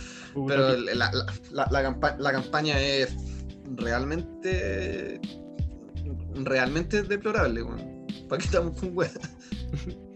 pero 0.47 0.77
la, 0.77 1.11
la, 1.51 1.67
la, 2.19 2.31
campaña 2.31 2.79
es 2.79 3.15
realmente 3.75 5.19
realmente 6.43 7.03
deplorable, 7.03 7.63
weón. 7.63 8.05
¿Para 8.27 8.39
qué 8.39 8.45
estamos 8.45 8.79
con 8.79 8.95
wea? 8.95 9.11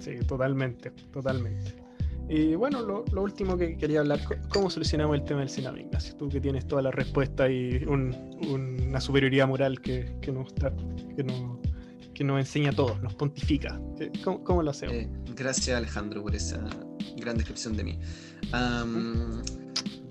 Sí, 0.00 0.14
totalmente, 0.26 0.90
totalmente. 1.12 1.74
Y 2.30 2.54
bueno, 2.54 2.82
lo, 2.82 3.22
último 3.22 3.56
que 3.56 3.76
quería 3.76 4.00
hablar, 4.00 4.20
¿cómo 4.48 4.70
solucionamos 4.70 5.16
el 5.16 5.24
tema 5.24 5.40
del 5.40 5.48
Senado, 5.48 5.76
Ignacio? 5.76 6.14
Tú 6.16 6.28
que 6.28 6.40
tienes 6.40 6.66
toda 6.66 6.82
la 6.82 6.90
respuesta 6.90 7.50
y 7.50 7.84
una 7.84 9.00
superioridad 9.00 9.48
moral 9.48 9.80
que, 9.80 10.16
que, 10.20 10.30
nos, 10.32 10.52
que, 11.16 11.24
nos, 11.24 11.57
que 12.18 12.24
nos 12.24 12.40
enseña 12.40 12.70
a 12.70 12.72
todos, 12.72 13.00
nos 13.00 13.14
pontifica. 13.14 13.80
¿Cómo, 14.24 14.60
lo 14.60 14.72
hacemos? 14.72 14.92
Eh, 14.96 15.08
gracias 15.36 15.76
Alejandro 15.76 16.20
por 16.20 16.34
esa 16.34 16.60
gran 17.16 17.36
descripción 17.36 17.76
de 17.76 17.84
mí. 17.84 17.98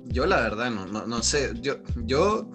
yo 0.05 0.25
la 0.25 0.39
verdad 0.39 0.71
no, 0.71 0.85
no, 1.05 1.21
sé, 1.21 1.51
yo, 1.59 1.79
yo 2.05 2.49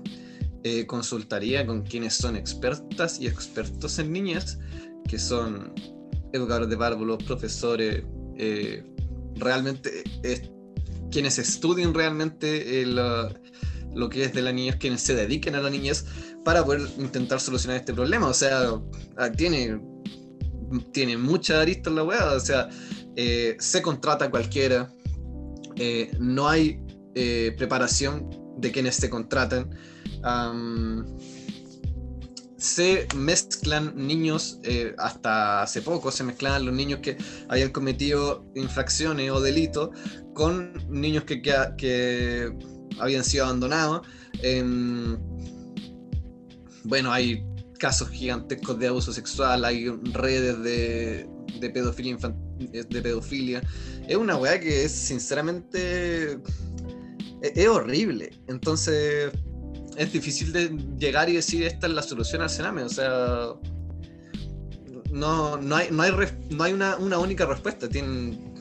eh, 0.65 0.87
consultaría 0.87 1.67
con 1.67 1.83
quienes 1.83 2.15
son 2.15 2.35
expertas 2.35 3.21
y 3.21 3.27
expertos 3.27 3.99
en 3.99 4.11
niñas, 4.11 4.59
que 5.07 5.19
son 5.19 5.75
educadores 6.33 6.71
de 6.71 6.77
párvulos, 6.79 7.23
profesores, 7.23 8.05
eh, 8.39 8.83
realmente 9.37 10.03
es, 10.23 10.51
quienes 11.11 11.39
estudien 11.39 11.93
realmente 11.93 12.87
lo 12.87 14.09
que 14.09 14.25
es 14.25 14.33
de 14.33 14.41
la 14.41 14.51
niñez, 14.51 14.77
quienes 14.77 15.03
se 15.03 15.15
dediquen 15.15 15.57
a 15.57 15.61
la 15.61 15.69
niñez 15.69 16.07
para 16.45 16.65
poder 16.65 16.83
intentar 16.99 17.41
solucionar 17.41 17.79
este 17.79 17.93
problema. 17.93 18.29
O 18.29 18.35
sea, 18.35 18.81
ah, 19.17 19.31
tiene, 19.31 19.81
tiene 20.93 21.17
mucha 21.17 21.61
arista 21.61 21.91
en 21.91 21.97
la 21.97 22.05
weá, 22.05 22.33
o 22.33 22.41
sea, 22.41 22.69
eh, 23.17 23.57
se 23.59 23.83
contrata 23.83 24.31
cualquiera, 24.31 24.93
eh, 25.77 26.11
no 26.19 26.49
hay 26.49 26.81
preparación 27.59 28.31
de 28.57 28.73
quienes 28.73 28.97
se 28.97 29.11
contratan 29.11 29.69
se 32.63 33.09
mezclan 33.17 33.93
niños, 33.97 34.61
eh, 34.63 34.95
hasta 34.97 35.63
hace 35.63 35.83
poco 35.83 36.13
se 36.13 36.23
mezclaban 36.23 36.65
los 36.65 36.73
niños 36.73 37.01
que 37.01 37.19
habían 37.49 37.71
cometido 37.71 38.47
infracciones 38.55 39.33
o 39.33 39.41
delitos 39.41 39.91
con 40.33 40.73
niños 40.89 41.25
que, 41.25 41.43
que, 41.43 42.57
habían 43.01 43.25
sido 43.25 43.47
abandonados. 43.47 44.07
Bueno, 46.85 47.13
hay 47.13 47.45
casos 47.79 48.11
gigantescos 48.11 48.79
de 48.79 48.89
abuso 48.89 49.13
sexual, 49.13 49.65
hay 49.65 49.89
redes 49.89 50.63
de, 50.63 51.29
de 51.61 51.71
pedofilia. 53.01 53.63
Es 54.09 54.17
una 54.17 54.37
weá 54.37 54.61
que 54.61 54.85
es 54.85 54.93
sinceramente... 54.93 56.39
E-, 57.43 57.53
es 57.55 57.69
horrible. 57.69 58.31
Entonces 58.49 59.33
es 59.97 60.13
difícil 60.13 60.53
de 60.53 60.69
llegar 60.99 61.29
y 61.29 61.35
decir 61.35 61.65
esta 61.65 61.87
es 61.87 61.93
la 61.93 62.03
solución 62.03 62.43
al 62.43 62.51
cename. 62.51 62.83
O 62.83 62.89
sea, 62.89 63.55
no, 65.11 65.57
no 65.57 65.77
hay, 65.77 65.89
no 65.91 66.03
hay, 66.03 66.13
no 66.51 66.65
hay 66.65 66.73
una, 66.73 66.97
una, 66.97 67.19
única 67.19 67.47
respuesta. 67.47 67.89
Tienen, 67.89 68.55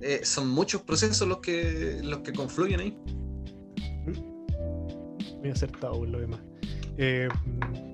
eh, 0.00 0.20
son 0.24 0.48
muchos 0.48 0.82
procesos 0.82 1.26
los 1.26 1.38
que, 1.38 2.00
los 2.02 2.20
que 2.20 2.32
confluyen 2.32 2.80
ahí. 2.80 2.98
Muy 5.40 5.50
acertado 5.50 6.04
lo 6.04 6.20
demás. 6.20 6.40
Eh, 6.98 7.28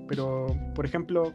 pero, 0.07 0.47
por 0.75 0.85
ejemplo, 0.85 1.33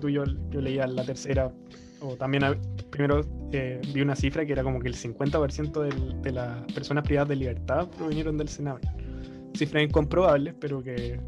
tú, 0.00 0.08
yo, 0.08 0.24
yo 0.50 0.60
leía 0.60 0.86
la 0.86 1.04
tercera, 1.04 1.52
o 2.00 2.16
también 2.16 2.42
primero 2.90 3.20
eh, 3.52 3.80
vi 3.92 4.00
una 4.00 4.16
cifra 4.16 4.44
que 4.44 4.52
era 4.52 4.62
como 4.62 4.80
que 4.80 4.88
el 4.88 4.96
50% 4.96 6.20
de 6.22 6.32
las 6.32 6.72
personas 6.72 7.04
privadas 7.04 7.28
de 7.28 7.36
libertad 7.36 7.88
provinieron 7.96 8.36
del 8.36 8.48
Sename 8.48 8.80
cifras 9.56 9.84
incomprobables, 9.84 10.54
pero 10.58 10.82
que, 10.82 11.20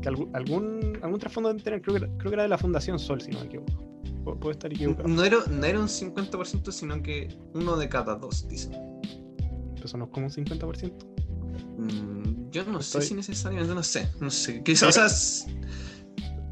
que 0.00 0.08
algún, 0.08 0.98
algún, 1.02 1.18
trasfondo 1.18 1.52
de 1.52 1.62
tener. 1.62 1.82
Creo 1.82 1.96
que, 1.96 2.06
creo 2.18 2.30
que 2.30 2.34
era 2.34 2.42
de 2.44 2.48
la 2.48 2.58
Fundación 2.58 2.98
Sol, 2.98 3.20
si 3.20 3.30
no 3.30 3.40
me 3.40 3.46
equivoco. 3.46 3.72
Puedo 4.24 4.50
estar 4.50 4.72
equivocado. 4.72 5.08
No 5.08 5.24
era, 5.24 5.38
no 5.50 5.64
era 5.64 5.80
un 5.80 5.88
50%, 5.88 6.70
sino 6.70 7.02
que 7.02 7.28
uno 7.54 7.76
de 7.76 7.88
cada 7.88 8.16
dos, 8.16 8.46
dicen. 8.48 8.72
Eso 9.82 9.96
no 9.96 10.04
es 10.04 10.10
como 10.10 10.26
un 10.26 10.32
50%. 10.32 10.92
Mm, 11.78 12.50
yo 12.50 12.64
no 12.64 12.82
sé 12.82 13.02
si 13.02 13.14
necesariamente, 13.14 13.74
no 13.74 13.82
sé. 13.82 14.08
No 14.20 14.30
sé. 14.30 14.62
Quizás. 14.62 15.46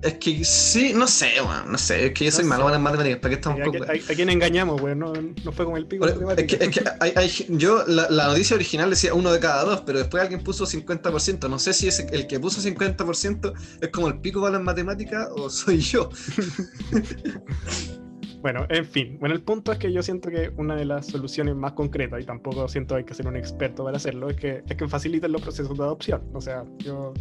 Es 0.00 0.14
que 0.14 0.44
sí, 0.44 0.92
no 0.94 1.08
sé, 1.08 1.32
weón, 1.42 1.72
no 1.72 1.76
sé, 1.76 2.06
es 2.06 2.12
que 2.12 2.26
yo 2.26 2.30
soy 2.30 2.44
malo 2.44 2.72
en 2.72 2.80
matemáticas, 2.80 3.18
¿para 3.18 3.30
qué 3.30 3.34
estamos 3.34 3.60
¿A, 3.60 3.92
a, 4.12 4.14
quién 4.14 4.28
engañamos, 4.28 4.80
weón? 4.80 5.00
No, 5.00 5.12
no, 5.12 5.52
fue 5.52 5.64
con 5.64 5.76
el 5.76 5.86
pico. 5.86 6.06
es 6.06 6.44
que, 6.46 6.64
es 6.64 6.68
que 6.68 6.84
hay, 7.00 7.12
hay, 7.16 7.46
yo, 7.48 7.84
la, 7.84 8.08
la, 8.08 8.28
noticia 8.28 8.54
original 8.54 8.90
decía 8.90 9.12
uno 9.12 9.32
de 9.32 9.40
cada 9.40 9.64
dos, 9.64 9.82
pero 9.84 9.98
después 9.98 10.22
alguien 10.22 10.44
puso 10.44 10.66
50%. 10.66 11.50
No 11.50 11.58
sé 11.58 11.72
si 11.72 11.88
es 11.88 11.98
el 11.98 12.28
que 12.28 12.38
puso 12.38 12.60
50% 12.60 13.52
es 13.80 13.88
como 13.88 14.06
el 14.06 14.20
pico 14.20 14.40
para 14.40 14.52
las 14.52 14.62
matemáticas 14.62 15.30
o 15.34 15.50
soy 15.50 15.80
yo. 15.80 16.10
bueno, 18.40 18.66
en 18.68 18.84
fin. 18.84 19.18
Bueno, 19.18 19.34
el 19.34 19.42
punto 19.42 19.72
es 19.72 19.78
que 19.78 19.92
yo 19.92 20.02
siento 20.02 20.30
que 20.30 20.52
una 20.56 20.76
de 20.76 20.84
las 20.84 21.06
soluciones 21.06 21.56
más 21.56 21.72
concretas, 21.72 22.22
y 22.22 22.24
tampoco 22.24 22.68
siento 22.68 22.94
que 22.94 22.98
hay 23.00 23.04
que 23.04 23.14
ser 23.14 23.26
un 23.26 23.36
experto 23.36 23.84
para 23.84 23.96
hacerlo, 23.96 24.28
es 24.30 24.36
que, 24.36 24.62
es 24.68 24.76
que 24.76 24.88
faciliten 24.88 25.32
los 25.32 25.42
procesos 25.42 25.76
de 25.76 25.84
adopción. 25.84 26.22
O 26.32 26.40
sea, 26.40 26.64
yo 26.78 27.12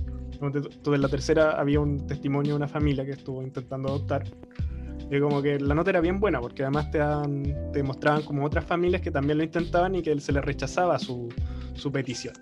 entonces, 0.42 1.00
la 1.00 1.10
tercera 1.10 1.60
había 1.60 1.80
un 1.80 2.06
testimonio 2.06 2.54
de 2.54 2.58
una 2.58 2.68
familia 2.68 3.06
que 3.06 3.12
estuvo 3.12 3.42
intentando 3.42 3.90
adoptar. 3.90 4.26
Y 5.10 5.20
como 5.20 5.42
que 5.42 5.60
la 5.60 5.74
nota 5.74 5.90
era 5.90 6.02
bien 6.02 6.20
buena, 6.20 6.42
porque 6.42 6.64
además 6.64 6.92
te, 6.92 7.00
te 7.72 7.82
mostraban 7.82 8.24
como 8.24 8.46
otras 8.46 8.66
familias 8.66 9.02
que 9.02 9.10
también 9.10 9.38
lo 9.38 9.44
intentaban 9.44 9.96
y 9.96 10.02
que 10.02 10.20
se 10.20 10.32
les 10.32 10.44
rechazaba 10.44 11.00
su, 11.00 11.30
su 11.76 11.92
petición. 11.92 12.36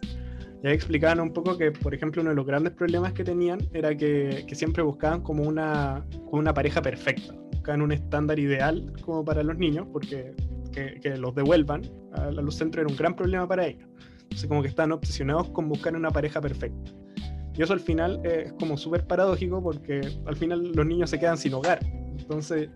Y 0.63 0.67
ahí 0.67 0.73
explicaban 0.73 1.19
un 1.19 1.31
poco 1.31 1.57
que, 1.57 1.71
por 1.71 1.93
ejemplo, 1.93 2.21
uno 2.21 2.31
de 2.31 2.35
los 2.35 2.45
grandes 2.45 2.73
problemas 2.73 3.13
que 3.13 3.23
tenían 3.23 3.59
era 3.71 3.95
que, 3.95 4.45
que 4.47 4.55
siempre 4.55 4.81
buscaban 4.81 5.21
como 5.21 5.43
una, 5.43 6.03
una 6.31 6.53
pareja 6.53 6.81
perfecta. 6.81 7.35
Buscaban 7.65 7.81
un 7.81 7.93
estándar 7.93 8.37
ideal 8.37 8.93
como 9.01 9.25
para 9.25 9.41
los 9.41 9.57
niños, 9.57 9.87
porque 9.91 10.35
que, 10.71 10.99
que 11.01 11.17
los 11.17 11.33
devuelvan 11.33 11.81
a 12.11 12.29
los 12.29 12.53
centros 12.53 12.83
era 12.83 12.91
un 12.91 12.95
gran 12.95 13.15
problema 13.15 13.47
para 13.47 13.65
ellos. 13.65 13.89
Entonces 14.21 14.47
como 14.47 14.61
que 14.61 14.67
estaban 14.67 14.91
obsesionados 14.91 15.49
con 15.49 15.67
buscar 15.67 15.95
una 15.95 16.11
pareja 16.11 16.39
perfecta. 16.39 16.91
Y 17.55 17.63
eso 17.63 17.73
al 17.73 17.79
final 17.79 18.21
es 18.23 18.53
como 18.59 18.77
súper 18.77 19.07
paradójico 19.07 19.63
porque 19.63 19.99
al 20.27 20.35
final 20.35 20.73
los 20.73 20.85
niños 20.85 21.09
se 21.09 21.17
quedan 21.17 21.39
sin 21.39 21.55
hogar. 21.55 21.79
Entonces, 22.19 22.69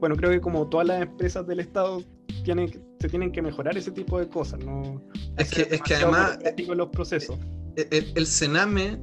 bueno, 0.00 0.14
creo 0.16 0.30
que 0.30 0.42
como 0.42 0.68
todas 0.68 0.86
las 0.86 1.00
empresas 1.00 1.46
del 1.46 1.60
Estado 1.60 2.02
tienen, 2.44 2.68
se 3.00 3.08
tienen 3.08 3.32
que 3.32 3.40
mejorar 3.40 3.78
ese 3.78 3.90
tipo 3.90 4.18
de 4.20 4.28
cosas, 4.28 4.62
¿no? 4.62 5.02
Es 5.38 5.50
que, 5.50 5.62
es 5.62 5.80
que 5.80 5.94
además... 5.94 6.38
los 6.68 6.88
procesos. 6.88 7.38
El, 7.74 7.86
el, 7.90 8.12
el 8.16 8.26
Sename 8.26 9.00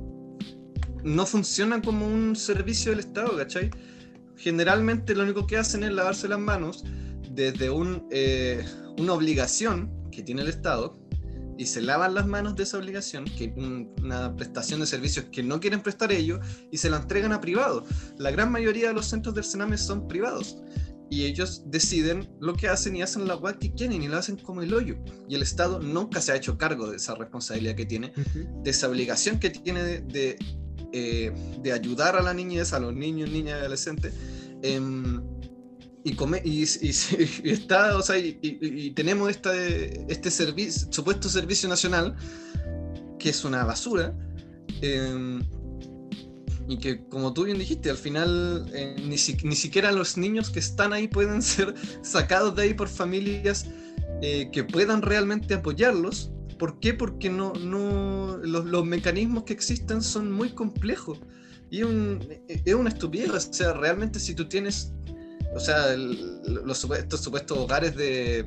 no 1.04 1.26
funciona 1.26 1.82
como 1.82 2.06
un 2.06 2.36
servicio 2.36 2.92
del 2.92 3.00
Estado, 3.00 3.36
¿cachai? 3.36 3.72
Generalmente 4.38 5.16
lo 5.16 5.24
único 5.24 5.48
que 5.48 5.58
hacen 5.58 5.84
es 5.84 5.92
lavarse 5.92 6.28
las 6.28 6.40
manos 6.40 6.84
desde 7.32 7.70
un, 7.70 8.08
eh, 8.12 8.64
una 8.98 9.14
obligación 9.14 9.92
que 10.12 10.24
tiene 10.24 10.42
el 10.42 10.48
Estado 10.48 10.98
y 11.58 11.66
se 11.66 11.82
lavan 11.82 12.14
las 12.14 12.28
manos 12.28 12.56
de 12.56 12.64
esa 12.64 12.78
obligación, 12.78 13.26
que 13.26 13.54
una 13.98 14.36
prestación 14.36 14.80
de 14.80 14.86
servicios 14.86 15.26
que 15.32 15.44
no 15.44 15.60
quieren 15.60 15.82
prestar 15.82 16.12
ellos, 16.12 16.40
y 16.72 16.78
se 16.78 16.90
la 16.90 16.98
entregan 16.98 17.34
a 17.34 17.42
privados. 17.42 17.84
La 18.18 18.32
gran 18.32 18.52
mayoría 18.52 18.90
de 18.90 18.94
los 18.94 19.08
centros 19.08 19.34
del 19.36 19.44
Sename 19.44 19.78
son 19.78 20.08
privados. 20.08 20.58
Y 21.10 21.24
ellos 21.24 21.64
deciden 21.66 22.30
lo 22.42 22.54
que 22.54 22.68
hacen 22.68 22.96
y 22.96 23.02
hacen 23.02 23.28
la 23.28 23.36
web 23.36 23.58
que 23.58 23.74
quieren 23.74 24.04
y 24.04 24.08
lo 24.10 24.18
hacen 24.18 24.36
como 24.36 24.62
el 24.62 24.74
hoyo. 24.74 24.98
Y 25.30 25.36
el 25.36 25.42
Estado 25.42 25.80
nunca 25.80 26.20
se 26.22 26.34
ha 26.34 26.36
hecho 26.36 26.58
cargo 26.58 26.90
de 26.90 26.98
esa 26.98 27.16
responsabilidad 27.16 27.76
que 27.76 27.86
tiene, 27.86 28.12
de 28.64 28.70
esa 28.70 28.90
obligación 28.90 29.40
que 29.40 29.50
tiene 29.50 29.84
de, 29.84 30.38
eh, 30.94 31.32
de, 31.62 31.72
ayudar 31.72 32.16
a 32.16 32.22
la 32.22 32.34
niñez, 32.34 32.74
a 32.74 32.80
los 32.80 32.94
niños, 32.94 33.30
niñas 33.30 33.58
y 33.58 33.62
adolescentes. 33.62 34.14
Em, 34.62 35.22
y, 36.04 36.16
come, 36.16 36.42
y, 36.44 36.64
está, 37.44 37.98
o 37.98 38.02
sea, 38.02 38.18
y, 38.18 38.92
tenemos 38.92 39.30
este, 39.30 40.06
este 40.12 40.32
supuesto 40.92 41.30
servicio 41.30 41.68
nacional, 41.68 42.16
que 43.20 43.30
es 43.30 43.44
una 43.44 43.64
basura, 43.66 44.18
em, 44.82 45.42
y 46.70 46.78
que 46.78 47.06
como 47.08 47.34
tú 47.34 47.46
bien 47.46 47.58
dijiste, 47.58 47.90
al 47.90 47.98
final 47.98 48.70
eh, 48.74 48.96
ni, 48.98 49.16
ni, 49.44 49.56
siquiera 49.56 49.92
los 49.92 50.18
niños 50.18 50.50
que 50.50 50.60
están 50.60 50.94
ahí 50.94 51.08
pueden 51.08 51.42
ser 51.42 51.74
sacados 52.02 52.56
de 52.56 52.64
ahí 52.64 52.74
por 52.74 52.90
familias 52.90 53.66
eh, 54.22 54.50
que 54.52 54.64
puedan 54.64 55.02
realmente 55.02 55.54
apoyarlos. 55.54 56.32
¿Por 56.58 56.80
qué? 56.80 56.94
Porque 56.94 57.30
no, 57.30 57.54
no, 57.54 58.38
los, 58.38 58.66
los 58.66 58.86
mecanismos 58.86 59.44
que 59.44 59.54
existen 59.54 60.02
son 60.02 60.32
muy 60.32 60.50
complejos. 60.50 61.20
Y 61.70 61.84
un, 61.84 62.26
es 62.48 62.74
una 62.74 62.90
estupidez. 62.90 63.30
O 63.30 63.54
sea, 63.54 63.74
realmente 63.74 64.20
si 64.20 64.34
tú 64.34 64.48
tienes 64.48 64.94
o 65.56 65.60
sea, 65.60 65.96
los 65.96 66.84
estos 66.84 67.22
supuestos 67.22 67.58
hogares 67.58 67.96
de, 67.96 68.46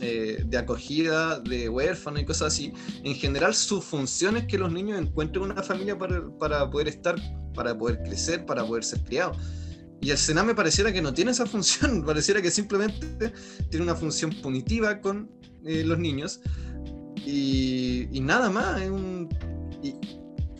eh, 0.00 0.44
de, 0.46 0.58
acogida 0.58 1.40
de 1.40 1.68
huérfanos 1.68 2.22
y 2.22 2.24
cosas 2.24 2.54
así, 2.54 2.72
en 3.02 3.14
general 3.14 3.54
su 3.54 3.82
función 3.82 4.36
es 4.36 4.46
que 4.46 4.58
los 4.58 4.72
niños 4.72 5.00
encuentren 5.00 5.44
una 5.44 5.62
familia 5.62 5.98
para, 5.98 6.22
para 6.38 6.70
poder 6.70 6.88
estar, 6.88 7.16
para 7.54 7.76
poder 7.76 8.02
crecer, 8.02 8.46
para 8.46 8.64
poder 8.64 8.84
ser 8.84 9.00
criados. 9.02 9.36
Y 10.00 10.10
el 10.10 10.18
Sename 10.18 10.48
me 10.48 10.54
pareciera 10.54 10.92
que 10.92 11.02
no 11.02 11.12
tiene 11.14 11.30
esa 11.30 11.46
función, 11.46 12.04
pareciera 12.06 12.42
que 12.42 12.50
simplemente 12.50 13.32
tiene 13.70 13.84
una 13.84 13.94
función 13.94 14.30
punitiva 14.42 15.00
con 15.00 15.30
eh, 15.64 15.84
los 15.84 15.98
niños 15.98 16.40
y, 17.24 18.08
y, 18.12 18.20
nada 18.20 18.50
más. 18.50 18.80
Es 18.80 18.90
un, 18.90 19.28
y, 19.82 19.94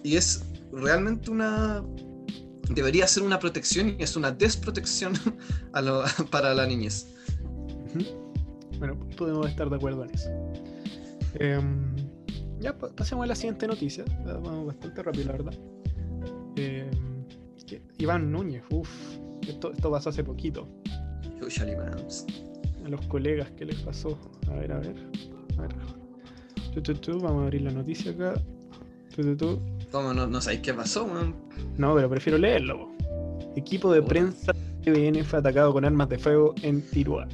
y 0.02 0.16
es 0.16 0.44
realmente 0.72 1.30
una 1.30 1.82
debería 2.74 3.06
ser 3.06 3.22
una 3.22 3.38
protección 3.38 3.96
y 3.98 4.02
es 4.02 4.16
una 4.16 4.30
desprotección 4.30 5.14
para 6.30 6.54
la 6.54 6.66
niñez. 6.66 7.06
Bueno, 8.78 8.98
podemos 9.16 9.48
estar 9.48 9.68
de 9.68 9.76
acuerdo 9.76 10.04
en 10.04 10.10
eso. 10.10 10.30
Em, 11.34 11.94
ya 12.60 12.76
pasemos 12.76 13.24
a 13.24 13.26
la 13.26 13.34
siguiente 13.34 13.66
noticia. 13.66 14.04
Vamos 14.24 14.66
bastante 14.66 15.02
rápido, 15.02 15.26
la 15.26 15.32
verdad. 15.32 15.54
Em, 16.56 16.90
Iván 17.98 18.30
Núñez, 18.30 18.62
uff, 18.70 18.90
esto, 19.46 19.72
esto 19.72 19.90
pasó 19.90 20.10
hace 20.10 20.24
poquito. 20.24 20.68
A 22.84 22.88
los 22.88 23.00
colegas, 23.06 23.50
¿qué 23.56 23.64
les 23.64 23.80
pasó? 23.80 24.18
A 24.48 24.54
ver, 24.54 24.72
a 24.72 24.78
ver. 24.78 24.96
A 25.58 25.62
ver. 25.62 26.01
Vamos 27.20 27.42
a 27.42 27.44
abrir 27.44 27.62
la 27.62 27.70
noticia 27.70 28.12
acá. 28.12 28.34
¿Cómo 29.90 30.14
no, 30.14 30.26
no 30.26 30.40
sabéis 30.40 30.62
qué 30.62 30.72
pasó, 30.72 31.06
man? 31.06 31.34
No, 31.76 31.94
pero 31.94 32.08
prefiero 32.08 32.38
leerlo. 32.38 32.90
Equipo 33.56 33.92
de 33.92 34.02
prensa 34.02 34.52
de 34.84 35.24
fue 35.24 35.38
atacado 35.38 35.72
con 35.72 35.84
armas 35.84 36.08
de 36.08 36.18
fuego 36.18 36.54
en 36.62 36.82
Tirúa. 36.82 37.28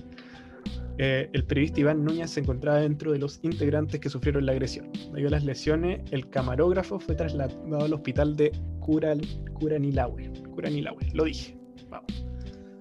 Eh, 0.98 1.31
el 1.33 1.44
periodista 1.44 1.81
Iván 1.81 2.05
Núñez 2.05 2.31
se 2.31 2.40
encontraba 2.40 2.81
dentro 2.81 3.12
de 3.12 3.18
los 3.18 3.38
integrantes 3.42 4.01
que 4.01 4.09
sufrieron 4.09 4.44
la 4.44 4.53
agresión. 4.53 4.90
Debido 5.12 5.29
a 5.29 5.31
las 5.31 5.44
lesiones, 5.44 6.01
el 6.11 6.29
camarógrafo 6.29 6.98
fue 6.98 7.14
trasladado 7.14 7.85
al 7.85 7.92
hospital 7.92 8.37
de 8.37 8.51
Cural, 8.81 9.20
Curanilahue. 9.55 10.33
Curanilahue, 10.51 11.09
lo 11.14 11.24
dije. 11.24 11.57
Vamos. 11.88 12.27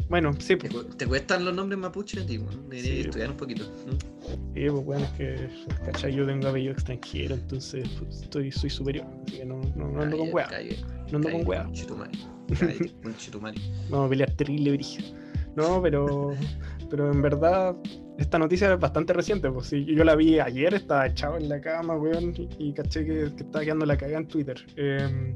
Bueno, 0.10 0.34
sí. 0.40 0.56
¿Te, 0.56 0.70
pues. 0.70 0.98
¿Te 0.98 1.06
cuestan 1.06 1.44
los 1.44 1.54
nombres 1.54 1.80
mapuches, 1.80 2.26
tío? 2.26 2.44
Debería 2.70 3.02
estudiar 3.02 3.32
un 3.32 3.38
poquito. 3.38 3.66
Sí, 4.54 4.70
pues 4.70 4.86
bueno, 4.86 5.04
es 5.04 5.12
que, 5.12 5.50
¿cachai? 5.86 6.14
Yo 6.14 6.26
tengo 6.26 6.48
apellido 6.48 6.74
extranjero, 6.74 7.36
entonces 7.36 7.88
pues, 8.00 8.22
estoy, 8.22 8.52
soy 8.52 8.70
superior. 8.70 9.06
Así 9.26 9.38
que 9.38 9.46
no, 9.46 9.62
no, 9.76 9.90
no 9.90 10.02
ando 10.02 10.18
con 10.18 10.34
weá. 10.34 10.50
No 11.12 11.18
ando 11.18 11.32
con 11.32 11.48
weá. 11.48 11.68
Un 11.68 11.74
chitumari. 11.74 13.62
Vamos 13.90 14.08
a 14.08 14.10
pelear 14.10 14.32
terrible. 14.32 14.80
No, 15.56 15.82
pero, 15.82 16.34
pero 16.90 17.12
en 17.12 17.22
verdad 17.22 17.76
esta 18.18 18.40
noticia 18.40 18.74
es 18.74 18.80
bastante 18.80 19.14
reciente, 19.14 19.52
pues 19.52 19.68
sí, 19.68 19.86
yo 19.86 20.04
la 20.04 20.16
vi 20.16 20.40
ayer, 20.40 20.74
estaba 20.74 21.06
echado 21.06 21.38
en 21.38 21.50
la 21.50 21.62
cama, 21.62 21.96
weón, 21.96 22.34
y, 22.58 22.74
caché 22.74 23.06
que, 23.06 23.24
estaba 23.24 23.64
quedando 23.64 23.86
la 23.86 23.98
cagada 23.98 24.20
en 24.20 24.28
Twitter. 24.28 24.66
Em, 24.76 25.36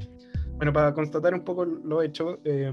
bueno, 0.56 0.74
para 0.74 0.94
constatar 0.94 1.34
un 1.34 1.44
poco 1.44 1.66
lo 1.66 2.02
hecho, 2.02 2.40
eh, 2.44 2.72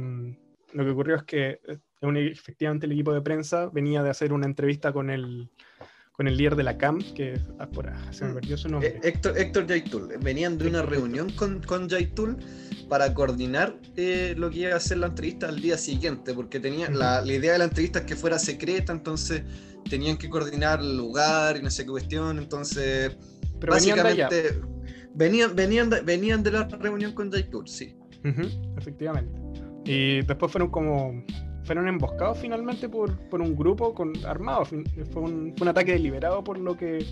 lo 0.72 0.84
que 0.84 0.90
ocurrió 0.90 1.16
es 1.16 1.22
que 1.24 1.60
efectivamente 2.00 2.86
el 2.86 2.92
equipo 2.92 3.12
de 3.12 3.20
prensa 3.20 3.66
venía 3.66 4.02
de 4.02 4.10
hacer 4.10 4.32
una 4.32 4.46
entrevista 4.46 4.92
con 4.92 5.10
el, 5.10 5.50
con 6.12 6.26
el 6.26 6.36
líder 6.36 6.56
de 6.56 6.62
la 6.64 6.76
CAM, 6.76 6.98
que 7.14 7.40
ah, 7.58 7.66
por, 7.66 7.92
se 8.10 8.24
me 8.24 8.34
perdió 8.34 8.56
su 8.56 8.68
nombre. 8.68 8.88
Eh, 8.88 9.00
Héctor, 9.04 9.38
Héctor 9.38 9.66
Yaitul. 9.66 10.08
Venían 10.20 10.58
de 10.58 10.68
una 10.68 10.82
reunión 10.82 11.30
con, 11.30 11.62
con 11.62 11.88
Yaitul 11.88 12.36
para 12.88 13.14
coordinar 13.14 13.78
eh, 13.96 14.34
lo 14.36 14.50
que 14.50 14.58
iba 14.60 14.74
a 14.74 14.80
ser 14.80 14.98
la 14.98 15.08
entrevista 15.08 15.48
al 15.48 15.60
día 15.60 15.76
siguiente, 15.78 16.34
porque 16.34 16.60
tenía, 16.60 16.90
la, 16.90 17.20
la, 17.20 17.32
idea 17.32 17.52
de 17.52 17.58
la 17.58 17.64
entrevista 17.64 18.00
es 18.00 18.04
que 18.04 18.16
fuera 18.16 18.38
secreta, 18.38 18.92
entonces 18.92 19.42
tenían 19.88 20.16
que 20.16 20.28
coordinar 20.28 20.80
el 20.80 20.96
lugar 20.96 21.56
y 21.56 21.62
no 21.62 21.70
sé 21.70 21.84
qué 21.84 21.90
cuestión, 21.90 22.38
entonces 22.38 23.16
Pero 23.60 23.72
básicamente 23.72 24.60
venían, 25.14 25.54
venían, 25.54 25.90
de, 25.90 26.00
venían 26.00 26.42
de 26.42 26.50
la 26.52 26.64
reunión 26.64 27.12
con 27.12 27.30
Yaitul, 27.30 27.68
sí. 27.68 27.94
efectivamente. 28.76 29.40
Y 29.84 30.22
después 30.22 30.50
fueron 30.50 30.70
como 30.70 31.24
fueron 31.68 31.86
emboscados 31.86 32.38
finalmente 32.38 32.88
por, 32.88 33.14
por 33.28 33.42
un 33.42 33.54
grupo 33.54 33.92
con 33.92 34.14
armados. 34.24 34.70
Fue 35.12 35.22
un, 35.22 35.54
fue 35.54 35.68
ataque 35.68 35.92
deliberado 35.92 36.42
por 36.42 36.58
lo 36.58 36.74
que 36.78 37.04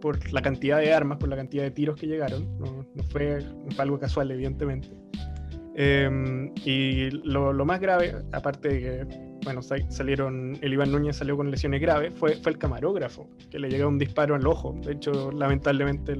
por 0.00 0.32
la 0.32 0.42
cantidad 0.42 0.78
de 0.78 0.92
armas, 0.92 1.18
por 1.18 1.28
la 1.28 1.36
cantidad 1.36 1.62
de 1.62 1.70
tiros 1.70 1.96
que 1.96 2.08
llegaron. 2.08 2.58
No, 2.58 2.84
fue, 3.10 3.38
fue, 3.70 3.82
algo 3.82 4.00
casual, 4.00 4.32
evidentemente. 4.32 4.88
Eh, 5.76 6.50
y 6.64 7.10
lo, 7.10 7.64
más 7.64 7.80
grave, 7.80 8.16
aparte 8.32 8.68
de 8.68 8.80
que 8.80 9.30
bueno, 9.44 9.62
salieron, 9.62 10.58
el 10.60 10.72
Iván 10.72 10.90
Núñez 10.90 11.16
salió 11.16 11.36
con 11.36 11.48
lesiones 11.48 11.80
graves, 11.80 12.12
fue, 12.16 12.34
fue 12.34 12.50
el 12.50 12.58
camarógrafo, 12.58 13.30
que 13.48 13.60
le 13.60 13.70
llegó 13.70 13.88
un 13.88 13.98
disparo 13.98 14.34
al 14.34 14.44
ojo. 14.44 14.76
De 14.84 14.92
hecho, 14.92 15.30
lamentablemente, 15.30 16.14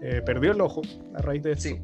eh, 0.00 0.22
perdió 0.24 0.52
el 0.52 0.60
ojo 0.60 0.80
a 1.16 1.22
raíz 1.22 1.42
de 1.42 1.52
eso. 1.52 1.70
Sí. 1.70 1.80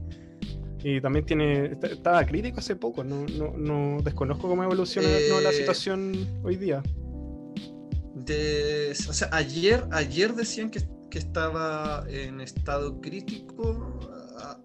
Y 0.82 1.00
también 1.00 1.26
tiene. 1.26 1.78
Estaba 1.82 2.24
crítico 2.24 2.60
hace 2.60 2.76
poco, 2.76 3.04
no, 3.04 3.26
no, 3.26 3.52
no 3.56 4.02
desconozco 4.02 4.48
cómo 4.48 4.64
evoluciona 4.64 5.08
eh, 5.08 5.40
la 5.42 5.52
situación 5.52 6.26
hoy 6.42 6.56
día. 6.56 6.82
De, 8.14 8.94
o 9.08 9.12
sea, 9.12 9.28
ayer, 9.32 9.84
ayer 9.90 10.34
decían 10.34 10.70
que, 10.70 10.82
que 11.10 11.18
estaba 11.18 12.04
en 12.08 12.40
estado 12.40 13.00
crítico. 13.00 13.98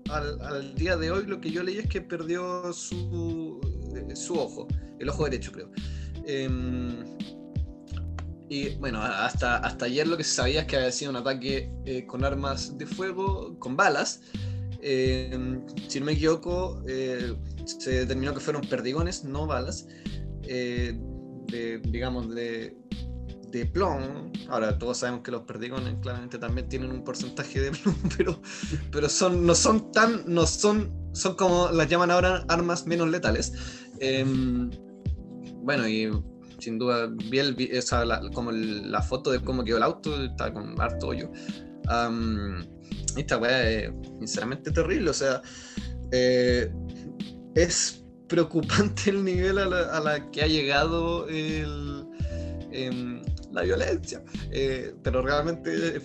al, 0.10 0.42
al, 0.42 0.76
día 0.76 0.96
de 0.96 1.12
hoy 1.12 1.26
lo 1.26 1.42
que 1.42 1.52
yo 1.52 1.64
leí 1.64 1.78
es 1.78 1.88
que 1.88 2.02
perdió 2.02 2.72
su, 2.72 3.60
eh, 3.96 4.16
su 4.16 4.36
ojo, 4.36 4.68
el 5.00 5.10
ojo 5.10 5.26
derecho 5.26 5.52
creo. 5.52 5.70
Eh, 6.26 6.50
y 8.48 8.76
bueno, 8.76 9.02
hasta, 9.02 9.58
hasta 9.58 9.86
ayer 9.86 10.08
lo 10.08 10.18
que 10.18 10.24
se 10.24 10.36
sabía 10.36 10.62
es 10.62 10.68
que 10.68 10.76
había 10.76 10.92
sido 10.92 11.12
un 11.12 11.18
ataque 11.18 11.72
eh, 11.86 12.06
con 12.06 12.24
armas 12.24 12.78
de 12.78 12.86
fuego, 12.86 13.58
con 13.60 13.76
balas. 13.76 14.22
Eh, 14.88 15.36
si 15.88 16.00
no 16.00 16.06
me 16.06 16.12
equivoco, 16.12 16.84
eh, 16.88 17.36
se 17.66 18.02
determinó 18.02 18.36
que 18.36 18.40
fueron 18.40 18.62
perdigones, 18.68 19.24
no 19.24 19.48
balas, 19.48 19.88
eh, 20.44 20.96
de, 21.48 21.80
digamos, 21.80 22.30
de, 22.36 22.78
de 23.50 23.66
plomo. 23.66 24.32
Ahora, 24.48 24.78
todos 24.78 25.00
sabemos 25.00 25.24
que 25.24 25.32
los 25.32 25.42
perdigones 25.42 25.96
claramente 26.02 26.38
también 26.38 26.70
tienen 26.70 26.92
un 26.92 27.04
porcentaje 27.04 27.62
de 27.62 27.72
plomo, 27.84 27.98
pero, 28.16 28.40
pero 28.92 29.10
son, 29.10 29.44
no 29.44 29.56
son 29.56 29.92
tan, 29.92 30.22
no 30.28 30.46
son, 30.46 30.94
son 31.14 31.36
como 31.36 31.72
las 31.72 31.90
llaman 31.90 32.12
ahora 32.12 32.46
armas 32.48 32.86
menos 32.86 33.10
letales. 33.10 33.54
Em, 34.00 34.70
bueno, 35.64 35.88
y 35.88 36.12
sin 36.60 36.78
duda 36.78 37.08
vi, 37.08 37.40
el, 37.40 37.56
esa, 37.72 38.06
la, 38.06 38.22
como 38.36 38.52
la 38.52 39.02
foto 39.02 39.32
de 39.32 39.40
cómo 39.40 39.64
quedó 39.64 39.78
el 39.78 39.84
auto, 39.84 40.24
está 40.24 40.54
con 40.54 40.80
harto 40.80 41.08
hoyo. 41.08 41.32
Um, 41.90 42.75
esta 43.18 43.38
weá 43.38 43.70
es 43.70 43.92
sinceramente 44.20 44.72
terrible. 44.72 45.10
O 45.10 45.14
sea, 45.14 45.42
Eh, 46.12 46.72
es 47.56 48.04
preocupante 48.28 49.10
el 49.10 49.24
nivel 49.24 49.58
a 49.60 49.66
la, 50.00 50.32
que 50.32 50.42
ha 50.42 50.48
llegado 50.48 51.28
em, 51.30 53.22
la 53.52 53.62
violencia, 53.62 54.22
eh, 54.52 54.94
pero 55.04 55.22
realmente 55.22 56.02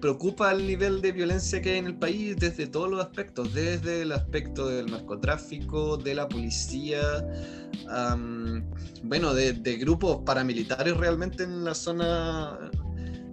preocupa 0.00 0.52
el 0.52 0.66
nivel 0.66 1.00
de 1.00 1.10
violencia 1.10 1.60
que 1.60 1.72
hay 1.72 1.78
en 1.78 1.86
el 1.86 1.98
país 1.98 2.36
desde 2.36 2.68
todos 2.68 2.90
los 2.90 3.00
aspectos, 3.00 3.52
desde 3.52 4.02
el 4.02 4.12
aspecto 4.12 4.68
del 4.68 4.86
narcotráfico, 4.86 5.96
de 5.96 6.14
la 6.14 6.28
policía, 6.28 7.00
bueno, 9.02 9.34
de, 9.34 9.76
grupos 9.78 10.22
paramilitares 10.24 10.96
realmente 10.96 11.42
en 11.42 11.64
la 11.64 11.74
zona 11.74 12.70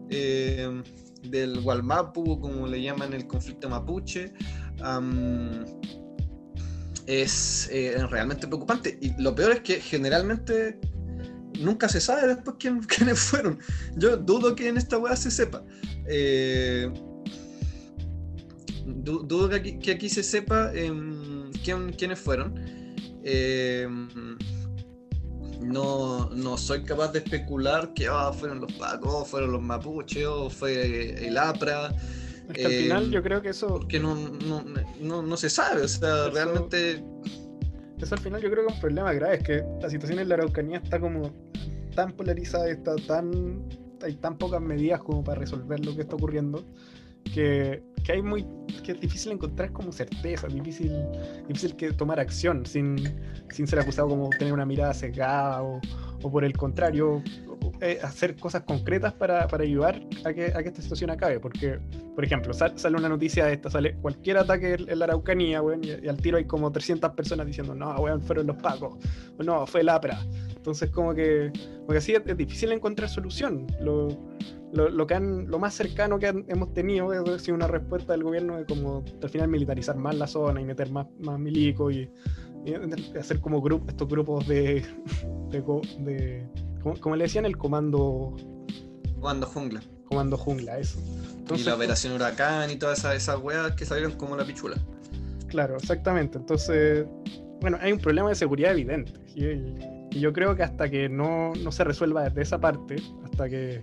em, 0.10 0.82
del 1.24 1.62
Gualmapu, 1.62 2.40
como 2.40 2.68
le 2.68 2.82
llaman 2.82 3.14
el 3.14 3.28
conflicto 3.28 3.70
mapuche 3.70 4.34
es 7.08 7.70
eh, 7.72 7.96
realmente 8.10 8.48
preocupante. 8.48 8.98
Y 9.02 9.22
lo 9.22 9.36
peor 9.36 9.54
es 9.54 9.60
que 9.62 9.80
generalmente 9.82 10.80
nunca 11.60 11.90
se 11.90 12.00
sabe 12.00 12.28
después 12.28 12.56
quiénes 12.88 13.20
fueron. 13.20 13.60
Yo 13.96 14.18
dudo 14.18 14.56
que 14.56 14.68
en 14.68 14.78
esta 14.78 14.98
weá 14.98 15.16
se 15.16 15.32
sepa. 15.32 15.64
Eh, 16.08 16.92
dudo 18.86 19.50
que 19.50 19.92
aquí, 19.92 20.10
se 20.10 20.24
sepa 20.24 20.72
em, 20.74 21.52
quiénes 21.98 22.20
fueron. 22.20 22.56
Em, 23.24 24.38
no, 25.62 26.30
no, 26.32 26.58
soy 26.58 26.84
capaz 26.84 27.12
de 27.12 27.20
especular 27.20 27.94
que 27.94 28.08
ah, 28.08 28.32
fueron 28.34 28.62
los 28.62 28.74
pacos, 28.74 29.28
fueron 29.28 29.52
los 29.52 29.62
mapuches, 29.62 30.26
o 30.26 30.50
fue 30.50 31.28
el 31.28 31.38
APRA. 31.38 31.94
Es 32.50 32.56
que 32.58 32.66
al 32.66 32.72
final 32.72 33.04
eh, 33.06 33.10
yo 33.12 33.24
creo 33.24 33.42
que 33.42 33.50
eso. 33.50 33.68
Porque 33.68 34.00
no, 34.00 34.16
no, 35.00 35.38
se 35.38 35.50
sabe, 35.50 35.84
o 35.84 35.88
sea, 35.88 36.30
realmente. 36.30 37.04
Eso 38.00 38.16
al 38.16 38.22
final 38.22 38.42
yo 38.42 38.50
creo 38.50 38.66
que 38.66 38.70
es 38.70 38.76
un 38.76 38.82
problema 38.82 39.14
grave, 39.14 39.36
es 39.36 39.44
que 39.44 39.64
la 39.80 39.90
situación 39.90 40.20
en 40.20 40.30
la 40.30 40.36
Araucanía 40.36 40.80
está 40.80 41.00
como 41.00 41.32
tan 41.96 42.12
polarizada, 42.14 42.70
está 42.70 42.96
tan. 43.08 43.64
hay 44.02 44.16
tan 44.16 44.38
pocas 44.38 44.62
medidas 44.62 45.02
como 45.02 45.24
para 45.24 45.40
resolver 45.40 45.86
lo 45.86 45.96
que 45.96 46.02
está 46.02 46.16
ocurriendo, 46.16 46.66
que, 47.34 47.84
que 48.04 48.14
hay 48.14 48.22
muy. 48.22 48.46
que 48.84 48.94
es 48.94 49.02
difícil 49.02 49.34
encontrar 49.34 49.72
como 49.72 49.92
certeza, 49.92 50.48
difícil, 50.48 50.92
difícil 51.48 51.76
que 51.76 51.92
tomar 51.94 52.20
acción 52.20 52.66
sin, 52.66 52.98
sin 53.52 53.68
ser 53.68 53.80
acusado 53.80 54.10
como 54.10 54.30
tener 54.30 54.54
una 54.54 54.66
mirada 54.66 54.94
cegada 54.94 55.64
o, 55.64 55.80
o 56.24 56.32
por 56.32 56.44
el 56.44 56.54
contrario, 56.54 57.24
eh, 57.80 58.00
hacer 58.04 58.36
cosas 58.36 58.64
concretas 58.64 59.14
para, 59.14 59.48
para 59.48 59.64
ayudar 59.64 60.00
a 60.24 60.34
que, 60.34 60.46
a 60.46 60.62
que, 60.62 60.70
esta 60.70 60.82
situación 60.82 61.10
acabe. 61.10 61.40
Porque, 61.40 61.80
por 62.16 62.24
ejemplo, 62.24 62.54
sale 62.54 62.98
una 62.98 63.10
noticia 63.10 63.46
de 63.46 63.54
esta, 63.54 63.70
sale 63.70 63.96
cualquier 63.96 64.38
ataque 64.38 64.76
en 64.88 65.00
la 65.00 65.06
Araucanía, 65.06 65.62
y, 65.82 66.08
al 66.08 66.18
tiro 66.18 66.38
hay 66.38 66.46
como 66.46 66.72
300 66.72 67.12
personas 67.12 67.48
diciendo, 67.48 67.74
no, 67.74 67.94
weón, 67.96 68.22
fueron 68.22 68.48
los 68.48 68.58
pacos, 68.58 68.98
o 69.38 69.44
no, 69.44 69.66
fue 69.66 69.82
el 69.82 69.90
APRA. 69.90 70.20
Entonces, 70.62 70.92
como 70.92 71.16
que, 71.16 71.52
porque 71.88 71.98
así 71.98 72.14
es, 72.14 72.38
difícil 72.38 72.72
encontrar 72.72 73.10
solución. 73.10 73.66
Lo, 73.82 74.10
lo, 74.72 74.90
lo, 74.90 75.08
que 75.08 75.16
han, 75.16 75.48
lo 75.48 75.58
más 75.58 75.74
cercano 75.74 76.20
que 76.20 76.28
hemos 76.28 76.72
tenido 76.72 77.12
es 77.14 77.42
sido 77.42 77.56
una 77.56 77.66
respuesta 77.66 78.14
del 78.14 78.22
gobierno 78.22 78.58
de 78.58 78.66
como 78.68 79.04
al 79.24 79.30
final 79.32 79.48
militarizar 79.48 79.96
más 79.96 80.14
la 80.14 80.28
zona 80.28 80.62
y 80.62 80.66
meter 80.66 80.92
más, 80.92 81.08
más 81.20 81.40
milico 81.40 81.90
y, 81.90 82.08
hacer 83.20 83.42
como 83.42 83.60
grupo, 83.60 83.90
estos 83.90 84.08
grupos 84.08 84.48
de, 84.48 84.86
de 85.50 85.64
como, 85.64 87.16
le 87.16 87.24
decían, 87.24 87.48
el 87.48 87.58
comando. 87.58 88.36
Comando 89.20 89.48
jungla. 89.48 89.82
Comando 90.06 90.38
jungla, 90.38 90.78
eso. 90.78 91.00
y 91.56 91.64
la 91.64 91.74
operación 91.74 92.14
huracán 92.14 92.70
y 92.70 92.76
todas 92.76 93.00
esas, 93.00 93.16
esas 93.16 93.40
weas 93.42 93.72
que 93.72 93.84
salieron 93.84 94.12
como 94.12 94.36
la 94.36 94.46
pichula. 94.46 94.78
Claro, 95.48 95.78
exactamente. 95.78 96.38
Entonces, 96.38 97.08
bueno, 97.62 97.80
hay 97.82 97.92
un 97.92 98.00
problema 98.00 98.30
de 98.30 98.36
seguridad 98.36 98.74
evidente. 98.74 99.14
Y, 99.36 100.01
yo 100.20 100.34
creo 100.34 100.56
que 100.56 100.64
hasta 100.64 100.90
que 100.90 101.10
no, 101.10 101.54
se 101.72 101.84
resuelva 101.84 102.24
desde 102.24 102.42
esa 102.42 102.60
parte, 102.60 102.98
hasta 103.24 103.50
que, 103.50 103.82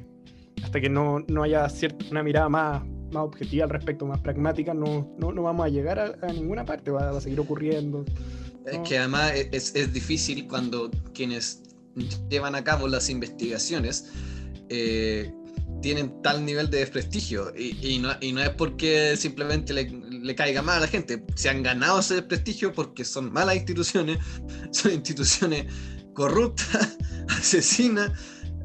hasta 0.62 0.81
que 0.81 0.88
no, 0.88 1.25
haya 1.43 1.69
cierta, 1.69 2.05
una 2.11 2.23
mirada 2.23 2.49
más, 2.49 2.83
más 3.12 3.25
objetiva 3.25 3.64
al 3.64 3.71
respecto, 3.71 4.07
más 4.07 4.21
pragmática, 4.21 4.75
no, 4.75 5.11
no, 5.19 5.43
vamos 5.43 5.67
a 5.67 5.69
llegar 5.69 5.99
a, 5.99 6.33
ninguna 6.33 6.64
parte, 6.64 6.91
va, 6.91 7.11
a 7.11 7.21
seguir 7.21 7.41
ocurriendo. 7.41 8.05
Es 8.67 8.79
que 8.81 8.99
además 8.99 9.33
es, 9.35 9.75
es, 9.75 9.93
difícil 9.93 10.47
cuando 10.47 10.91
quienes 11.14 11.62
llevan 12.29 12.55
a 12.55 12.62
cabo 12.62 12.87
las 12.87 13.09
investigaciones 13.09 14.12
eh, 14.69 15.33
tienen 15.81 16.23
tal 16.23 16.45
nivel 16.45 16.71
de 16.71 16.79
desprestigio 16.79 17.53
y, 17.57 17.99
no, 17.99 18.11
es 18.12 18.51
porque 18.51 19.17
simplemente 19.17 19.73
le, 19.73 20.35
caiga 20.35 20.61
mal 20.61 20.79
a 20.79 20.81
la 20.81 20.88
gente, 20.88 21.25
se 21.37 21.49
han 21.49 21.62
ganado 21.62 22.01
ese 22.01 22.14
desprestigio 22.14 22.73
porque 22.73 23.05
son 23.05 23.33
malas 23.33 23.57
instituciones, 23.57 24.19
son 24.73 24.93
instituciones 24.93 25.67
corruptas, 26.18 26.98
asesinas, 27.28 28.11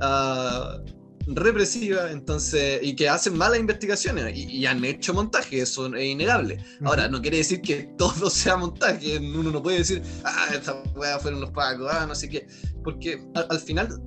uh, 0.01 0.83
represivas, 1.27 2.11
entonces, 2.11 2.79
y 2.81 2.95
que 2.95 3.07
hacen 3.07 3.37
malas 3.37 3.59
investigaciones 3.59 4.35
y, 4.35 4.65
han 4.65 4.83
hecho 4.83 5.13
montaje, 5.13 5.61
eso 5.61 5.85
es 5.95 6.03
innegable. 6.03 6.57
Ahora, 6.83 7.07
no 7.07 7.21
quiere 7.21 7.37
decir 7.37 7.61
que 7.61 7.83
todo 7.95 8.29
sea 8.41 8.57
montaje, 8.57 9.19
uno 9.19 9.51
no 9.51 9.61
puede 9.61 9.77
decir, 9.77 10.01
ah, 10.23 10.47
esta 10.51 10.81
weá 10.95 11.19
fueron 11.19 11.41
los 11.41 11.51
pagos, 11.51 11.91
ah, 11.93 12.07
no 12.07 12.15
sé 12.15 12.27
qué, 12.27 12.47
porque 12.83 13.23
al, 13.35 13.59
final, 13.59 14.01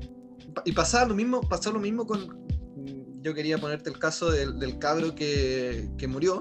y 0.64 0.72
pasaba 0.72 1.06
lo 1.06 1.14
mismo, 1.14 1.40
pasó 1.40 1.70
lo 1.70 1.78
mismo 1.78 2.04
con, 2.04 2.36
yo 3.22 3.32
quería 3.32 3.58
ponerte 3.58 3.90
el 3.90 3.98
caso 4.00 4.28
del, 4.32 4.78
cabro 4.80 5.14
que, 5.14 5.88
que, 5.96 6.08
murió, 6.08 6.40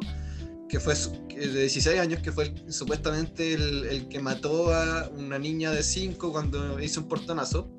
que 0.67 0.80
fue 0.80 0.95
de 1.36 1.62
16 1.62 1.99
años, 1.99 2.21
que 2.21 2.32
fue 2.32 2.54
supuestamente 2.69 3.54
el, 3.54 4.08
que 4.10 4.19
mató 4.19 4.73
a 4.73 5.10
una 5.10 5.38
niña 5.38 5.71
de 5.71 5.84
5 5.84 6.32
cuando 6.32 6.80
hizo 6.82 7.01
un 7.01 7.08
portonazo 7.08 7.69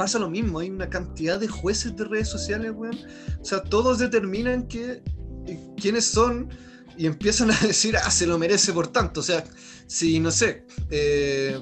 pasa 0.00 0.18
lo 0.18 0.30
mismo, 0.30 0.60
hay 0.60 0.70
una 0.70 0.88
cantidad 0.88 1.38
de 1.38 1.46
jueces 1.46 1.94
de 1.94 2.04
redes 2.04 2.26
sociales, 2.26 2.72
weón. 2.74 2.98
O 3.38 3.44
sea, 3.44 3.62
todos 3.62 3.98
determinan 3.98 4.66
que, 4.66 5.02
eh, 5.46 5.60
quiénes 5.76 6.06
son 6.06 6.48
y 6.96 7.04
empiezan 7.04 7.50
a 7.50 7.60
decir, 7.60 7.98
ah, 7.98 8.10
se 8.10 8.26
lo 8.26 8.38
merece 8.38 8.72
por 8.72 8.86
tanto. 8.86 9.20
O 9.20 9.22
sea, 9.22 9.44
si, 9.86 10.18
no 10.18 10.30
sé, 10.30 10.64
eh, 10.90 11.60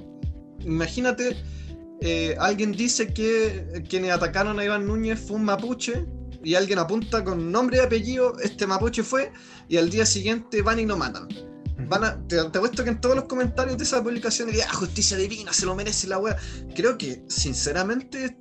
imagínate, 0.60 1.36
eh, 2.00 2.36
alguien 2.38 2.70
dice 2.70 3.12
que 3.12 3.82
quienes 3.88 4.12
atacaron 4.12 4.60
a 4.60 4.64
Iván 4.64 4.86
Núñez 4.86 5.18
fue 5.18 5.36
un 5.36 5.44
mapuche 5.44 6.06
y 6.44 6.54
alguien 6.54 6.78
apunta 6.78 7.24
con 7.24 7.50
nombre 7.50 7.78
y 7.78 7.80
apellido, 7.80 8.38
este 8.40 8.66
mapuche 8.66 9.02
fue, 9.02 9.32
y 9.68 9.76
al 9.76 9.90
día 9.90 10.06
siguiente 10.06 10.62
van 10.62 10.78
y 10.78 10.86
lo 10.86 10.96
matan 10.96 11.28
van 11.88 12.04
a, 12.04 12.28
te, 12.28 12.36
te 12.36 12.58
apuesto 12.58 12.84
que 12.84 12.90
en 12.90 13.00
todos 13.00 13.16
los 13.16 13.24
comentarios 13.24 13.78
de 13.78 13.84
esa 13.84 14.02
publicación 14.02 14.48
diría, 14.48 14.66
ah, 14.68 14.74
justicia 14.74 15.16
divina, 15.16 15.52
se 15.52 15.66
lo 15.66 15.74
merece 15.74 16.06
la 16.06 16.18
wea. 16.18 16.36
Creo 16.74 16.98
que, 16.98 17.22
sinceramente, 17.28 18.36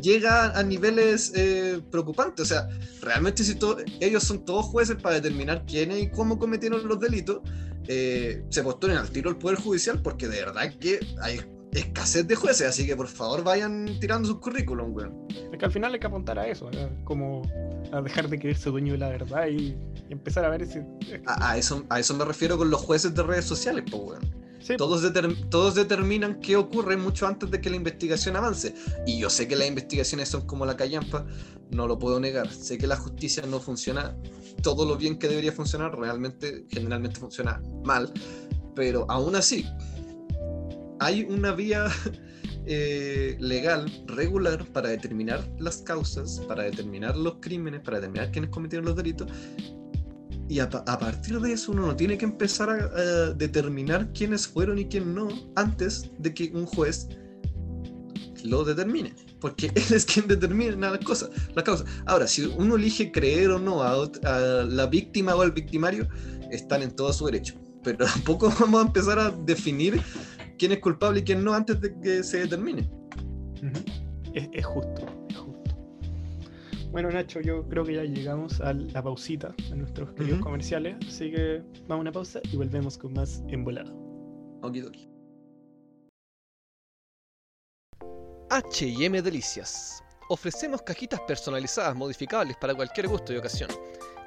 llega 0.00 0.56
a 0.56 0.62
niveles 0.62 1.32
eh, 1.34 1.80
preocupantes. 1.90 2.42
O 2.42 2.46
sea, 2.46 2.68
realmente 3.00 3.44
si 3.44 3.58
ellos 4.00 4.22
son 4.22 4.44
todos 4.44 4.66
jueces 4.66 4.96
para 4.96 5.16
determinar 5.16 5.64
quiénes 5.66 6.02
y 6.02 6.10
cómo 6.10 6.38
cometieron 6.38 6.86
los 6.86 7.00
delitos, 7.00 7.40
eh, 7.88 8.44
se 8.48 8.62
postulen 8.62 8.96
al 8.96 9.10
tiro 9.10 9.30
el 9.30 9.36
Poder 9.36 9.58
Judicial, 9.58 10.00
porque 10.02 10.28
de 10.28 10.44
verdad 10.44 10.72
que 10.78 11.00
hay 11.20 11.40
escasez 11.72 12.26
de 12.26 12.34
jueces, 12.34 12.68
así 12.68 12.86
que 12.86 12.94
por 12.94 13.08
favor 13.08 13.42
vayan 13.42 13.98
tirando 13.98 14.28
sus 14.28 14.38
currículum, 14.38 14.94
weón. 14.94 15.26
Es 15.30 15.58
que 15.58 15.64
al 15.64 15.72
final 15.72 15.92
hay 15.94 16.00
que 16.00 16.06
apuntar 16.06 16.38
a 16.38 16.46
eso, 16.46 16.70
como 17.04 17.42
a 17.92 18.02
dejar 18.02 18.28
de 18.28 18.38
creerse 18.38 18.70
dueño 18.70 18.92
de 18.92 18.98
la 18.98 19.08
verdad 19.08 19.48
y, 19.48 19.76
empezar 20.10 20.44
a 20.44 20.50
ver 20.50 20.62
ese... 20.62 20.84
A, 21.26 21.56
eso, 21.56 21.84
a 21.88 21.98
eso 21.98 22.14
me 22.14 22.24
refiero 22.24 22.58
con 22.58 22.70
los 22.70 22.80
jueces 22.80 23.14
de 23.14 23.22
redes 23.22 23.46
sociales, 23.46 23.84
pues, 23.90 24.02
weón. 24.02 24.76
todos, 24.76 25.10
todos 25.48 25.74
determinan 25.74 26.38
qué 26.40 26.56
ocurre 26.56 26.98
mucho 26.98 27.26
antes 27.26 27.50
de 27.50 27.60
que 27.60 27.70
la 27.70 27.76
investigación 27.76 28.36
avance. 28.36 28.74
Y 29.06 29.18
yo 29.18 29.30
sé 29.30 29.48
que 29.48 29.56
las 29.56 29.66
investigaciones 29.66 30.28
son 30.28 30.46
como 30.46 30.66
la 30.66 30.76
callampa, 30.76 31.24
no 31.70 31.86
lo 31.86 31.98
puedo 31.98 32.20
negar. 32.20 32.50
Sé 32.52 32.76
que 32.76 32.86
la 32.86 32.96
justicia 32.96 33.44
no 33.46 33.58
funciona 33.58 34.14
todo 34.62 34.84
lo 34.84 34.96
bien 34.96 35.18
que 35.18 35.28
debería 35.28 35.52
funcionar, 35.52 35.98
realmente, 35.98 36.66
generalmente 36.68 37.18
funciona 37.18 37.62
mal. 37.82 38.12
Pero 38.74 39.06
aún 39.08 39.36
así, 39.36 39.66
hay 41.02 41.24
una 41.24 41.52
vía 41.52 41.86
eh, 42.66 43.36
legal, 43.40 43.90
regular, 44.06 44.64
para 44.72 44.90
determinar 44.90 45.46
las 45.58 45.78
causas, 45.78 46.40
para 46.46 46.64
determinar 46.64 47.16
los 47.16 47.34
crímenes, 47.40 47.80
para 47.80 47.98
determinar 47.98 48.30
quiénes 48.30 48.50
cometieron 48.50 48.86
los 48.86 48.96
delitos. 48.96 49.28
Y 50.48 50.58
a, 50.58 50.68
partir 50.68 51.40
de 51.40 51.52
eso 51.52 51.72
uno 51.72 51.86
no 51.86 51.96
tiene 51.96 52.18
que 52.18 52.26
empezar 52.26 52.68
a, 52.68 53.32
determinar 53.32 54.12
quiénes 54.12 54.46
fueron 54.46 54.78
y 54.78 54.86
quién 54.86 55.14
no 55.14 55.28
antes 55.56 56.10
de 56.18 56.34
que 56.34 56.50
un 56.54 56.66
juez 56.66 57.08
lo 58.44 58.64
determine. 58.64 59.14
Porque 59.40 59.66
él 59.74 59.84
es 59.94 60.04
quien 60.04 60.28
determina 60.28 60.90
las 60.90 61.04
cosas, 61.04 61.30
las 61.54 61.64
causas. 61.64 61.86
Ahora, 62.06 62.26
si 62.26 62.44
uno 62.44 62.76
elige 62.76 63.10
creer 63.10 63.50
o 63.50 63.58
no 63.58 63.82
a, 63.82 64.04
a 64.24 64.38
la 64.64 64.86
víctima 64.86 65.34
o 65.34 65.42
al 65.42 65.52
victimario, 65.52 66.06
están 66.50 66.82
en 66.82 66.90
todo 66.90 67.12
su 67.12 67.24
derecho. 67.26 67.54
Pero 67.82 68.04
tampoco 68.12 68.52
vamos 68.60 68.82
a 68.82 68.86
empezar 68.86 69.18
a 69.18 69.30
definir 69.30 70.02
quién 70.62 70.70
es 70.70 70.78
culpable 70.78 71.18
y 71.18 71.24
quién 71.24 71.42
no 71.42 71.54
antes 71.54 71.80
de 71.80 71.92
que 71.98 72.22
se 72.22 72.38
determine. 72.38 72.88
es, 74.32 74.64
justo, 74.64 75.06
es 75.28 75.36
justo. 75.36 75.76
Bueno, 76.92 77.10
Nacho, 77.10 77.40
yo 77.40 77.68
creo 77.68 77.84
que 77.84 77.94
ya 77.96 78.04
llegamos 78.04 78.60
a 78.60 78.72
la 78.72 79.02
pausita 79.02 79.52
de 79.68 79.74
nuestros 79.74 80.12
queridos 80.12 80.38
Ujú. 80.38 80.44
comerciales, 80.44 80.94
así 81.08 81.32
que 81.32 81.64
vamos 81.88 81.90
a 81.90 81.96
una 82.02 82.12
pausa 82.12 82.40
y 82.52 82.56
volvemos 82.56 82.96
con 82.96 83.12
más 83.12 83.42
en 83.48 83.64
volado. 83.64 83.92
Okidoki. 84.62 85.10
HM 88.48 89.20
Delicias. 89.20 90.00
Ofrecemos 90.28 90.82
cajitas 90.82 91.18
personalizadas 91.22 91.96
modificables 91.96 92.56
para 92.56 92.72
cualquier 92.72 93.08
gusto 93.08 93.32
y 93.32 93.36
ocasión. 93.36 93.68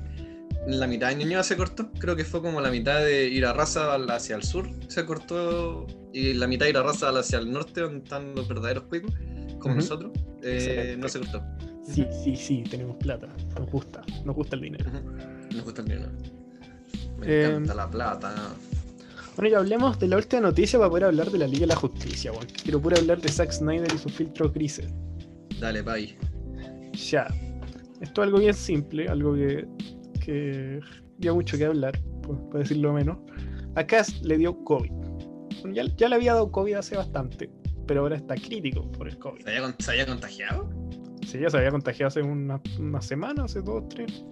la 0.67 0.87
mitad 0.87 1.09
de 1.09 1.17
Ñuñoa 1.17 1.43
se 1.43 1.57
cortó. 1.57 1.91
Creo 1.99 2.15
que 2.15 2.25
fue 2.25 2.41
como 2.43 2.61
la 2.61 2.71
mitad 2.71 3.01
de 3.01 3.29
ir 3.29 3.45
a 3.47 3.53
raza 3.53 3.95
hacia 3.95 4.37
el 4.37 4.43
sur 4.43 4.69
se 4.89 5.05
cortó. 5.07 5.87
Y 6.13 6.35
la 6.35 6.47
mitad 6.47 6.67
de 6.67 6.71
ir 6.71 6.77
a 6.77 6.83
raza 6.83 7.09
hacia 7.09 7.39
el 7.39 7.51
norte, 7.51 7.81
donde 7.81 7.99
están 7.99 8.35
los 8.35 8.47
verdaderos 8.49 8.85
cuicos, 8.85 9.13
como 9.59 9.77
nosotros, 9.77 10.13
eh, 10.43 10.95
no 10.99 11.09
se 11.09 11.21
cortó. 11.21 11.43
Sí, 11.87 12.07
sí, 12.23 12.37
sí, 12.37 12.65
tenemos 12.71 12.97
plata. 12.97 13.29
Nos 13.59 13.71
gusta, 13.71 14.03
nos 14.25 14.37
gusta 14.37 14.57
el 14.57 14.63
dinero. 14.63 14.91
Nos 15.55 15.65
gusta 15.65 15.81
el 15.83 15.89
dinero. 15.89 16.09
Me 17.19 17.27
Eh, 17.27 17.47
encanta 17.47 17.75
la 17.75 17.91
plata. 17.91 18.35
Bueno, 19.37 19.51
y 19.51 19.55
hablemos 19.55 19.99
de 19.99 20.09
la 20.09 20.17
última 20.17 20.43
noticia 20.43 20.79
para 20.79 20.91
poder 20.91 21.05
hablar 21.05 21.31
de 21.31 21.39
la 21.39 21.47
Liga 21.47 21.61
de 21.61 21.67
la 21.69 21.77
Justicia, 21.77 22.33
weón. 22.33 22.47
Quiero 22.63 22.81
pura 22.81 22.99
hablar 22.99 23.21
de 23.21 23.31
Zack 23.31 23.51
Snyder 23.53 23.89
y 23.95 23.99
sus 23.99 24.13
filtros 24.13 24.53
grises. 24.53 24.93
Dale, 25.59 25.83
bye. 25.83 26.17
Ya. 26.93 27.27
Esto 28.01 28.23
es 28.23 28.27
algo 28.27 28.39
bien 28.41 28.53
simple, 28.55 29.09
algo 29.09 29.35
que, 29.35 29.67
que 30.21 30.81
dio 31.19 31.35
mucho 31.35 31.57
que 31.57 31.65
hablar, 31.65 31.99
por, 32.23 32.37
por 32.51 32.59
decirlo 32.61 32.93
menos. 32.93 33.19
A 33.77 33.87
Cass 33.87 34.21
le 34.23 34.37
dio 34.37 34.63
COVID. 34.65 34.91
Ya, 35.73 35.85
ya 35.97 36.09
le 36.09 36.17
había 36.17 36.35
dado 36.35 36.51
COVID 36.51 36.75
hace 36.75 36.97
bastante, 36.97 37.49
pero 37.87 38.01
ahora 38.03 38.17
está 38.17 38.35
crítico 38.35 38.91
por 38.93 39.09
el 39.09 39.17
COVID. 39.19 39.43
¿Se 39.45 39.49
había, 39.51 39.63
con- 39.63 39.75
se 39.79 39.91
había 39.93 40.07
contagiado? 40.07 40.69
Sí, 41.27 41.39
ya 41.41 41.49
se 41.49 41.57
había 41.57 41.71
contagiado 41.71 42.09
hace 42.09 42.21
una, 42.21 42.61
una 42.79 43.01
semana, 43.01 43.45
hace 43.45 43.63
dos, 43.63 43.89
tres. 43.89 44.25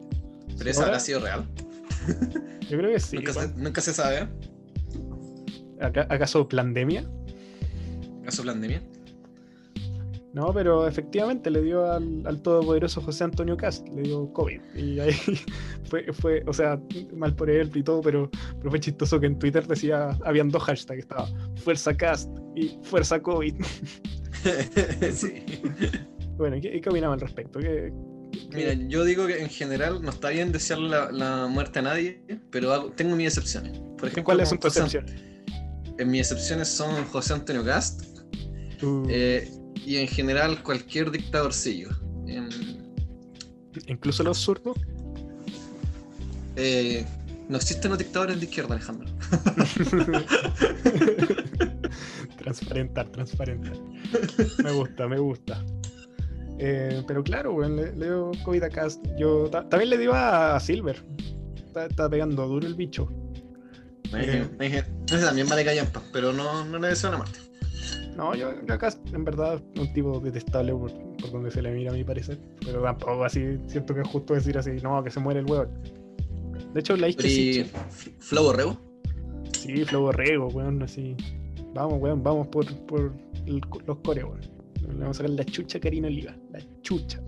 ¿Pero 0.58 0.70
eso 0.70 0.82
habrá 0.82 0.98
sido 1.00 1.20
real? 1.20 1.46
Yo 2.68 2.76
creo 2.76 2.90
que 2.90 3.00
sí. 3.00 3.16
nunca, 3.16 3.32
se, 3.32 3.48
nunca 3.54 3.80
se 3.80 3.94
sabe. 3.94 4.28
Aca- 5.80 6.06
¿Acaso 6.10 6.48
pandemia? 6.48 7.04
¿Acaso 8.22 8.44
pandemia? 8.44 8.82
No, 10.32 10.54
pero 10.54 10.86
efectivamente 10.86 11.50
le 11.50 11.60
dio 11.62 11.90
al, 11.90 12.22
al 12.24 12.40
todopoderoso 12.40 13.00
José 13.00 13.24
Antonio 13.24 13.56
Cast, 13.56 13.88
le 13.88 14.02
dio 14.02 14.32
COVID. 14.32 14.60
Y 14.76 15.00
ahí 15.00 15.12
fue, 15.90 16.12
fue, 16.12 16.44
o 16.46 16.52
sea, 16.52 16.80
mal 17.16 17.34
por 17.34 17.50
él 17.50 17.68
y 17.74 17.82
todo, 17.82 18.00
pero, 18.00 18.30
pero 18.58 18.70
fue 18.70 18.78
chistoso 18.78 19.18
que 19.18 19.26
en 19.26 19.38
Twitter 19.40 19.66
decía, 19.66 20.16
habían 20.24 20.48
dos 20.48 20.62
hashtags, 20.62 21.00
estaba 21.00 21.28
Fuerza 21.56 21.96
Cast 21.96 22.30
y 22.54 22.78
Fuerza 22.84 23.20
COVID. 23.20 23.54
sí. 25.12 25.44
Bueno, 26.36 26.56
¿y 26.56 26.60
¿qué, 26.62 26.82
opinaba 26.88 27.12
al 27.12 27.20
respecto? 27.20 27.58
¿Qué, 27.60 27.92
qué- 28.50 28.56
Mira, 28.56 28.72
yo 28.88 29.04
digo 29.04 29.26
que 29.26 29.42
en 29.42 29.50
general 29.50 30.00
no 30.00 30.08
está 30.08 30.30
bien 30.30 30.52
desearle 30.52 30.88
la, 30.88 31.12
la 31.12 31.46
muerte 31.48 31.80
a 31.80 31.82
nadie, 31.82 32.22
pero 32.50 32.72
hago- 32.72 32.90
tengo 32.92 33.14
mis 33.14 33.26
excepciones. 33.26 33.78
Por 33.98 34.04
ejemplo, 34.08 34.24
¿Cuáles 34.24 34.48
son 34.48 34.58
tus 34.58 34.74
excepciones? 34.74 35.12
En 36.00 36.10
mis 36.10 36.20
excepciones 36.22 36.68
son 36.68 37.04
José 37.06 37.34
Antonio 37.34 37.64
Cast 37.64 38.08
Uh, 38.82 39.06
eh, 39.10 39.46
y 39.84 39.96
en 39.96 40.08
general 40.08 40.62
cualquier 40.62 41.10
dictadorcillo. 41.10 41.90
Incluso 43.88 44.22
los 44.22 44.38
zurdos. 44.38 44.78
eh, 46.56 47.04
no 47.50 47.58
existen 47.58 47.90
los 47.90 47.98
dictadores 47.98 48.38
de 48.40 48.46
izquierda, 48.46 48.76
Alejandro. 48.76 49.06
transparentar, 52.38 53.08
transparentar. 53.10 53.76
Me 54.64 54.72
gusta, 54.72 55.08
me 55.08 55.18
gusta. 55.18 55.62
Eh, 56.58 57.02
pero 57.06 57.22
claro, 57.22 57.52
weón, 57.54 57.76
le, 57.76 57.92
le 57.96 58.06
dio 58.06 58.30
COVID 58.44 58.62
a 58.62 58.70
Cast. 58.70 59.04
Yo 59.18 59.48
ta- 59.50 59.68
también 59.68 59.90
le 59.90 59.98
dio 59.98 60.14
a 60.14 60.58
Silver. 60.60 61.04
Está, 61.66 61.84
está 61.86 62.08
pegando 62.08 62.46
duro 62.48 62.66
el 62.66 62.74
bicho. 62.74 63.08
Me 64.58 64.66
dije, 64.66 64.84
ese 65.06 65.24
también 65.24 65.48
vale 65.48 65.64
callampa, 65.64 66.02
pero 66.12 66.32
no, 66.32 66.64
no 66.64 66.78
le 66.78 66.88
deseo 66.88 67.10
la 67.10 67.18
muerte. 67.18 67.38
No, 68.16 68.34
yo, 68.34 68.50
yo 68.66 68.74
acá 68.74 68.92
en 69.12 69.24
verdad 69.24 69.62
un 69.78 69.92
tipo 69.92 70.18
detestable 70.20 70.72
por, 70.72 70.92
por 71.16 71.30
donde 71.32 71.50
se 71.50 71.62
le 71.62 71.70
mira 71.70 71.90
a 71.92 71.94
mi 71.94 72.04
parecer. 72.04 72.38
Pero 72.64 72.82
tampoco 72.82 73.24
así, 73.24 73.58
siento 73.66 73.94
que 73.94 74.00
es 74.02 74.08
justo 74.08 74.34
decir 74.34 74.58
así, 74.58 74.72
no, 74.82 75.02
que 75.02 75.10
se 75.10 75.20
muere 75.20 75.40
el 75.40 75.46
hueón. 75.46 75.68
De 76.74 76.80
hecho, 76.80 76.96
la 76.96 77.08
isquia 77.08 77.62
F- 77.88 78.12
Flow 78.18 78.44
Borrego, 78.44 78.76
sí, 79.52 79.84
Flow 79.84 80.02
Borrego, 80.02 80.48
weón, 80.48 80.82
así. 80.82 81.16
Vamos, 81.74 82.00
weón, 82.00 82.22
vamos 82.22 82.48
por, 82.48 82.66
por 82.86 83.12
el- 83.46 83.60
los 83.86 83.96
coreos, 83.98 84.28
weón. 84.30 84.40
Le 84.92 84.98
vamos 84.98 85.16
a 85.16 85.22
sacar 85.22 85.30
la 85.30 85.44
chucha 85.44 85.78
a 85.78 85.80
Karina 85.80 86.08
Oliva. 86.08 86.34
La 86.52 86.60
chucha. 86.82 87.20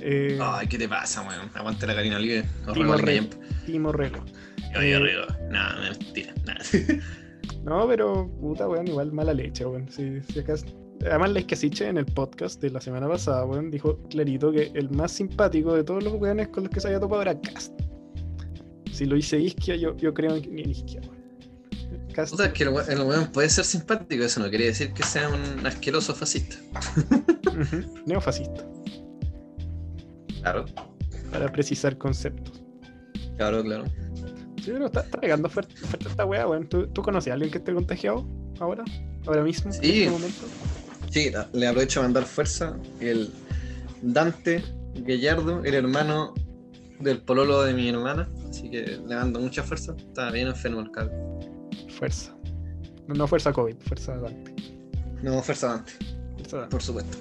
Eh, 0.00 0.38
Ay, 0.40 0.66
¿qué 0.68 0.78
te 0.78 0.88
pasa, 0.88 1.22
weón? 1.22 1.50
Aguante 1.54 1.86
la 1.86 1.94
Karina 1.94 2.16
Olive. 2.16 2.44
Timo 2.74 2.96
callampa. 2.96 3.36
Timo 3.64 3.92
Rego. 3.92 4.24
Oye, 4.78 4.90
Eh, 4.90 4.94
arriba. 4.94 5.26
Nada, 5.50 5.80
mentira. 5.90 6.34
Nada. 6.44 6.60
No, 7.64 7.86
pero 7.88 8.30
puta, 8.40 8.68
weón, 8.68 8.86
igual 8.86 9.10
mala 9.12 9.34
leche, 9.34 9.64
weón. 9.66 9.90
Si, 9.90 10.20
si 10.22 10.38
acá... 10.38 10.54
Además, 11.04 11.30
la 11.32 11.40
Isquesiche 11.40 11.88
en 11.88 11.98
el 11.98 12.06
podcast 12.06 12.60
de 12.62 12.70
la 12.70 12.80
semana 12.80 13.08
pasada, 13.08 13.44
weón, 13.44 13.70
dijo 13.72 13.98
clarito 14.08 14.52
que 14.52 14.70
el 14.74 14.88
más 14.90 15.10
simpático 15.12 15.74
de 15.74 15.82
todos 15.82 16.02
los 16.04 16.14
weones 16.14 16.48
con 16.48 16.62
los 16.64 16.72
que 16.72 16.80
se 16.80 16.86
había 16.88 17.00
topado 17.00 17.22
era 17.22 17.40
Cast. 17.40 17.72
Si 18.92 19.04
lo 19.04 19.16
hice 19.16 19.38
Isquia, 19.38 19.74
yo, 19.76 19.96
yo 19.96 20.14
creo 20.14 20.36
en, 20.36 20.44
en 20.58 20.70
Isquia, 20.70 21.00
weón. 21.02 21.16
Cast, 22.14 22.34
O 22.34 22.36
sea, 22.36 22.52
que 22.52 22.62
el 22.62 22.68
we- 22.70 22.84
el 22.88 23.00
weón 23.00 23.26
puede 23.32 23.48
ser 23.50 23.64
simpático, 23.64 24.22
eso 24.24 24.40
no 24.40 24.48
quiere 24.48 24.66
decir 24.66 24.92
que 24.92 25.02
sea 25.02 25.28
un 25.28 25.66
asqueroso 25.66 26.14
fascista. 26.14 26.56
ujú, 27.48 28.00
neofascista, 28.06 28.64
Claro. 30.52 30.64
para 31.32 31.50
precisar 31.50 31.98
conceptos. 31.98 32.62
Claro, 33.36 33.62
claro. 33.64 33.84
Sí, 34.62 34.70
pero 34.72 34.86
está, 34.86 35.00
está 35.00 35.20
pegando 35.20 35.48
fuerte, 35.48 35.74
fuerte 35.76 36.08
esta 36.08 36.24
weá, 36.24 36.46
weón. 36.46 36.68
¿Tú, 36.68 36.86
¿Tú 36.88 37.02
conoces 37.02 37.30
a 37.30 37.34
alguien 37.34 37.50
que 37.50 37.58
esté 37.58 37.74
contagiado 37.74 38.26
ahora? 38.60 38.84
¿Ahora 39.26 39.42
mismo? 39.42 39.72
¿En 39.72 39.80
Sí. 39.82 40.02
este 40.04 40.10
momento? 40.10 40.46
Sí, 41.10 41.30
le 41.52 41.66
aprovecho 41.66 42.00
a 42.00 42.02
mandar 42.04 42.24
fuerza. 42.24 42.76
El 43.00 43.30
Dante 44.02 44.62
Gallardo, 44.94 45.64
el 45.64 45.74
hermano 45.74 46.32
del 47.00 47.20
pololo 47.22 47.62
de 47.64 47.74
mi 47.74 47.88
hermana. 47.88 48.28
Así 48.48 48.70
que 48.70 48.82
le 49.06 49.14
mando 49.16 49.40
mucha 49.40 49.62
fuerza. 49.62 49.94
Está 49.98 50.30
bien 50.30 50.46
enfermo 50.48 50.80
el 50.80 50.90
cabrón. 50.92 51.40
Fuerza. 51.98 52.34
No, 53.08 53.14
no 53.14 53.26
fuerza 53.26 53.52
COVID, 53.52 53.76
fuerza 53.80 54.16
Dante. 54.16 54.54
No, 55.22 55.42
fuerza 55.42 55.68
Dante, 55.68 55.92
Fuerza 56.36 56.56
Dante. 56.58 56.70
por 56.70 56.82
supuesto. 56.82 57.18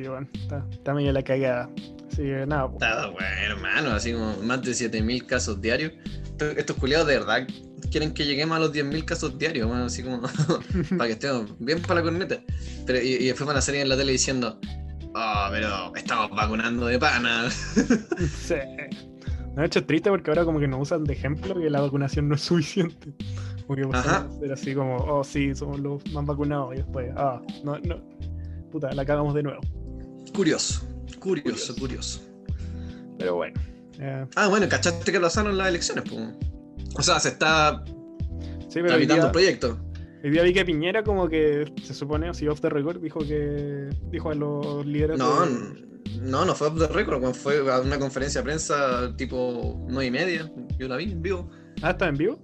Ujú. 0.00 0.02
Sí, 0.02 0.08
bueno, 0.08 0.26
está, 0.34 0.66
está 0.70 0.94
medio 0.94 1.12
la 1.12 1.22
cagada. 1.22 1.70
Así 2.10 2.22
que 2.22 2.44
nada, 2.46 2.68
po. 2.68 2.74
Está 2.74 3.06
bueno, 3.08 3.26
hermano, 3.46 3.90
así 3.90 4.12
como 4.12 4.36
más 4.42 4.62
de 4.62 4.74
7000 4.74 5.26
casos 5.26 5.60
diarios. 5.60 5.92
Esto- 6.24 6.50
Estos 6.50 6.76
culiados 6.76 7.06
de 7.06 7.18
verdad 7.18 7.46
quieren 7.90 8.12
que 8.12 8.24
lleguemos 8.24 8.56
a 8.56 8.60
los 8.60 8.72
10.000 8.72 9.04
casos 9.04 9.38
diarios, 9.38 9.68
bueno, 9.68 9.84
así 9.84 10.02
como 10.02 10.22
para 10.98 11.06
que 11.06 11.12
estemos 11.12 11.54
bien 11.58 11.80
para 11.82 11.96
la 11.96 12.02
corneta. 12.02 12.40
Pero, 12.86 13.00
y, 13.00 13.08
y 13.14 13.26
después 13.26 13.46
van 13.46 13.56
a 13.56 13.60
salir 13.60 13.82
en 13.82 13.88
la 13.88 13.96
tele 13.96 14.12
diciendo, 14.12 14.58
oh, 15.14 15.46
pero 15.50 15.94
estamos 15.94 16.30
vacunando 16.30 16.86
de 16.86 16.98
pana. 16.98 17.48
Sí. 18.40 18.54
De 19.56 19.64
hecho 19.66 19.78
es 19.78 19.86
triste 19.86 20.10
porque 20.10 20.30
ahora 20.32 20.44
como 20.44 20.58
que 20.58 20.66
nos 20.66 20.80
usan 20.82 21.04
de 21.04 21.12
ejemplo 21.12 21.54
que 21.54 21.70
la 21.70 21.80
vacunación 21.80 22.28
no 22.28 22.34
es 22.34 22.40
suficiente. 22.42 23.12
Que 23.72 23.82
a 23.92 24.26
ser 24.40 24.52
así 24.52 24.74
como, 24.74 24.96
oh 24.96 25.22
sí, 25.24 25.54
somos 25.54 25.78
los 25.80 26.04
más 26.12 26.26
vacunados 26.26 26.74
y 26.74 26.78
después, 26.78 27.10
ah, 27.16 27.40
no, 27.62 27.78
no, 27.78 28.02
puta, 28.72 28.92
la 28.92 29.04
cagamos 29.06 29.32
de 29.34 29.42
nuevo. 29.44 29.60
Curioso, 30.34 30.82
curioso, 31.20 31.74
Curioso. 31.74 31.76
curioso. 31.76 32.20
Pero 33.18 33.36
bueno. 33.36 33.54
eh, 33.98 34.26
Ah, 34.34 34.48
bueno, 34.48 34.68
¿cachaste 34.68 35.10
que 35.12 35.20
pasaron 35.20 35.56
las 35.56 35.68
elecciones? 35.68 36.04
po? 36.10 36.16
O 36.96 37.02
sea, 37.02 37.18
se 37.20 37.28
está 37.28 37.82
sí, 38.68 38.74
pero 38.74 38.88
tramitando 38.88 39.14
día, 39.14 39.26
el 39.26 39.30
proyecto. 39.32 39.78
hoy 40.24 40.30
día 40.30 40.42
vi 40.42 40.52
que 40.52 40.64
Piñera 40.64 41.02
como 41.04 41.28
que 41.28 41.72
se 41.82 41.94
supone, 41.94 42.28
así 42.28 42.46
off 42.48 42.60
the 42.60 42.68
record, 42.68 43.00
dijo 43.00 43.20
que 43.20 43.90
dijo 44.10 44.30
a 44.30 44.34
los 44.34 44.84
líderes 44.86 45.18
No, 45.18 45.46
de- 45.46 45.84
no, 46.20 46.44
no 46.44 46.54
fue 46.54 46.68
off 46.68 46.78
the 46.78 46.86
record, 46.88 47.22
fue 47.34 47.58
a 47.72 47.80
una 47.80 47.98
conferencia 47.98 48.40
de 48.40 48.44
prensa 48.44 49.14
tipo 49.16 49.84
9 49.88 50.06
y 50.06 50.10
media. 50.10 50.50
Yo 50.78 50.88
la 50.88 50.96
vi 50.96 51.12
en 51.12 51.22
vivo. 51.22 51.48
Ah, 51.82 51.90
¿está 51.90 52.08
en 52.08 52.16
vivo? 52.16 52.38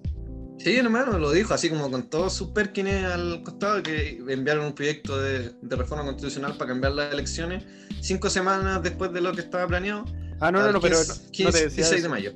Sí, 0.62 0.76
hermano, 0.76 1.18
lo 1.18 1.32
dijo 1.32 1.54
así 1.54 1.70
como 1.70 1.90
con 1.90 2.10
todos 2.10 2.34
sus 2.34 2.48
perkines 2.48 3.02
al 3.04 3.42
costado 3.42 3.82
que 3.82 4.22
enviaron 4.28 4.66
un 4.66 4.74
proyecto 4.74 5.18
de, 5.18 5.52
de 5.62 5.76
reforma 5.76 6.04
constitucional 6.04 6.54
para 6.58 6.72
cambiar 6.72 6.92
las 6.92 7.14
elecciones 7.14 7.64
cinco 8.02 8.28
semanas 8.28 8.82
después 8.82 9.10
de 9.10 9.22
lo 9.22 9.32
que 9.32 9.40
estaba 9.40 9.66
planeado. 9.66 10.04
Ah, 10.38 10.52
no, 10.52 10.60
no, 10.60 10.72
no, 10.72 10.80
pero 10.80 10.96
15, 10.96 11.12
no, 11.12 11.24
no 11.24 11.30
15, 11.30 11.52
te 11.52 11.64
decía 11.64 11.84
16 11.84 12.02
de 12.02 12.08
mayo. 12.10 12.34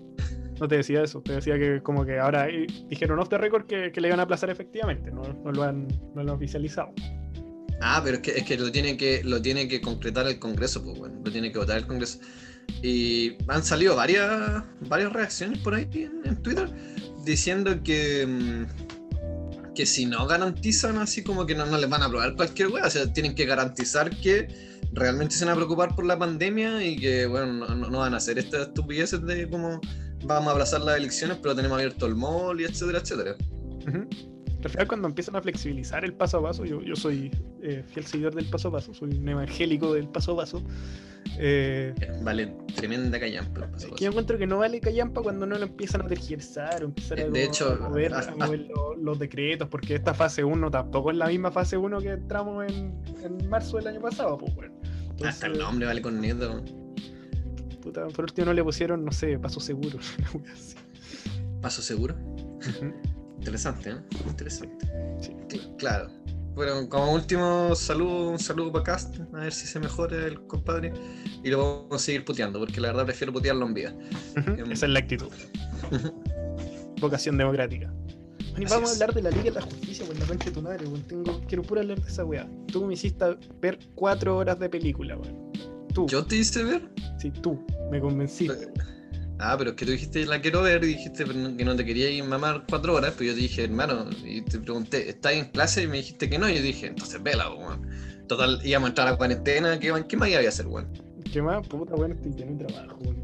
No 0.58 0.68
te 0.68 0.76
decía 0.76 1.02
eso, 1.02 1.20
te 1.20 1.32
decía 1.32 1.58
que 1.58 1.82
como 1.82 2.06
que 2.06 2.18
ahora 2.18 2.46
dijeron 2.88 3.18
off 3.18 3.28
the 3.28 3.36
record 3.36 3.66
que, 3.66 3.92
que 3.92 4.00
le 4.00 4.08
iban 4.08 4.20
a 4.20 4.22
aplazar 4.22 4.48
efectivamente, 4.48 5.10
no, 5.10 5.22
no 5.22 5.52
lo 5.52 5.62
han, 5.62 5.86
no 6.14 6.22
lo 6.22 6.32
han 6.32 6.36
oficializado. 6.36 6.94
Ah, 7.82 8.00
pero 8.02 8.16
es 8.16 8.22
que, 8.22 8.30
es 8.30 8.44
que 8.44 8.56
lo 8.56 8.72
tiene 8.72 8.96
que 8.96 9.22
lo 9.22 9.42
tiene 9.42 9.68
que 9.68 9.82
concretar 9.82 10.26
el 10.28 10.38
Congreso, 10.38 10.82
pues 10.82 10.98
bueno, 10.98 11.20
lo 11.22 11.30
tiene 11.30 11.52
que 11.52 11.58
votar 11.58 11.76
el 11.76 11.86
Congreso. 11.86 12.20
Y 12.82 13.36
han 13.48 13.62
salido 13.62 13.96
varias, 13.96 14.62
varias 14.88 15.12
reacciones 15.12 15.58
por 15.58 15.74
ahí 15.74 15.86
en, 15.92 16.22
en 16.24 16.42
Twitter 16.42 16.70
diciendo 17.24 17.82
que, 17.82 18.26
mm, 18.26 19.74
que 19.74 19.86
si 19.86 20.06
no 20.06 20.26
garantizan 20.26 20.98
así 20.98 21.22
como 21.24 21.46
que 21.46 21.54
no, 21.54 21.66
no 21.66 21.78
les 21.78 21.88
van 21.90 22.02
a 22.02 22.06
aprobar 22.06 22.34
cualquier 22.36 22.68
wea, 22.68 22.86
o 22.86 22.90
sea, 22.90 23.12
tienen 23.12 23.34
que 23.34 23.44
garantizar 23.44 24.10
que 24.18 24.48
realmente 24.92 25.34
se 25.34 25.44
van 25.44 25.54
a 25.54 25.56
preocupar 25.56 25.94
por 25.96 26.04
la 26.06 26.16
pandemia 26.18 26.84
y 26.84 26.96
que 26.96 27.26
bueno, 27.26 27.52
no, 27.52 27.74
no- 27.90 27.98
van 27.98 28.14
a 28.14 28.18
hacer 28.18 28.38
estas 28.38 28.68
estupideces 28.68 29.20
de 29.26 29.48
como 29.48 29.80
vamos 30.24 30.48
a 30.48 30.52
abrazar 30.52 30.80
las 30.82 30.96
elecciones, 30.96 31.38
pero 31.42 31.54
tenemos 31.56 31.76
abierto 31.76 32.06
el 32.06 32.14
mall 32.14 32.60
y 32.60 32.64
etcétera, 32.64 33.00
etcétera. 33.00 33.34
Ujú. 33.88 34.33
Al 34.64 34.70
final 34.70 34.88
cuando 34.88 35.08
empiezan 35.08 35.36
a 35.36 35.42
flexibilizar 35.42 36.04
el 36.04 36.14
paso 36.14 36.38
a 36.38 36.42
paso, 36.42 36.64
yo, 36.64 36.80
yo 36.82 36.96
soy 36.96 37.30
eh, 37.62 37.84
fiel 37.86 38.06
seguidor 38.06 38.34
del 38.34 38.46
paso 38.46 38.68
a 38.68 38.72
paso, 38.72 38.94
soy 38.94 39.10
un 39.16 39.28
evangélico 39.28 39.92
del 39.92 40.08
paso 40.08 40.32
a 40.32 40.36
paso. 40.36 40.62
eh, 41.38 41.94
Vale, 42.22 42.56
tremenda 42.74 43.20
callampa. 43.20 43.68
es 43.76 43.86
que 43.86 44.04
yo 44.04 44.10
encuentro 44.10 44.38
que 44.38 44.46
no 44.46 44.58
vale 44.58 44.80
callampa 44.80 45.20
cuando 45.22 45.44
no 45.46 45.58
lo 45.58 45.64
empiezan 45.66 46.02
a 46.02 46.06
tergiversar 46.06 46.82
o 46.82 46.86
empiezan 46.86 47.18
a, 47.18 47.22
De 47.22 47.26
como 47.28 47.36
hecho, 47.36 47.72
a 47.84 47.88
mover, 47.88 48.14
a 48.14 48.18
hasta- 48.20 48.34
mover 48.46 48.60
lo- 48.60 48.94
los 48.96 49.18
decretos, 49.18 49.68
porque 49.68 49.96
esta 49.96 50.14
fase 50.14 50.42
1 50.44 50.70
tampoco 50.70 51.10
es 51.10 51.16
la 51.18 51.26
misma 51.26 51.50
fase 51.50 51.76
1 51.76 51.98
que 52.00 52.10
entramos 52.10 52.64
en, 52.66 52.94
en 53.22 53.48
marzo 53.48 53.76
del 53.76 53.88
año 53.88 54.00
pasado, 54.00 54.38
pues 54.38 54.54
bueno. 54.54 54.74
Hasta 55.24 55.46
el 55.46 55.58
nombre 55.58 55.86
vale 55.86 56.00
con 56.02 56.20
nieto. 56.20 56.64
puta, 57.82 58.06
por 58.08 58.24
último 58.24 58.46
no 58.46 58.54
le 58.54 58.64
pusieron, 58.64 59.04
no 59.04 59.12
sé, 59.12 59.38
paso 59.38 59.60
seguro. 59.60 59.98
Paso 61.60 61.80
seguro. 61.82 62.14
Interesante, 63.44 63.90
¿eh? 63.90 63.96
Interesante. 64.26 64.86
Sí. 65.20 65.32
Cl- 65.48 65.76
claro. 65.76 66.08
Bueno, 66.54 66.88
como 66.88 67.12
último 67.12 67.74
saludo, 67.74 68.30
un 68.30 68.38
saludo 68.38 68.70
para 68.72 68.84
Cast, 68.84 69.16
a 69.34 69.38
ver 69.40 69.52
si 69.52 69.66
se 69.66 69.78
mejora 69.80 70.24
el 70.26 70.40
compadre. 70.46 70.92
Y 71.42 71.50
lo 71.50 71.58
vamos 71.58 72.00
a 72.02 72.04
seguir 72.04 72.24
puteando, 72.24 72.58
porque 72.60 72.80
la 72.80 72.88
verdad 72.88 73.04
prefiero 73.06 73.32
putearlo 73.32 73.66
en 73.66 73.74
vida. 73.74 73.94
Em, 74.36 74.70
Esa 74.70 74.86
es 74.86 74.92
la 74.92 75.00
actitud. 75.00 75.28
Vocación 77.00 77.36
democrática. 77.36 77.92
Bueno, 77.92 78.58
y 78.58 78.64
Así 78.64 78.74
vamos 78.74 78.92
es. 78.92 79.00
a 79.00 79.04
hablar 79.04 79.14
de 79.16 79.22
la 79.22 79.30
Liga 79.30 79.44
de 79.44 79.50
la 79.52 79.62
Justicia, 79.62 80.06
por 80.06 80.18
la 80.18 80.26
concha 80.26 80.44
de 80.46 80.50
tu 80.52 80.62
madre, 80.62 80.86
weón. 80.86 81.02
Tengo, 81.02 81.40
quiero 81.48 81.62
puro 81.64 81.80
hablar 81.80 82.00
de 82.00 82.08
esa 82.08 82.24
weá. 82.24 82.48
Tú 82.68 82.86
me 82.86 82.94
hiciste 82.94 83.24
ver 83.60 83.78
cuatro 83.96 84.36
horas 84.36 84.58
de 84.60 84.68
película, 84.68 85.16
weón. 85.16 85.52
Tú, 85.92 86.06
¿Yo 86.08 86.24
te 86.24 86.36
hice 86.36 86.62
ver? 86.64 86.88
sí, 87.18 87.30
tú, 87.30 87.64
me 87.90 88.00
convenciste. 88.00 88.72
Ah, 89.46 89.56
pero 89.58 89.70
es 89.70 89.76
que 89.76 89.84
tú 89.84 89.92
dijiste 89.92 90.24
la 90.24 90.40
quiero 90.40 90.62
ver 90.62 90.82
y 90.84 90.86
dijiste 90.88 91.24
que 91.24 91.64
no 91.64 91.76
te 91.76 91.84
quería 91.84 92.08
ir 92.10 92.24
mamar 92.24 92.64
cuatro 92.66 92.94
horas, 92.94 93.12
pero 93.16 93.28
yo 93.30 93.34
te 93.34 93.40
dije, 93.42 93.64
hermano, 93.64 94.06
y 94.24 94.40
te 94.40 94.58
pregunté, 94.58 95.10
¿estás 95.10 95.32
en 95.34 95.44
clase? 95.50 95.82
Y 95.82 95.86
me 95.86 95.98
dijiste 95.98 96.30
que 96.30 96.38
no, 96.38 96.48
y 96.48 96.56
yo 96.56 96.62
dije, 96.62 96.86
entonces 96.86 97.22
vela, 97.22 97.50
weón. 97.50 97.86
Total, 98.26 98.58
íbamos 98.64 98.86
a 98.86 98.90
entrar 98.90 99.08
a 99.08 99.16
cuarentena, 99.16 99.78
¿qué, 99.78 99.92
qué 100.08 100.16
más 100.16 100.28
iba 100.30 100.40
a 100.40 100.48
hacer, 100.48 100.66
weón? 100.66 100.88
¿Qué 101.30 101.42
más? 101.42 101.66
Puta, 101.68 101.94
weón, 101.94 102.12
estoy 102.12 102.32
de 102.32 102.64
trabajo, 102.64 102.96
weón. 103.02 103.22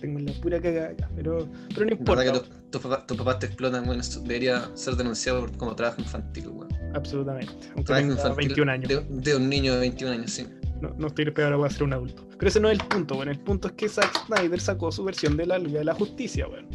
Tengo 0.00 0.18
la 0.18 0.32
pura 0.40 0.58
cagada 0.62 0.94
pero, 1.14 1.46
pero 1.74 1.84
no 1.84 1.92
importa. 1.92 2.24
¿Verdad 2.24 2.42
que 2.42 2.48
tu- 2.70 2.78
tus 3.06 3.18
papás, 3.18 3.38
te 3.38 3.46
explotan, 3.46 3.86
weón? 3.86 4.00
Eso 4.00 4.20
debería 4.20 4.70
ser 4.74 4.94
denunciado 4.96 5.40
por 5.40 5.54
como 5.58 5.76
trabajo 5.76 6.00
infantil, 6.00 6.48
weón. 6.48 6.68
Absolutamente. 6.94 7.52
Aunque 7.74 7.84
Trabajo 7.84 8.06
infantil 8.12 8.48
21 8.48 8.72
años. 8.72 8.88
De, 8.88 9.04
de 9.10 9.36
un 9.36 9.48
niño 9.50 9.74
de 9.74 9.80
21 9.80 10.12
años, 10.14 10.30
sí. 10.30 10.46
No, 10.80 10.94
no 10.98 11.06
estoy 11.08 11.30
peor, 11.30 11.52
ahora 11.52 11.66
a 11.68 11.70
ser 11.70 11.82
un 11.84 11.92
adulto. 11.92 12.26
Pero 12.38 12.48
ese 12.48 12.60
no 12.60 12.70
es 12.70 12.78
el 12.78 12.86
punto, 12.86 13.14
bueno. 13.16 13.30
El 13.30 13.38
punto 13.40 13.68
es 13.68 13.74
que 13.74 13.88
Zack 13.88 14.26
Snyder 14.26 14.60
sacó 14.60 14.90
su 14.90 15.04
versión 15.04 15.36
de 15.36 15.46
la 15.46 15.58
Liga 15.58 15.80
de 15.80 15.84
la 15.84 15.94
Justicia, 15.94 16.46
bueno. 16.46 16.68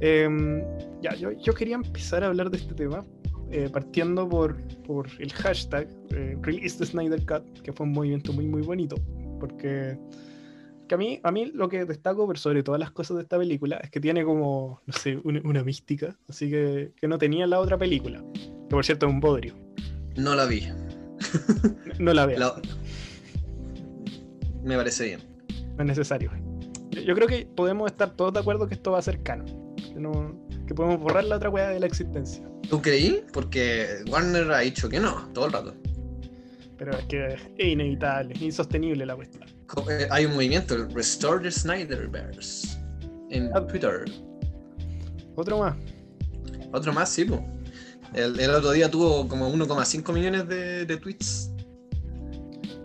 Em, 0.00 0.62
ya, 1.02 1.14
yo, 1.14 1.32
yo 1.32 1.54
quería 1.54 1.76
empezar 1.76 2.22
a 2.22 2.26
hablar 2.26 2.50
de 2.50 2.58
este 2.58 2.74
tema, 2.74 3.04
eh, 3.50 3.68
partiendo 3.72 4.28
por, 4.28 4.56
por 4.82 5.08
el 5.18 5.32
hashtag 5.32 5.88
eh, 6.10 6.36
Release 6.42 6.78
the 6.78 6.86
Snyder 6.86 7.24
Cut, 7.24 7.60
que 7.62 7.72
fue 7.72 7.86
un 7.86 7.92
movimiento 7.92 8.32
muy, 8.32 8.46
muy 8.46 8.62
bonito. 8.62 8.96
Porque 9.40 9.98
que 10.88 10.94
a, 10.94 10.98
mí, 10.98 11.18
a 11.22 11.32
mí 11.32 11.46
lo 11.46 11.68
que 11.68 11.84
destaco 11.84 12.26
por 12.26 12.38
sobre 12.38 12.62
todas 12.62 12.78
las 12.80 12.90
cosas 12.92 13.16
de 13.16 13.22
esta 13.24 13.38
película 13.38 13.76
es 13.78 13.90
que 13.90 14.00
tiene 14.00 14.24
como, 14.24 14.80
no 14.86 14.92
sé, 14.92 15.18
una, 15.24 15.40
una 15.44 15.64
mística, 15.64 16.16
así 16.28 16.48
que, 16.48 16.92
que 16.96 17.08
no 17.08 17.18
tenía 17.18 17.46
la 17.46 17.58
otra 17.60 17.76
película. 17.78 18.22
Que 18.34 18.70
por 18.74 18.84
cierto 18.84 19.06
es 19.06 19.12
un 19.12 19.20
bodrio. 19.20 19.54
No 20.16 20.34
la 20.34 20.44
vi. 20.46 20.68
No 21.98 22.12
la 22.14 22.26
veas. 22.26 22.40
La- 22.40 22.54
Me 24.66 24.76
parece 24.76 25.04
bien. 25.04 25.20
No 25.76 25.82
es 25.82 25.86
necesario. 25.86 26.30
Yo, 26.90 27.00
yo 27.02 27.14
creo 27.14 27.28
que 27.28 27.46
podemos 27.46 27.90
estar 27.90 28.10
todos 28.16 28.34
de 28.34 28.40
acuerdo 28.40 28.66
que 28.66 28.74
esto 28.74 28.90
va 28.92 28.98
a 28.98 29.02
ser 29.02 29.22
canon. 29.22 29.46
Que, 29.76 29.94
no- 30.00 30.38
que 30.66 30.74
podemos 30.74 31.00
borrar 31.00 31.24
la 31.24 31.36
otra 31.36 31.48
weá 31.50 31.68
de 31.68 31.80
la 31.80 31.86
existencia. 31.86 32.46
¿Tú 32.68 32.82
creí? 32.82 33.24
Porque 33.32 33.86
Warner 34.10 34.50
ha 34.50 34.58
dicho 34.60 34.88
que 34.88 34.98
no, 34.98 35.28
todo 35.32 35.46
el 35.46 35.52
rato. 35.52 35.74
Pero 36.76 36.92
es 36.92 37.04
que 37.06 37.26
es 37.28 37.40
inevitable, 37.58 38.34
es 38.34 38.42
insostenible 38.42 39.06
la 39.06 39.14
cuestión. 39.16 39.44
Eh, 39.88 40.08
Hay 40.10 40.26
un 40.26 40.34
movimiento, 40.34 40.74
el 40.74 40.90
Restore 40.92 41.42
the 41.42 41.50
Snyderverse, 41.50 42.76
en 43.30 43.50
Ah. 43.54 43.64
Twitter. 43.66 44.04
Otro 45.36 45.58
más. 45.60 45.76
Otro 46.72 46.92
más, 46.92 47.08
sí, 47.08 47.24
po. 47.24 47.42
El, 48.14 48.38
el 48.40 48.50
otro 48.50 48.72
día 48.72 48.90
tuvo 48.90 49.26
como 49.28 49.48
1,5 49.48 50.12
millones 50.12 50.48
de, 50.48 50.84
de 50.84 50.96
tweets. 50.96 51.50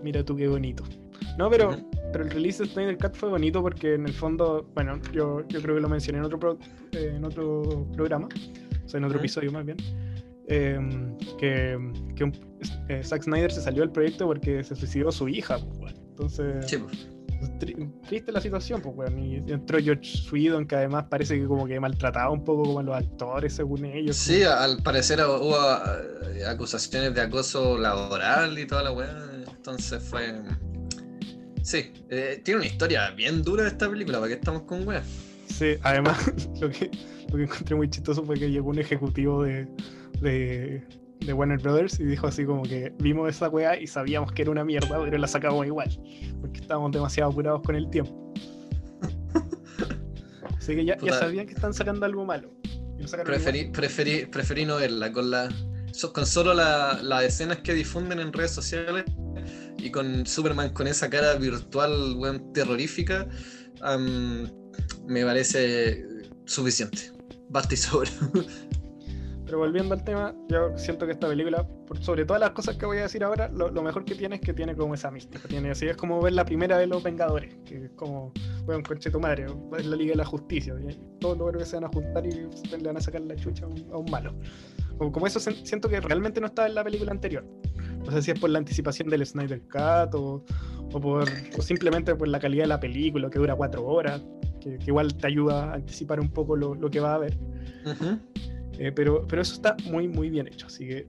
Mira 0.04 0.24
tú 0.24 0.36
qué 0.36 0.48
bonito. 0.48 0.84
No, 1.42 1.50
pero, 1.50 1.76
pero 2.12 2.24
el 2.26 2.30
release 2.30 2.64
de 2.64 2.70
Snyder 2.70 2.98
Cut 2.98 3.16
fue 3.16 3.30
bonito 3.30 3.62
porque 3.62 3.96
en 3.96 4.06
el 4.06 4.14
fondo, 4.14 4.70
bueno, 4.76 5.00
yo, 5.12 5.42
yo 5.48 5.62
creo 5.62 5.76
que 5.76 5.82
lo 5.82 5.90
mencioné 5.90 6.20
en 6.20 6.26
otro, 6.26 6.40
pro- 6.40 6.60
eh, 6.92 7.14
en 7.16 7.26
otro 7.26 7.88
programa, 7.96 8.28
o 8.86 8.88
sea, 8.88 9.00
en 9.00 9.06
otro 9.06 9.18
episodio 9.18 9.52
más 9.52 9.66
bien, 9.66 9.78
eh, 10.48 10.80
que, 11.40 11.78
que 12.16 12.24
un- 12.24 12.34
eh, 12.90 13.02
Zack 13.04 13.24
Snyder 13.24 13.52
se 13.52 13.62
salió 13.62 13.82
del 13.82 13.92
proyecto 13.92 14.28
porque 14.28 14.64
se 14.64 14.76
suicidó 14.76 15.12
su 15.12 15.28
hija. 15.30 15.58
pues, 15.58 15.78
bueno. 15.80 15.98
Entonces, 16.10 16.66
Sí. 16.70 16.78
Tri- 17.60 17.92
triste 18.08 18.32
la 18.32 18.40
situación, 18.40 18.82
pues, 18.82 18.96
weón. 18.96 19.18
Y 19.18 19.38
entró 19.52 19.80
George 19.80 20.04
Sweden, 20.06 20.68
que 20.68 20.76
además 20.76 21.06
parece 21.10 21.40
que 21.40 21.48
como 21.48 21.66
que 21.66 21.80
maltrataba 21.80 22.30
un 22.30 22.44
poco 22.44 22.62
como 22.66 22.80
a 22.80 22.84
los 22.84 22.96
actores, 22.96 23.54
según 23.54 23.84
ellos. 23.86 24.16
Sí, 24.16 24.42
como- 24.44 24.54
al 24.58 24.78
parecer 24.84 25.20
hubo 25.22 25.56
eh, 26.36 26.46
acusaciones 26.46 27.16
de 27.16 27.22
acoso 27.22 27.80
laboral 27.80 28.60
y 28.60 28.68
toda 28.68 28.84
la 28.84 28.92
weá. 28.92 29.18
Entonces 29.56 30.04
fue. 30.04 30.36
Sí, 31.64 31.92
eh, 32.10 32.42
tiene 32.44 32.60
una 32.62 32.68
historia 32.68 33.12
bien 33.12 33.44
dura 33.44 33.68
esta 33.68 33.90
película, 33.90 34.18
¿para 34.20 34.30
qué 34.30 34.34
estamos 34.36 34.64
con 34.64 34.88
weá? 34.88 35.04
Sí, 35.48 35.76
además, 35.84 36.18
lo 36.62 36.70
que, 36.70 36.90
lo 37.30 37.38
que 37.38 37.44
encontré 37.44 37.76
muy 37.76 37.90
chistoso 37.90 38.24
fue 38.24 38.38
que 38.40 38.50
llegó 38.50 38.70
un 38.70 38.80
ejecutivo 38.80 39.44
de, 39.44 39.68
de, 40.22 40.84
de 41.20 41.34
Warner 41.34 41.60
Brothers 41.60 42.00
y 42.00 42.06
dijo 42.06 42.28
así 42.28 42.46
como 42.46 42.64
que 42.64 42.92
vimos 43.00 43.30
esa 43.30 43.50
weá 43.50 43.80
y 43.80 43.86
sabíamos 43.88 44.32
que 44.32 44.42
era 44.42 44.52
una 44.52 44.64
mierda, 44.66 45.00
pero 45.04 45.18
la 45.18 45.28
sacamos 45.28 45.66
igual, 45.68 45.90
porque 46.40 46.62
estábamos 46.62 46.92
demasiado 46.92 47.30
apurados 47.32 47.62
con 47.64 47.76
el 47.76 47.90
tiempo. 47.90 48.34
Así 50.58 50.76
que 50.76 50.86
ya, 50.86 50.98
ya 51.00 51.14
sabían 51.14 51.48
que 51.48 51.54
están 51.54 51.74
sacando 51.74 52.06
algo 52.06 52.26
malo. 52.26 52.52
Preferí, 53.26 53.72
preferí, 53.72 54.26
preferí 54.28 54.66
no 54.66 54.76
verla, 54.78 55.12
con, 55.12 55.32
la, 55.32 55.50
con 56.14 56.26
solo 56.26 56.54
la- 56.54 57.00
las 57.02 57.24
escenas 57.24 57.58
que 57.60 57.74
difunden 57.74 58.20
en 58.20 58.32
redes 58.32 58.52
sociales 58.52 59.06
y 59.82 59.92
con 59.92 60.26
Superman 60.26 60.70
con 60.74 60.88
esa 60.88 61.10
cara 61.10 61.36
virtual 61.36 62.16
weón, 62.18 62.54
terrorífica, 62.54 63.28
me 65.08 65.26
parece 65.26 66.06
suficiente. 66.46 67.12
Basta 67.50 67.74
y 67.74 67.78
sobra. 67.78 68.12
Pero 69.46 69.60
volviendo 69.60 69.94
al 69.94 70.02
tema, 70.06 70.34
yo 70.48 70.78
siento 70.78 71.06
que 71.06 71.12
esta 71.12 71.28
película, 71.28 71.68
sobre 72.00 72.24
todas 72.24 72.40
las 72.40 72.52
cosas 72.52 72.78
que 72.78 72.86
voy 72.86 73.00
a 73.00 73.02
decir 73.02 73.22
ahora, 73.22 73.50
lo, 73.50 73.70
mejor 73.82 74.06
que 74.06 74.16
tiene 74.16 74.36
es 74.36 74.42
que 74.42 74.54
tiene 74.54 74.78
como 74.78 74.94
esa 74.94 75.12
mística. 75.12 75.46
Tiene 75.50 75.72
es 75.72 75.98
como 75.98 76.22
ver 76.22 76.32
la 76.32 76.46
primera 76.46 76.78
de 76.78 76.88
los 76.88 77.04
Vengadores, 77.04 77.58
que 77.66 77.84
es 77.84 77.92
como, 77.98 78.32
bueno, 78.64 78.82
conche 78.88 79.12
tu 79.12 79.20
madre, 79.20 79.48
es 79.78 79.86
la 79.86 79.98
Liga 79.98 80.12
de 80.12 80.18
la 80.20 80.26
Justicia. 80.26 80.74
y 80.80 80.98
todos 81.20 81.38
los 81.38 81.50
héroes 81.50 81.68
se 81.68 81.76
van 81.76 81.84
a 81.84 81.90
juntar 81.90 82.26
y 82.26 82.32
le 82.32 82.88
van 82.88 82.96
a 82.96 83.02
sacar 83.02 83.20
la 83.20 83.36
chucha 83.36 83.66
a 83.66 83.98
un, 83.98 84.10
malo. 84.10 84.34
Como, 84.98 85.12
como 85.12 85.28
eso 85.28 85.42
siento 85.42 85.90
que 85.90 86.00
realmente 86.00 86.40
no 86.40 86.48
estaba 86.48 86.70
en 86.70 86.76
la 86.76 86.86
película 86.86 87.12
anterior. 87.12 87.46
No 88.06 88.12
sé 88.12 88.22
si 88.22 88.32
es 88.32 88.40
por 88.40 88.50
la 88.50 88.60
anticipación 88.60 89.10
del 89.10 89.26
Snyder 89.26 89.62
Cut 89.62 90.16
o, 90.16 90.44
o 90.94 91.00
por, 91.00 91.30
o 91.58 91.62
simplemente 91.62 92.16
por 92.16 92.28
la 92.28 92.40
calidad 92.40 92.64
de 92.64 92.70
la 92.70 92.80
película, 92.80 93.30
que 93.30 93.40
dura 93.40 93.56
cuatro 93.56 93.86
horas, 93.86 94.22
que, 94.60 94.78
que 94.78 94.86
igual 94.88 95.14
te 95.16 95.28
ayuda 95.28 95.72
a 95.72 95.74
anticipar 95.76 96.20
un 96.20 96.30
poco 96.30 96.56
lo, 96.56 96.76
lo 96.76 96.90
que 96.90 97.00
va 97.00 97.14
a 97.14 97.16
haber. 97.16 97.38
Eh, 98.80 98.92
pero, 98.92 99.26
pero 99.28 99.42
eso 99.42 99.54
está 99.54 99.76
muy, 99.86 100.08
muy 100.08 100.30
bien 100.30 100.48
hecho. 100.48 100.68
Así 100.68 100.88
que 100.88 101.08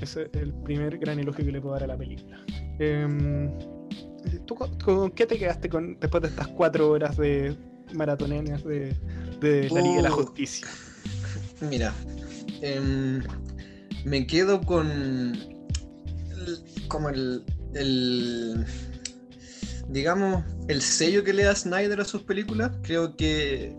ese 0.00 0.22
es 0.32 0.42
el 0.42 0.52
primer 0.52 0.98
gran 0.98 1.18
elogio 1.18 1.44
que 1.44 1.52
le 1.52 1.60
puedo 1.60 1.74
dar 1.74 1.84
a 1.84 1.86
la 1.86 1.96
película. 1.96 2.44
Em, 2.78 3.50
¿Tú 4.46 4.56
con, 4.56 5.10
qué 5.12 5.26
te 5.26 5.38
quedaste 5.38 5.68
con, 5.68 5.98
después 6.00 6.22
de 6.22 6.28
estas 6.28 6.48
cuatro 6.48 6.90
horas 6.90 7.16
de 7.16 7.56
maratonenas 7.94 8.64
de, 8.64 8.96
de 9.40 9.68
la 9.70 9.80
Liga 9.80 9.96
de 9.96 10.02
la 10.02 10.10
Uh. 10.10 10.14
Justicia? 10.14 10.66
Mira, 11.60 11.92
em, 12.60 13.22
me 14.04 14.26
quedo 14.26 14.60
con 14.60 15.32
como 16.92 17.08
el, 17.08 17.42
el- 17.74 18.66
digamos 19.88 20.44
el 20.68 20.82
sello 20.82 21.24
que 21.24 21.32
le 21.32 21.44
da 21.44 21.56
Snyder 21.56 22.00
a 22.00 22.04
sus 22.04 22.22
películas. 22.22 22.70
Creo 22.82 23.16
que, 23.16 23.74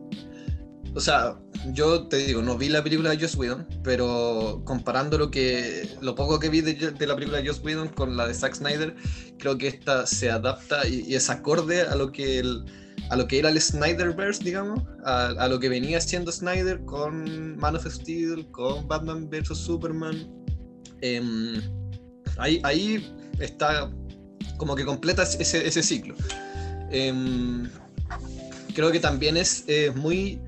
o 0.96 1.00
sea, 1.00 1.38
yo 1.74 2.08
te 2.08 2.18
digo, 2.18 2.42
no 2.42 2.58
vi 2.58 2.70
la 2.70 2.84
película 2.84 3.12
de 3.12 3.20
Joss 3.20 3.36
Whedon, 3.36 3.68
pero 3.84 4.64
comparando 4.66 5.18
lo 5.18 5.32
que 5.32 5.88
lo 6.02 6.16
poco 6.16 6.40
que 6.40 6.50
vi 6.50 6.62
de, 6.62 6.76
la 7.08 7.16
película 7.16 7.40
de 7.40 7.48
Joss 7.48 7.62
Whedon 7.64 7.90
con 7.90 8.18
la 8.18 8.28
de 8.28 8.34
Zack 8.34 8.56
Snyder, 8.56 8.96
creo 9.38 9.58
que 9.58 9.68
esta 9.68 10.06
se 10.08 10.30
adapta 10.30 10.88
y, 10.88 11.14
es 11.14 11.30
acorde 11.30 11.84
a 11.84 11.96
lo 11.96 12.12
que 12.12 12.40
el, 12.40 12.66
a 13.12 13.16
lo 13.16 13.28
que 13.28 13.40
era 13.40 13.50
el 13.50 13.62
Snyderverse, 13.62 14.44
digamos, 14.44 14.82
a, 15.06 15.28
a 15.28 15.48
lo 15.48 15.60
que 15.60 15.70
venía 15.70 16.00
haciendo 16.00 16.32
Snyder 16.32 16.84
con 16.86 17.58
Man 17.58 17.76
of 17.76 17.88
Steel, 17.88 18.50
con 18.52 18.88
Batman 18.88 19.30
vs. 19.30 19.58
Superman. 19.58 20.28
Em, 21.02 21.62
ahí, 22.38 22.60
ahí 22.64 23.14
está 23.40 23.90
como 24.58 24.76
que 24.76 24.86
completa 24.86 25.24
ese, 25.24 25.68
ese 25.68 25.84
ciclo. 25.84 26.16
Em, 26.92 27.70
creo 28.76 28.92
que 28.92 29.00
también 29.00 29.38
es 29.38 29.66
muy 29.96 30.40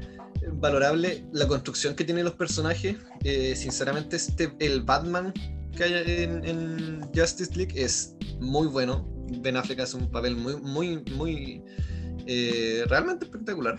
valorable 0.53 1.25
la 1.31 1.47
construcción 1.47 1.95
que 1.95 2.03
tienen 2.03 2.25
los 2.25 2.35
personajes. 2.35 2.97
Eh, 3.23 3.55
sinceramente, 3.55 4.15
este, 4.15 4.51
el 4.59 4.81
Batman 4.83 5.33
que 5.75 5.83
hay 5.83 6.23
en, 6.43 7.01
Justice 7.15 7.55
League 7.55 7.73
es 7.75 8.15
muy 8.39 8.67
bueno. 8.67 9.07
Ben 9.41 9.57
Affleck 9.57 9.79
hace 9.79 9.97
un 9.97 10.09
papel 10.09 10.35
muy, 10.35 10.55
muy, 10.57 11.03
muy 11.15 11.63
eh, 12.27 12.83
realmente 12.87 13.25
espectacular. 13.25 13.77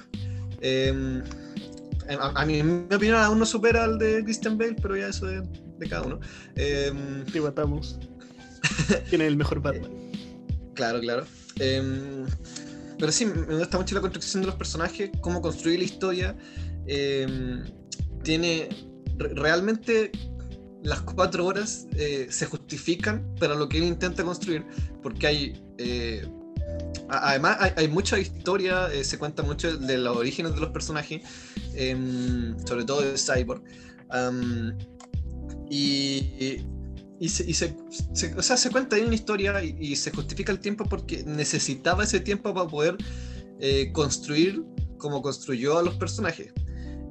A, 2.08 2.40
a 2.40 2.46
mí, 2.46 2.58
en 2.58 2.88
mi 2.88 2.94
opinión, 2.94 3.16
aún 3.18 3.38
no 3.38 3.46
supera 3.46 3.84
al 3.84 3.98
de 3.98 4.22
Christian 4.24 4.56
Bale, 4.58 4.76
pero 4.80 4.96
ya 4.96 5.08
eso 5.08 5.28
es 5.28 5.42
de 5.78 5.88
cada 5.88 6.02
uno. 6.02 6.20
Eh, 6.56 6.92
Sí, 7.32 7.40
matamos. 7.40 7.98
Tiene 9.10 9.26
el 9.26 9.36
mejor 9.36 9.60
Batman. 9.60 9.90
Claro, 10.74 11.00
claro. 11.00 11.24
Em, 11.58 12.26
pero 12.98 13.12
sí, 13.12 13.26
me 13.26 13.56
gusta 13.58 13.78
mucho 13.78 13.94
la 13.94 14.00
construcción 14.00 14.42
de 14.42 14.46
los 14.48 14.56
personajes, 14.56 15.10
cómo 15.20 15.40
construir 15.40 15.78
la 15.78 15.84
historia. 15.84 16.36
Em, 16.86 17.64
tiene. 18.22 18.68
re- 19.18 19.32
realmente 19.34 20.10
las 20.82 21.00
cuatro 21.00 21.46
horas 21.46 21.86
eh, 21.96 22.26
se 22.30 22.46
justifican 22.46 23.34
para 23.40 23.54
lo 23.54 23.68
que 23.68 23.78
él 23.78 23.84
intenta 23.84 24.22
construir, 24.24 24.64
porque 25.02 25.26
hay. 25.26 25.62
eh, 25.78 26.26
además, 27.08 27.56
hay, 27.60 27.72
hay 27.76 27.88
mucha 27.88 28.18
historia, 28.18 28.92
eh, 28.92 29.02
se 29.04 29.18
cuenta 29.18 29.42
mucho 29.42 29.76
de 29.76 29.98
los 29.98 30.16
orígenes 30.16 30.54
de 30.54 30.60
los 30.60 30.70
personajes, 30.70 31.22
em, 31.74 32.56
sobre 32.66 32.84
todo 32.84 33.00
de 33.02 33.16
Cyborg. 33.16 33.62
Y, 35.70 37.28
se, 37.28 37.76
o 38.36 38.42
sea, 38.42 38.56
se 38.56 38.70
cuenta 38.70 38.96
ahí 38.96 39.02
una 39.02 39.14
historia 39.14 39.62
y, 39.62 39.96
se 39.96 40.10
justifica 40.10 40.52
el 40.52 40.60
tiempo 40.60 40.84
porque 40.84 41.24
necesitaba 41.24 42.04
ese 42.04 42.20
tiempo 42.20 42.52
para 42.54 42.68
poder 42.68 42.96
eh, 43.60 43.90
construir 43.92 44.62
como 44.98 45.22
construyó 45.22 45.78
a 45.78 45.82
los 45.82 45.94
personajes. 45.94 46.52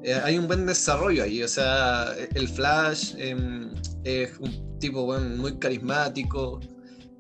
Eh, 0.03 0.13
hay 0.23 0.37
un 0.37 0.47
buen 0.47 0.65
desarrollo 0.65 1.23
ahí, 1.23 1.41
o 1.41 1.47
sea, 1.47 2.13
el 2.35 2.47
Flash 2.47 3.15
em, 3.17 3.71
es 4.03 4.37
un 4.39 4.77
tipo 4.79 5.05
bueno, 5.05 5.35
muy 5.37 5.57
carismático. 5.57 6.59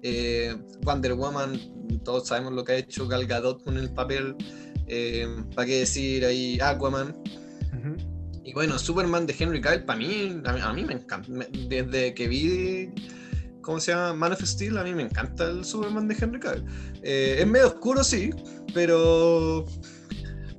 eh, 0.03 0.55
Wonder 0.83 1.15
Woman, 1.15 1.59
todos 2.03 2.27
sabemos 2.27 2.53
lo 2.53 2.63
que 2.63 2.73
ha 2.73 2.77
hecho 2.77 3.07
Gal 3.07 3.25
Gadot 3.25 3.63
con 3.63 3.77
el 3.77 3.91
papel. 3.91 4.35
¿Para 5.55 5.65
qué 5.65 5.79
decir 5.79 6.23
ahí 6.25 6.59
Aquaman? 6.61 7.15
Ujú. 7.73 8.14
Y 8.45 8.53
bueno, 8.53 8.77
Superman 8.77 9.25
de 9.25 9.35
Henry 9.37 9.59
Cavill, 9.59 9.83
para 9.83 9.97
mí, 9.97 10.41
a 10.45 10.73
mí, 10.73 10.85
me 10.85 10.93
encanta. 10.93 11.27
Desde 11.67 12.13
que 12.13 12.27
vi, 12.27 12.91
¿cómo 13.61 13.79
se 13.79 13.91
llama? 13.91 14.13
Man 14.13 14.33
of 14.33 14.41
Steel, 14.43 14.77
a 14.77 14.83
mí 14.83 14.93
me 14.93 15.03
encanta 15.03 15.49
el 15.49 15.65
Superman 15.65 16.07
de 16.07 16.15
Henry 16.19 16.39
Cavill. 16.39 16.63
Eh, 17.01 17.37
es 17.39 17.47
medio 17.47 17.67
oscuro, 17.67 18.03
sí, 18.03 18.29
pero 18.73 19.65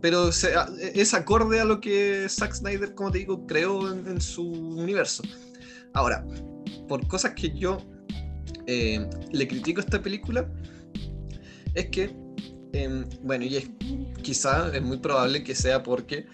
pero 0.01 0.29
es 0.29 1.15
acorde 1.15 1.61
a 1.61 1.65
lo 1.65 1.81
que 1.81 2.27
Zack 2.29 2.55
Snyder, 2.55 2.95
como 2.95 3.11
te 3.11 3.19
digo, 3.19 3.47
creó 3.47 3.93
en, 3.93 4.07
en 4.07 4.21
su 4.21 4.45
universo. 4.45 5.23
Ahora, 5.95 6.25
por 6.89 7.07
cosas 7.09 7.33
que 7.35 7.51
yo 7.57 7.79
eh, 8.67 9.09
le 9.33 9.49
critico 9.49 9.81
a 9.81 9.85
esta 9.85 10.03
película, 10.03 10.49
es 11.75 11.87
que, 11.87 12.15
em, 12.73 13.05
bueno, 13.23 13.45
y 13.45 13.57
es, 13.57 13.71
quizá 14.23 14.75
es 14.75 14.83
muy 14.83 14.99
probable 14.99 15.43
que 15.43 15.55
sea 15.55 15.83
porque 15.83 16.27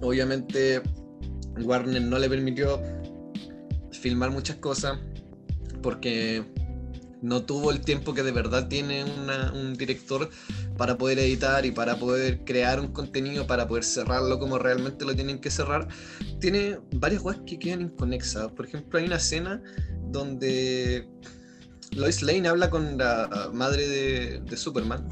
obviamente 0.00 0.82
Warner 1.60 2.02
no 2.02 2.18
le 2.18 2.28
permitió 2.28 2.80
filmar 3.92 4.30
muchas 4.30 4.56
cosas 4.56 4.98
porque 5.82 6.44
no 7.22 7.42
tuvo 7.42 7.70
el 7.70 7.80
tiempo 7.80 8.14
que 8.14 8.22
de 8.22 8.30
verdad 8.30 8.68
tiene 8.68 9.04
un 9.04 9.74
director 9.74 10.28
para 10.76 10.98
poder 10.98 11.18
editar 11.18 11.64
y 11.64 11.70
para 11.70 11.96
poder 11.96 12.44
crear 12.44 12.78
un 12.78 12.88
contenido, 12.88 13.46
para 13.46 13.66
poder 13.66 13.84
cerrarlo 13.84 14.38
como 14.38 14.58
realmente 14.58 15.04
lo 15.04 15.14
tienen 15.14 15.40
que 15.40 15.50
cerrar. 15.50 15.88
Tiene 16.40 16.78
varias 16.94 17.22
cosas 17.22 17.40
que 17.46 17.58
quedan 17.58 17.80
inconexas. 17.80 18.48
Por 18.52 18.66
ejemplo, 18.66 18.98
hay 18.98 19.06
una 19.06 19.16
escena 19.16 19.62
donde 20.10 21.08
Lois 21.92 22.22
Lane 22.22 22.48
habla 22.48 22.68
con 22.68 22.98
la 22.98 23.50
madre 23.52 23.88
de, 23.88 24.40
de 24.40 24.56
Superman. 24.56 25.08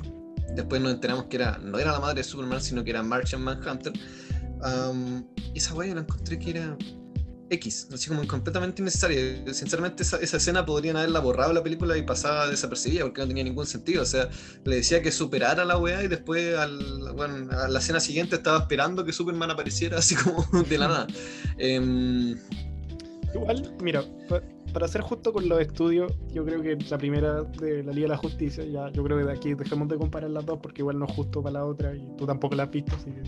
Después 0.54 0.80
nos 0.80 0.92
enteramos 0.92 1.24
que 1.24 1.36
era, 1.36 1.58
no 1.58 1.78
era 1.78 1.92
la 1.92 2.00
madre 2.00 2.16
de 2.16 2.24
Superman, 2.24 2.60
sino 2.60 2.84
que 2.84 2.90
era 2.90 3.02
Martian 3.02 3.42
Manhunter. 3.42 3.92
Am, 4.64 5.24
esa 5.54 5.74
weá 5.74 5.94
la 5.94 6.00
encontré 6.00 6.38
que 6.38 6.50
era 6.50 6.76
X, 7.50 7.88
así 7.92 8.08
como 8.08 8.26
completamente 8.26 8.80
innecesaria. 8.82 9.44
Sinceramente, 9.52 10.02
esa, 10.02 10.16
esa 10.18 10.38
escena 10.38 10.64
podrían 10.64 10.96
haberla 10.96 11.20
borrado 11.20 11.52
la 11.52 11.62
película 11.62 11.96
y 11.96 12.02
pasaba 12.02 12.48
desapercibida 12.48 13.04
porque 13.04 13.20
no 13.20 13.28
tenía 13.28 13.44
ningún 13.44 13.66
sentido. 13.66 14.02
O 14.02 14.06
sea, 14.06 14.28
le 14.64 14.76
decía 14.76 15.02
que 15.02 15.12
superara 15.12 15.64
la 15.64 15.76
weá 15.78 16.02
y 16.02 16.08
después 16.08 16.56
al, 16.56 17.12
bueno, 17.14 17.50
a 17.52 17.68
la 17.68 17.78
escena 17.78 18.00
siguiente 18.00 18.36
estaba 18.36 18.58
esperando 18.58 19.04
que 19.04 19.12
Superman 19.12 19.50
apareciera 19.50 19.98
así 19.98 20.14
como 20.16 20.44
de 20.68 20.78
la 20.78 20.88
nada. 20.88 21.06
Em, 21.58 22.34
Igual, 23.34 23.74
mira, 23.82 24.02
pa- 24.28 24.42
para 24.72 24.86
ser 24.88 25.00
justo 25.02 25.32
con 25.32 25.48
los 25.48 25.60
estudios, 25.60 26.12
yo 26.32 26.44
creo 26.44 26.62
que 26.62 26.76
la 26.88 26.98
primera 26.98 27.42
de 27.42 27.82
la 27.82 27.92
Liga 27.92 28.04
de 28.06 28.08
la 28.10 28.16
Justicia, 28.16 28.64
ya 28.64 28.90
yo 28.90 29.02
creo 29.04 29.18
que 29.18 29.24
de 29.24 29.32
aquí 29.32 29.54
dejemos 29.54 29.88
de 29.88 29.96
comparar 29.98 30.30
las 30.30 30.46
dos 30.46 30.58
porque 30.62 30.82
igual 30.82 30.98
no 30.98 31.06
es 31.06 31.12
justo 31.12 31.42
para 31.42 31.54
la 31.54 31.64
otra 31.64 31.94
y 31.94 32.06
tú 32.16 32.26
tampoco 32.26 32.54
la 32.54 32.64
has 32.64 32.70
visto, 32.70 32.94
así 32.96 33.10
que 33.10 33.22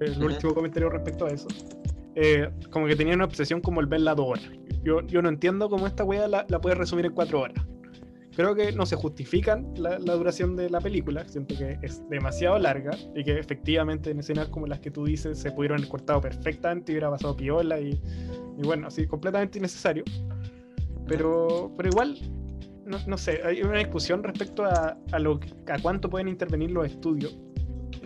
el 0.00 0.22
último 0.22 0.54
comentario 0.54 0.88
respecto 0.90 1.26
a 1.26 1.30
eso. 1.30 1.48
Eh, 2.14 2.48
como 2.70 2.86
que 2.86 2.96
tenía 2.96 3.14
una 3.14 3.26
obsesión 3.26 3.60
como 3.60 3.80
el 3.80 3.86
verla 3.86 4.14
dos 4.14 4.26
horas. 4.28 4.50
Yo, 4.82 5.02
yo 5.02 5.20
no 5.20 5.28
entiendo 5.28 5.68
cómo 5.68 5.86
esta 5.86 6.04
wea 6.04 6.26
la, 6.28 6.46
la 6.48 6.60
puedes 6.60 6.78
resumir 6.78 7.06
en 7.06 7.12
cuatro 7.12 7.40
horas. 7.40 7.64
Creo 8.34 8.54
que 8.54 8.70
no 8.72 8.84
se 8.84 8.96
justifican 8.96 9.72
la, 9.76 9.98
la 9.98 10.14
duración 10.14 10.56
de 10.56 10.68
la 10.68 10.80
película, 10.80 11.26
siento 11.26 11.54
que 11.56 11.78
es 11.80 12.06
demasiado 12.10 12.58
larga 12.58 12.90
y 13.14 13.24
que 13.24 13.38
efectivamente 13.38 14.10
en 14.10 14.18
escenas 14.18 14.48
como 14.48 14.66
las 14.66 14.80
que 14.80 14.90
tú 14.90 15.06
dices 15.06 15.38
se 15.38 15.50
pudieron 15.52 15.78
haber 15.78 15.88
cortado 15.88 16.20
perfectamente 16.20 16.92
y 16.92 16.94
hubiera 16.94 17.10
pasado 17.10 17.34
piola 17.34 17.80
y, 17.80 17.98
y 18.58 18.62
bueno, 18.62 18.88
así 18.88 19.06
completamente 19.06 19.58
innecesario. 19.58 20.04
Pero, 21.06 21.72
pero 21.76 21.88
igual, 21.88 22.18
no, 22.84 22.98
no 23.06 23.16
sé, 23.16 23.40
hay 23.42 23.62
una 23.62 23.78
discusión 23.78 24.22
respecto 24.22 24.64
a, 24.64 24.98
a, 25.12 25.18
lo, 25.18 25.40
a 25.68 25.78
cuánto 25.80 26.10
pueden 26.10 26.28
intervenir 26.28 26.72
los 26.72 26.86
estudios. 26.86 27.38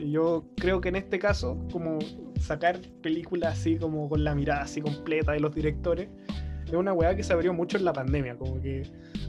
Yo 0.01 0.45
creo 0.57 0.81
que 0.81 0.89
en 0.89 0.97
este 0.97 1.19
caso, 1.19 1.59
como 1.73 1.99
sacar 2.41 2.81
películas 3.03 3.59
así 3.59 3.77
como 3.77 4.09
con 4.09 4.25
la 4.25 4.35
mirada 4.35 4.63
así 4.63 4.81
completa 4.81 5.33
de 5.33 5.41
los 5.41 5.55
directores 5.55 6.09
es 6.73 6.79
una 6.79 6.93
weá 6.93 7.15
que 7.15 7.23
se 7.23 7.33
abrió 7.33 7.53
mucho 7.53 7.77
en 7.77 7.85
la 7.85 7.93
pandemia, 7.93 8.37
como 8.37 8.61
que 8.61 8.83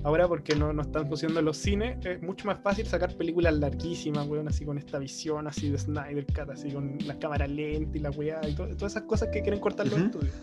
ahora 0.03 0.27
porque 0.27 0.55
no, 0.55 0.73
no 0.73 0.81
están 0.81 1.07
funcionando 1.07 1.41
los 1.41 1.57
cines, 1.57 2.03
es 2.05 2.21
mucho 2.21 2.45
más 2.45 2.59
fácil 2.61 2.85
sacar 2.85 3.15
películas 3.15 3.55
larguísimas, 3.55 4.27
weón, 4.27 4.47
así 4.47 4.65
con 4.65 4.77
esta 4.77 4.99
visión 4.99 5.47
así 5.47 5.69
de 5.69 5.77
Snyder 5.77 6.25
Cut, 6.27 6.49
así 6.51 6.71
con 6.71 6.97
la 7.05 7.17
cámara 7.17 7.47
lenta 7.47 7.97
y 7.97 8.01
la 8.01 8.11
weá 8.11 8.39
y 8.47 8.53
todas 8.53 8.75
esas 8.83 9.03
cosas 9.03 9.29
que 9.29 9.41
quieren 9.41 9.59
cortar 9.59 9.87
los 9.87 9.99
estudios. 9.99 10.33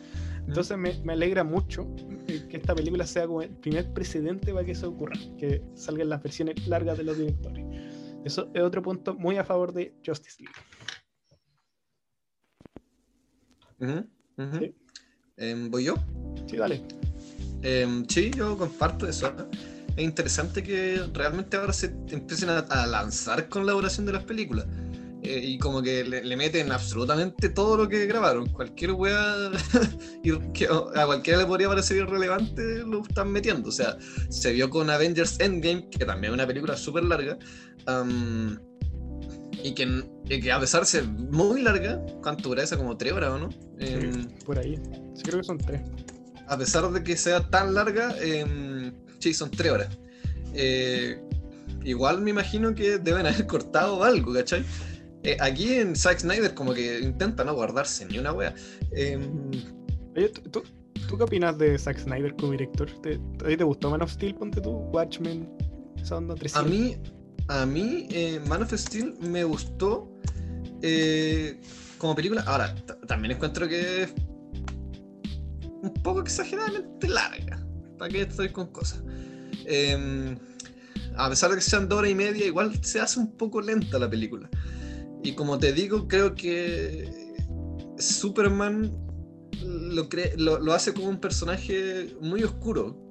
Entonces 0.47 0.79
me, 0.79 0.95
me 1.05 1.13
alegra 1.13 1.45
mucho 1.45 1.87
eh, 2.27 2.47
que 2.49 2.57
esta 2.57 2.75
película 2.75 3.07
sea 3.07 3.27
como 3.27 3.43
el 3.43 3.51
primer 3.51 3.93
precedente 3.93 4.53
para 4.53 4.65
que 4.65 4.73
eso 4.73 4.89
ocurra, 4.89 5.15
que 5.37 5.63
salgan 5.75 6.09
las 6.09 6.23
versiones 6.23 6.67
largas 6.67 6.97
de 6.97 7.05
los 7.05 7.19
directores. 7.19 7.65
Eso 8.29 8.51
es 8.53 8.63
otro 8.63 8.83
punto 8.83 9.15
muy 9.15 9.39
a 9.39 9.45
favor 9.45 9.73
de 9.73 9.95
Justice 10.05 10.43
League. 10.43 10.55
Ujú, 13.81 14.07
ujú. 14.37 14.59
Sí. 14.59 14.75
Em, 15.39 15.71
¿Voy 15.71 15.85
yo? 15.85 15.95
Sí, 16.47 16.59
dale. 16.59 16.83
Em, 17.63 18.07
sí, 18.07 18.31
yo 18.37 18.55
comparto 18.59 19.09
eso. 19.09 19.33
Es 19.97 20.05
interesante 20.05 20.63
que 20.63 21.01
realmente 21.15 21.57
ahora 21.57 21.73
se 21.73 21.87
empiecen 22.11 22.51
a, 22.51 22.59
a 22.59 22.87
lanzar 22.87 23.49
con 23.49 23.65
la 23.65 23.73
duración 23.73 24.05
de 24.05 24.13
las 24.13 24.25
películas. 24.25 24.67
Eh, 25.23 25.41
y 25.43 25.59
como 25.59 25.83
que 25.83 26.05
le, 26.05 26.23
le 26.23 26.37
meten 26.37 26.71
absolutamente 26.71 27.49
todo 27.49 27.77
lo 27.77 27.89
que 27.89 28.07
grabaron. 28.07 28.47
Cualquier 28.51 28.93
wea 28.93 29.51
que 30.55 30.67
a 30.67 31.07
cualquiera 31.07 31.41
le 31.41 31.47
podría 31.47 31.69
parecer 31.69 31.97
irrelevante 31.97 32.85
lo 32.87 33.03
están 33.03 33.33
metiendo. 33.33 33.71
O 33.71 33.73
sea, 33.73 33.97
se 34.29 34.53
vio 34.53 34.71
con 34.71 34.91
Avengers 34.91 35.41
Endgame, 35.41 35.89
que 35.89 36.05
también 36.05 36.33
es 36.33 36.35
una 36.35 36.47
película 36.47 36.77
súper 36.77 37.05
larga. 37.05 37.39
Y 39.63 39.75
que, 39.75 40.05
y 40.29 40.41
que 40.41 40.53
a 40.53 40.61
pesar 40.61 40.81
de 40.83 40.87
ser 40.87 41.05
muy 41.07 41.63
larga, 41.63 42.01
¿cuánto 42.23 42.49
dura 42.51 42.63
esa? 42.63 42.77
Como 42.77 42.97
tres 42.97 43.13
horas, 43.13 43.31
¿o 43.31 43.39
no? 43.39 43.49
Em, 43.79 44.13
Sí, 44.13 44.29
por 44.45 44.59
ahí. 44.59 44.77
Sí, 45.15 45.23
creo 45.25 45.39
que 45.41 45.45
son 45.45 45.59
tres. 45.59 45.81
a 46.47 46.57
pesar 46.57 46.91
de 46.91 47.03
que 47.03 47.17
sea 47.17 47.41
tan 47.51 47.75
larga, 47.75 48.15
eh, 48.21 48.93
sí, 49.19 49.35
son 49.35 49.51
tres 49.51 49.73
horas. 49.73 49.99
Eh, 50.55 51.21
igual 51.85 52.21
me 52.21 52.31
imagino 52.31 52.75
que 52.75 52.99
deben 52.99 53.27
haber 53.27 53.47
cortado 53.47 54.05
algo, 54.05 54.33
¿cachai? 54.33 54.65
Eh, 55.25 55.37
aquí 55.41 55.75
en 55.75 55.97
Zack 55.97 56.21
Snyder 56.21 56.55
como 56.55 56.73
que 56.73 57.01
intenta 57.01 57.43
no 57.45 57.55
guardarse 57.55 58.07
ni 58.07 58.19
una 58.19 58.33
wea. 58.33 58.55
Eh, 58.93 59.19
Oye, 60.17 60.29
¿tú, 60.31 60.41
tú, 60.51 60.63
tú 61.09 61.17
qué 61.19 61.23
opinas 61.25 61.59
de 61.59 61.77
Zack 61.79 61.99
Snyder 61.99 62.35
como 62.37 62.53
director? 62.53 62.89
¿Te, 63.03 63.15
¿A 63.45 63.49
ti 63.49 63.57
te 63.57 63.65
gustó 63.65 63.91
Man 63.91 64.03
of 64.03 64.13
Steel? 64.13 64.35
Ponte 64.37 64.61
tú, 64.61 64.71
Watchmen, 64.93 65.49
esa 66.01 66.17
onda 66.17 66.35
a 66.35 66.37
300. 66.37 66.71
mí, 66.73 66.97
a 67.49 67.65
mí 67.65 68.07
eh, 68.11 68.41
Man 68.47 68.63
of 68.63 68.73
Steel 68.73 69.15
me 69.21 69.45
gustó 69.45 70.11
eh, 70.83 71.61
como 71.97 72.15
película. 72.15 72.43
Ahora, 72.47 72.75
también 73.07 73.33
encuentro 73.33 73.67
que 73.69 74.03
es 74.03 74.13
un 75.83 75.93
poco 76.03 76.21
exageradamente 76.21 77.09
larga. 77.09 77.65
¿Para 77.99 78.11
qué 78.11 78.23
estoy 78.23 78.51
con 78.51 78.69
cosas? 78.69 79.03
Eh, 79.65 80.37
a 81.17 81.29
pesar 81.29 81.51
de 81.51 81.57
que 81.57 81.63
sean 81.63 81.89
dos 81.89 81.99
horas 81.99 82.11
y 82.13 82.15
media, 82.15 82.47
igual 82.47 82.79
se 82.85 83.01
hace 83.01 83.19
un 83.19 83.33
poco 83.33 83.61
lenta 83.61 83.99
la 83.99 84.09
película. 84.09 84.49
Y 85.25 85.35
como 85.35 85.59
te 85.59 85.73
digo, 85.73 86.07
creo 86.07 86.35
que 86.35 87.11
Superman 87.99 88.97
lo 90.37 90.73
hace 90.73 90.95
como 90.95 91.09
un 91.09 91.19
personaje 91.19 92.15
muy 92.21 92.45
oscuro. 92.45 93.05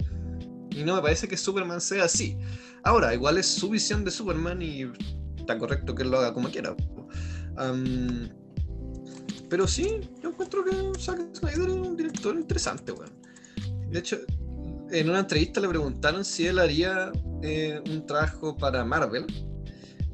Y 0.70 0.84
no 0.84 0.94
me 0.94 1.02
parece 1.02 1.28
que 1.28 1.36
Superman 1.36 1.80
sea 1.80 2.04
así. 2.04 2.38
Ahora, 2.84 3.14
igual 3.14 3.38
es 3.38 3.46
su 3.46 3.70
visión 3.70 4.04
de 4.04 4.10
Superman 4.10 4.62
y 4.62 4.90
está 5.36 5.58
correcto 5.58 5.94
que 5.94 6.02
él 6.02 6.10
lo 6.10 6.18
haga 6.18 6.32
como 6.32 6.50
quiera. 6.50 6.74
Pero 9.48 9.66
sí, 9.66 10.00
yo 10.22 10.30
encuentro 10.30 10.64
que 10.64 11.00
Zack 11.00 11.34
Snyder 11.34 11.68
es 11.68 11.74
un 11.74 11.96
director 11.96 12.36
interesante, 12.36 12.92
weón. 12.92 13.10
De 13.90 13.98
hecho, 13.98 14.18
en 14.90 15.08
una 15.08 15.20
entrevista 15.20 15.60
le 15.60 15.68
preguntaron 15.68 16.24
si 16.24 16.46
él 16.46 16.58
haría 16.58 17.10
eh, 17.42 17.80
un 17.88 18.06
trabajo 18.06 18.56
para 18.56 18.84
Marvel. 18.84 19.26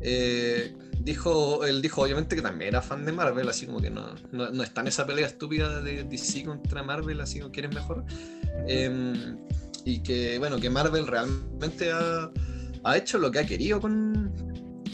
Eh, 0.01 0.75
dijo, 1.01 1.65
él 1.65 1.83
dijo 1.83 2.03
obviamente 2.03 2.37
que 2.37 2.43
también 2.43 2.69
era 2.69 2.83
fan 2.83 3.05
de 3.05 3.13
Marvel, 3.13 3.49
así 3.49 3.67
como 3.67 3.81
que 3.81 3.91
no, 3.91 4.15
no, 4.33 4.51
no 4.51 4.63
está 4.63 4.83
en 4.83 4.89
esa 4.89 5.07
pelea 5.07 5.27
estúpida 5.27 5.81
de 5.81 6.05
DC 6.05 6.45
contra 6.45 6.83
Marvel, 6.83 7.21
así 7.21 7.41
como 7.41 7.53
quién 7.53 7.67
es 7.67 7.75
mejor. 7.75 8.05
Em, 8.69 9.37
y 9.85 10.03
que 10.03 10.39
bueno, 10.39 10.59
que 10.59 10.71
Marvel 10.71 11.07
realmente 11.07 11.91
ha, 11.93 12.31
ha 12.85 12.97
hecho 12.97 13.19
lo 13.19 13.31
que 13.31 13.41
ha 13.41 13.47
querido 13.47 13.81
con... 13.81 14.33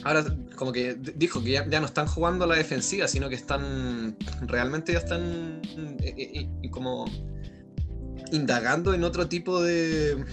Ahora 0.03 0.25
como 0.57 0.73
que 0.73 0.95
dijo 0.95 1.43
que 1.43 1.51
ya, 1.53 1.65
no 1.65 1.87
están 1.87 2.07
jugando 2.07 2.45
a 2.45 2.49
la 2.49 2.57
defensiva, 2.57 3.07
sino 3.07 3.29
que 3.29 3.35
están 3.35 4.17
realmente 4.43 4.93
ya 4.93 4.99
están 4.99 5.61
eh, 6.03 6.49
eh, 6.63 6.71
como 6.71 7.05
indagando 8.33 8.95
en 8.95 9.05
otro 9.05 9.29
tipo 9.29 9.63
de 9.63 10.25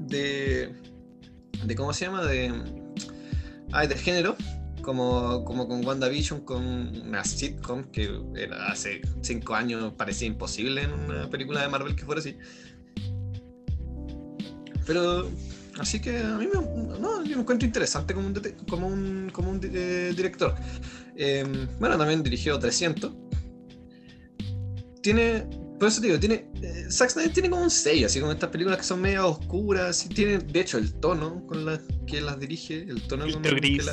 de, 0.00 0.74
de 1.64 1.74
¿cómo 1.74 1.92
se 1.92 2.04
llama? 2.04 2.24
de 2.24 2.52
ay, 3.72 3.88
de 3.88 3.96
género 3.96 4.36
como, 4.86 5.44
como 5.44 5.66
con 5.66 5.84
WandaVision, 5.84 6.42
con 6.42 6.64
una 6.64 7.24
sitcom 7.24 7.90
que 7.90 8.08
hace 8.68 9.02
cinco 9.20 9.54
años 9.54 9.92
parecía 9.96 10.28
imposible 10.28 10.82
en 10.82 10.92
una 10.92 11.28
película 11.28 11.60
de 11.60 11.68
Marvel 11.68 11.96
que 11.96 12.04
fuera 12.04 12.20
así. 12.20 12.38
Pero, 14.86 15.28
así 15.78 16.00
que 16.00 16.18
a 16.18 16.36
mí 16.38 16.46
me, 16.46 16.60
no, 16.98 17.24
yo 17.24 17.36
me 17.36 17.42
encuentro 17.42 17.66
interesante 17.66 18.14
como 18.14 18.26
un, 18.28 18.34
como 18.68 18.86
un, 18.88 19.30
como 19.32 19.50
un 19.50 19.60
eh, 19.62 20.12
director. 20.16 20.54
Eh, 21.16 21.44
bueno, 21.78 21.96
también 21.98 22.22
dirigió 22.22 22.58
300. 22.58 23.12
Tiene, 25.02 25.46
por 25.78 25.88
eso 25.88 26.00
te 26.00 26.08
digo, 26.08 26.18
tiene, 26.18 26.48
eh, 26.62 26.86
Zack 26.90 27.10
Snyder 27.10 27.32
tiene 27.32 27.48
como 27.50 27.62
un 27.62 27.70
sello, 27.70 28.06
así 28.06 28.18
como 28.18 28.32
estas 28.32 28.50
películas 28.50 28.78
que 28.78 28.84
son 28.84 29.00
medio 29.00 29.28
oscuras, 29.28 30.04
y 30.04 30.08
tiene, 30.08 30.38
de 30.38 30.60
hecho, 30.60 30.78
el 30.78 30.94
tono 30.94 31.46
con 31.46 31.64
la 31.64 31.80
que 32.06 32.20
las 32.20 32.40
dirige, 32.40 32.82
el 32.82 33.02
tono 33.06 33.24
con 33.24 33.34
Filtro 33.34 33.54
que 33.54 33.60
gris. 33.60 33.84
la- 33.86 33.92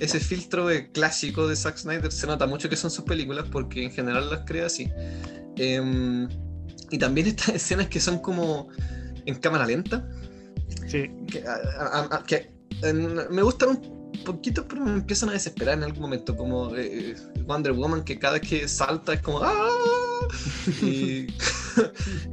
ese 0.00 0.20
filtro 0.20 0.70
eh, 0.70 0.90
clásico 0.92 1.48
de 1.48 1.56
Zack 1.56 1.78
Snyder 1.78 2.12
se 2.12 2.26
nota 2.26 2.46
mucho 2.46 2.68
que 2.68 2.76
son 2.76 2.90
sus 2.90 3.04
películas 3.04 3.46
porque 3.50 3.82
en 3.84 3.92
general 3.92 4.28
las 4.28 4.40
crea 4.44 4.66
así. 4.66 4.90
Em, 5.56 6.28
y 6.90 6.98
también 6.98 7.28
estas 7.28 7.48
escenas 7.54 7.88
que 7.88 8.00
son 8.00 8.18
como 8.18 8.68
en 9.24 9.34
cámara 9.36 9.64
lenta, 9.66 10.06
Que, 10.92 12.50
me 13.30 13.42
gustan 13.42 13.70
un 13.70 14.24
poquito, 14.24 14.66
pero 14.66 14.82
me 14.82 14.92
empiezan 14.92 15.30
a 15.30 15.32
desesperar 15.32 15.78
en 15.78 15.84
algún 15.84 16.02
momento, 16.02 16.36
como 16.36 16.76
eh, 16.76 17.14
Wonder 17.46 17.72
Woman, 17.72 18.04
que 18.04 18.18
cada 18.18 18.34
vez 18.34 18.48
que 18.48 18.68
salta 18.68 19.14
es 19.14 19.20
como 19.20 19.40
¡Ah! 19.42 19.68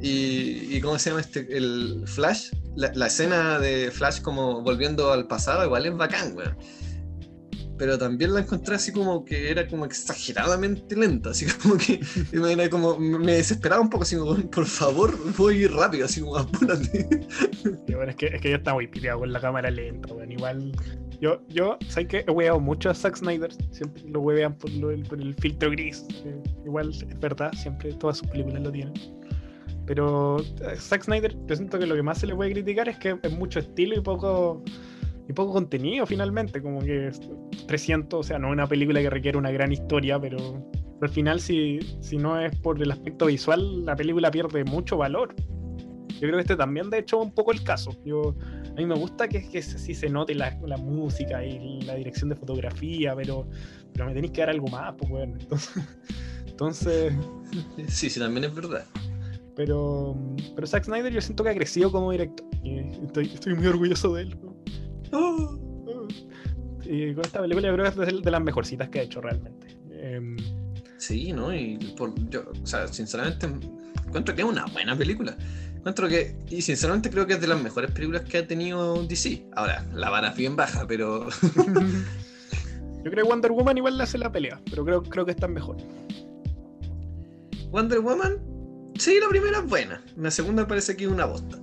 Y 0.01 0.79
¿cómo 0.81 0.99
se 0.99 1.09
llama 1.09 1.21
este? 1.21 1.47
El 1.55 2.03
Flash, 2.05 2.51
la, 2.75 2.91
la 2.93 3.07
escena 3.07 3.57
de 3.59 3.89
Flash 3.91 4.21
como 4.21 4.61
volviendo 4.61 5.11
al 5.11 5.27
pasado, 5.27 5.63
igual 5.65 5.85
es 5.85 5.95
bacán, 5.95 6.35
weón. 6.35 6.57
Pero 7.79 7.97
también 7.97 8.33
la 8.33 8.41
encontré 8.41 8.75
así 8.75 8.91
como 8.91 9.23
que 9.23 9.49
era 9.49 9.65
como 9.65 9.85
exageradamente 9.85 10.97
lenta, 10.97 11.29
así 11.29 11.45
como 11.63 11.77
que 11.77 12.01
era 12.33 12.69
como, 12.69 12.99
me 12.99 13.33
desesperaba 13.33 13.81
un 13.81 13.89
poco, 13.89 14.03
así 14.03 14.17
como, 14.17 14.35
por 14.51 14.65
favor, 14.65 15.17
voy 15.37 15.65
rápido, 15.65 16.05
así 16.05 16.19
como 16.19 16.35
apúrate. 16.37 17.07
Sí, 17.87 17.95
bueno, 17.95 18.11
es 18.11 18.17
que, 18.17 18.25
es 18.27 18.41
que 18.41 18.49
ya 18.49 18.57
está 18.57 18.73
muy 18.73 18.87
piteado 18.87 19.19
con 19.19 19.31
la 19.31 19.39
cámara 19.39 19.71
lenta, 19.71 20.13
weón. 20.13 20.29
Igual, 20.29 20.71
yo, 21.21 21.41
yo, 21.47 21.77
¿sabes 21.87 22.09
que 22.09 22.25
He 22.27 22.31
hueveado 22.31 22.59
mucho 22.59 22.89
a 22.89 22.93
Zack 22.93 23.15
Snyder. 23.15 23.51
Siempre 23.71 24.03
lo 24.09 24.19
huevean 24.19 24.57
por, 24.57 24.69
por 25.07 25.21
el 25.21 25.33
filtro 25.35 25.71
gris. 25.71 26.05
eh, 26.25 26.43
igual, 26.65 26.89
es 26.89 27.19
verdad, 27.21 27.53
siempre 27.53 27.93
todas 27.93 28.17
sus 28.17 28.27
películas 28.27 28.61
lo 28.61 28.71
tienen. 28.73 28.93
Pero 29.85 30.41
eh, 30.41 30.75
Zack 30.77 31.05
Snyder, 31.05 31.33
yo 31.47 31.55
siento 31.55 31.79
que 31.79 31.87
lo 31.87 31.95
que 31.95 32.03
más 32.03 32.19
se 32.19 32.27
le 32.27 32.35
puede 32.35 32.51
criticar 32.51 32.89
es 32.89 32.97
que 32.97 33.17
es 33.23 33.31
mucho 33.31 33.59
estilo 33.59 33.95
y 33.95 34.01
poco 34.01 34.61
y 35.29 35.33
poco 35.33 35.53
contenido 35.53 36.05
finalmente, 36.07 36.59
como 36.61 36.79
que 36.79 37.07
es 37.09 37.21
300, 37.67 38.19
o 38.19 38.23
sea, 38.23 38.39
no 38.39 38.47
es 38.47 38.53
una 38.53 38.67
película 38.67 38.99
que 38.99 39.09
requiere 39.11 39.37
una 39.37 39.51
gran 39.51 39.71
historia, 39.71 40.19
pero, 40.19 40.37
pero 40.39 41.03
al 41.03 41.09
final 41.09 41.39
si, 41.39 41.79
si 42.01 42.17
no 42.17 42.39
es 42.39 42.55
por 42.57 42.81
el 42.81 42.91
aspecto 42.91 43.27
visual, 43.27 43.85
la 43.85 43.95
película 43.95 44.31
pierde 44.31 44.63
mucho 44.65 44.97
valor. 44.97 45.35
Yo 46.13 46.21
creo 46.27 46.33
que 46.33 46.41
este 46.41 46.55
también, 46.57 46.89
de 46.89 46.97
hecho, 46.97 47.21
es 47.21 47.27
un 47.27 47.33
poco 47.33 47.51
el 47.53 47.63
caso. 47.63 47.91
Yo, 48.03 48.35
a 48.71 48.73
mí 48.73 48.85
me 48.85 48.95
gusta 48.95 49.27
que, 49.29 49.47
que 49.49 49.61
sí 49.61 49.93
se 49.93 50.09
note 50.09 50.33
la, 50.35 50.57
la 50.65 50.75
música 50.77 51.45
y 51.45 51.79
la 51.83 51.95
dirección 51.95 52.29
de 52.29 52.35
fotografía, 52.35 53.15
pero, 53.15 53.47
pero 53.93 54.07
me 54.07 54.13
tenéis 54.13 54.33
que 54.33 54.41
dar 54.41 54.49
algo 54.49 54.67
más, 54.67 54.95
pues, 54.97 55.09
bueno. 55.09 55.37
Entonces, 55.39 55.83
entonces, 56.47 57.13
Sí, 57.87 58.09
sí, 58.09 58.19
también 58.19 58.45
es 58.45 58.53
verdad. 58.55 58.83
pero, 59.55 60.17
pero 60.55 60.67
Zack 60.67 60.85
Snyder 60.85 61.13
yo 61.13 61.21
siento 61.21 61.43
que 61.43 61.51
ha 61.51 61.55
crecido 61.55 61.91
como 61.91 62.11
director. 62.11 62.45
Y 62.63 62.79
estoy, 63.05 63.27
estoy 63.27 63.53
muy 63.55 63.67
orgulloso 63.67 64.13
de 64.15 64.23
él. 64.23 64.37
Y 66.85 67.13
con 67.13 67.25
esta 67.25 67.41
película 67.41 67.67
yo 67.67 67.73
creo 67.73 67.91
que 67.91 68.03
es 68.03 68.23
de, 68.23 68.31
las 68.31 68.41
mejorcitas 68.41 68.89
que 68.89 68.99
ha 68.99 69.03
hecho 69.03 69.21
realmente. 69.21 69.67
Em, 69.91 70.37
Sí, 70.99 71.31
¿no? 71.31 71.53
Y 71.53 71.77
por, 71.97 72.13
yo, 72.29 72.43
o 72.61 72.67
sea, 72.67 72.87
sinceramente, 72.87 73.47
encuentro 74.05 74.35
que 74.35 74.41
es 74.41 74.47
una 74.47 74.65
buena 74.65 74.97
película. 74.97 75.35
Encuentro 75.77 76.09
que, 76.09 76.35
y 76.49 76.61
sinceramente 76.61 77.09
creo 77.09 77.25
que 77.25 77.33
es 77.33 77.41
de 77.41 77.47
las 77.47 77.61
mejores 77.61 77.89
películas 77.91 78.23
que 78.23 78.39
ha 78.39 78.45
tenido 78.45 79.01
DC. 79.03 79.45
Ahora, 79.55 79.85
la 79.93 80.09
vara 80.09 80.29
es 80.29 80.35
bien 80.35 80.57
baja, 80.57 80.85
pero 80.85 81.29
yo 81.55 83.03
creo 83.03 83.23
que 83.23 83.23
Wonder 83.23 83.51
Woman 83.53 83.77
igual 83.77 83.97
le 83.97 84.03
hace 84.03 84.17
la 84.17 84.29
pelea, 84.29 84.59
pero 84.69 84.83
creo, 84.83 85.01
creo 85.01 85.25
que 85.25 85.31
está 85.31 85.47
mejor. 85.47 85.77
Wonder 87.71 88.01
Woman, 88.01 88.37
sí, 88.97 89.19
la 89.21 89.29
primera 89.29 89.59
es 89.59 89.65
buena. 89.67 90.03
La 90.17 90.31
segunda 90.31 90.67
parece 90.67 90.97
que 90.97 91.05
es 91.05 91.09
una 91.09 91.25
bosta. 91.25 91.57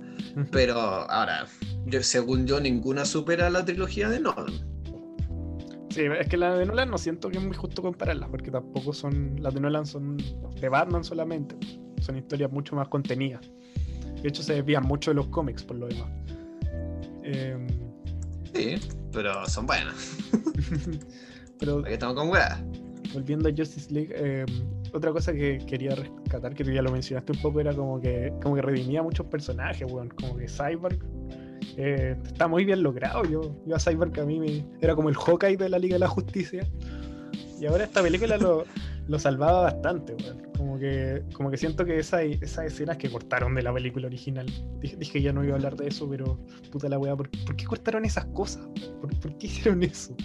Pero 0.51 0.79
ahora, 0.79 1.45
yo, 1.89 2.03
según 2.03 2.45
yo, 2.47 2.59
ninguna 2.59 3.05
supera 3.05 3.49
la 3.49 3.63
trilogía 3.65 4.09
de 4.09 4.19
Nolan. 4.19 4.53
Sí, 5.89 6.01
es 6.03 6.27
que 6.27 6.37
la 6.37 6.55
de 6.57 6.65
Nolan 6.65 6.91
no 6.91 6.97
siento 6.97 7.29
que 7.29 7.37
es 7.37 7.43
muy 7.43 7.55
justo 7.55 7.81
compararlas, 7.81 8.29
porque 8.29 8.51
tampoco 8.51 8.93
son. 8.93 9.35
Las 9.41 9.53
de 9.53 9.59
Nolan 9.61 9.85
son 9.85 10.17
de 10.59 10.69
Batman 10.69 11.03
solamente. 11.03 11.55
Son 12.01 12.17
historias 12.17 12.51
mucho 12.51 12.75
más 12.75 12.87
contenidas. 12.87 13.41
De 14.21 14.29
hecho, 14.29 14.43
se 14.43 14.53
desvían 14.55 14.83
mucho 14.83 15.11
de 15.11 15.15
los 15.15 15.27
cómics 15.27 15.63
por 15.63 15.77
lo 15.77 15.87
demás. 15.87 16.09
Em, 17.23 17.67
Sí, 18.53 18.75
pero 19.11 19.45
son 19.47 19.65
buenas. 19.67 20.17
pero 21.59 21.79
Aquí 21.79 21.93
estamos 21.93 22.15
con 22.15 22.29
weas. 22.29 22.59
volviendo 23.13 23.49
a 23.49 23.51
Justice 23.55 23.93
League, 23.93 24.13
eh, 24.15 24.45
otra 24.93 25.11
cosa 25.11 25.33
que 25.33 25.59
quería 25.67 25.95
rescatar, 25.95 26.53
que 26.55 26.63
tú 26.63 26.71
ya 26.71 26.81
lo 26.81 26.91
mencionaste 26.91 27.33
un 27.33 27.41
poco, 27.41 27.59
era 27.59 27.73
como 27.73 27.99
que, 27.99 28.33
como 28.41 28.55
que 28.55 28.61
redimía 28.61 29.03
muchos 29.03 29.25
personajes, 29.27 29.91
weón. 29.91 30.09
Como 30.09 30.37
que 30.37 30.47
Cyborg 30.47 30.97
eh, 31.75 32.15
está 32.25 32.47
muy 32.47 32.65
bien 32.65 32.83
logrado. 32.83 33.23
Yo, 33.25 33.41
yo 33.65 33.75
a 33.75 33.79
Cyborg 33.79 34.19
a 34.19 34.25
mí 34.25 34.39
me, 34.39 34.65
era 34.81 34.95
como 34.95 35.09
el 35.09 35.15
Hawkeye 35.15 35.57
de 35.57 35.69
la 35.69 35.79
Liga 35.79 35.95
de 35.95 35.99
la 35.99 36.07
Justicia. 36.07 36.67
Y 37.59 37.65
ahora 37.65 37.85
esta 37.85 38.01
película 38.01 38.37
lo, 38.37 38.65
lo 39.07 39.19
salvaba 39.19 39.61
bastante, 39.61 40.13
weón. 40.13 40.47
Como 40.57 40.79
que, 40.79 41.23
como 41.33 41.51
que 41.51 41.57
siento 41.57 41.85
que 41.85 41.99
esa, 41.99 42.23
esas 42.23 42.65
escenas 42.65 42.97
que 42.97 43.09
cortaron 43.09 43.53
de 43.55 43.61
la 43.61 43.73
película 43.73 44.07
original. 44.07 44.45
Dije, 44.79 44.95
dije 44.97 45.21
ya 45.21 45.33
no 45.33 45.43
iba 45.43 45.53
a 45.53 45.55
hablar 45.57 45.75
de 45.75 45.87
eso, 45.87 46.09
pero 46.09 46.39
puta 46.71 46.89
la 46.89 46.97
weá, 46.97 47.15
¿por, 47.15 47.29
por 47.45 47.55
qué 47.55 47.65
cortaron 47.65 48.05
esas 48.05 48.25
cosas? 48.25 48.67
¿Por, 49.01 49.19
por 49.19 49.37
qué 49.37 49.47
hicieron 49.47 49.83
eso? 49.83 50.15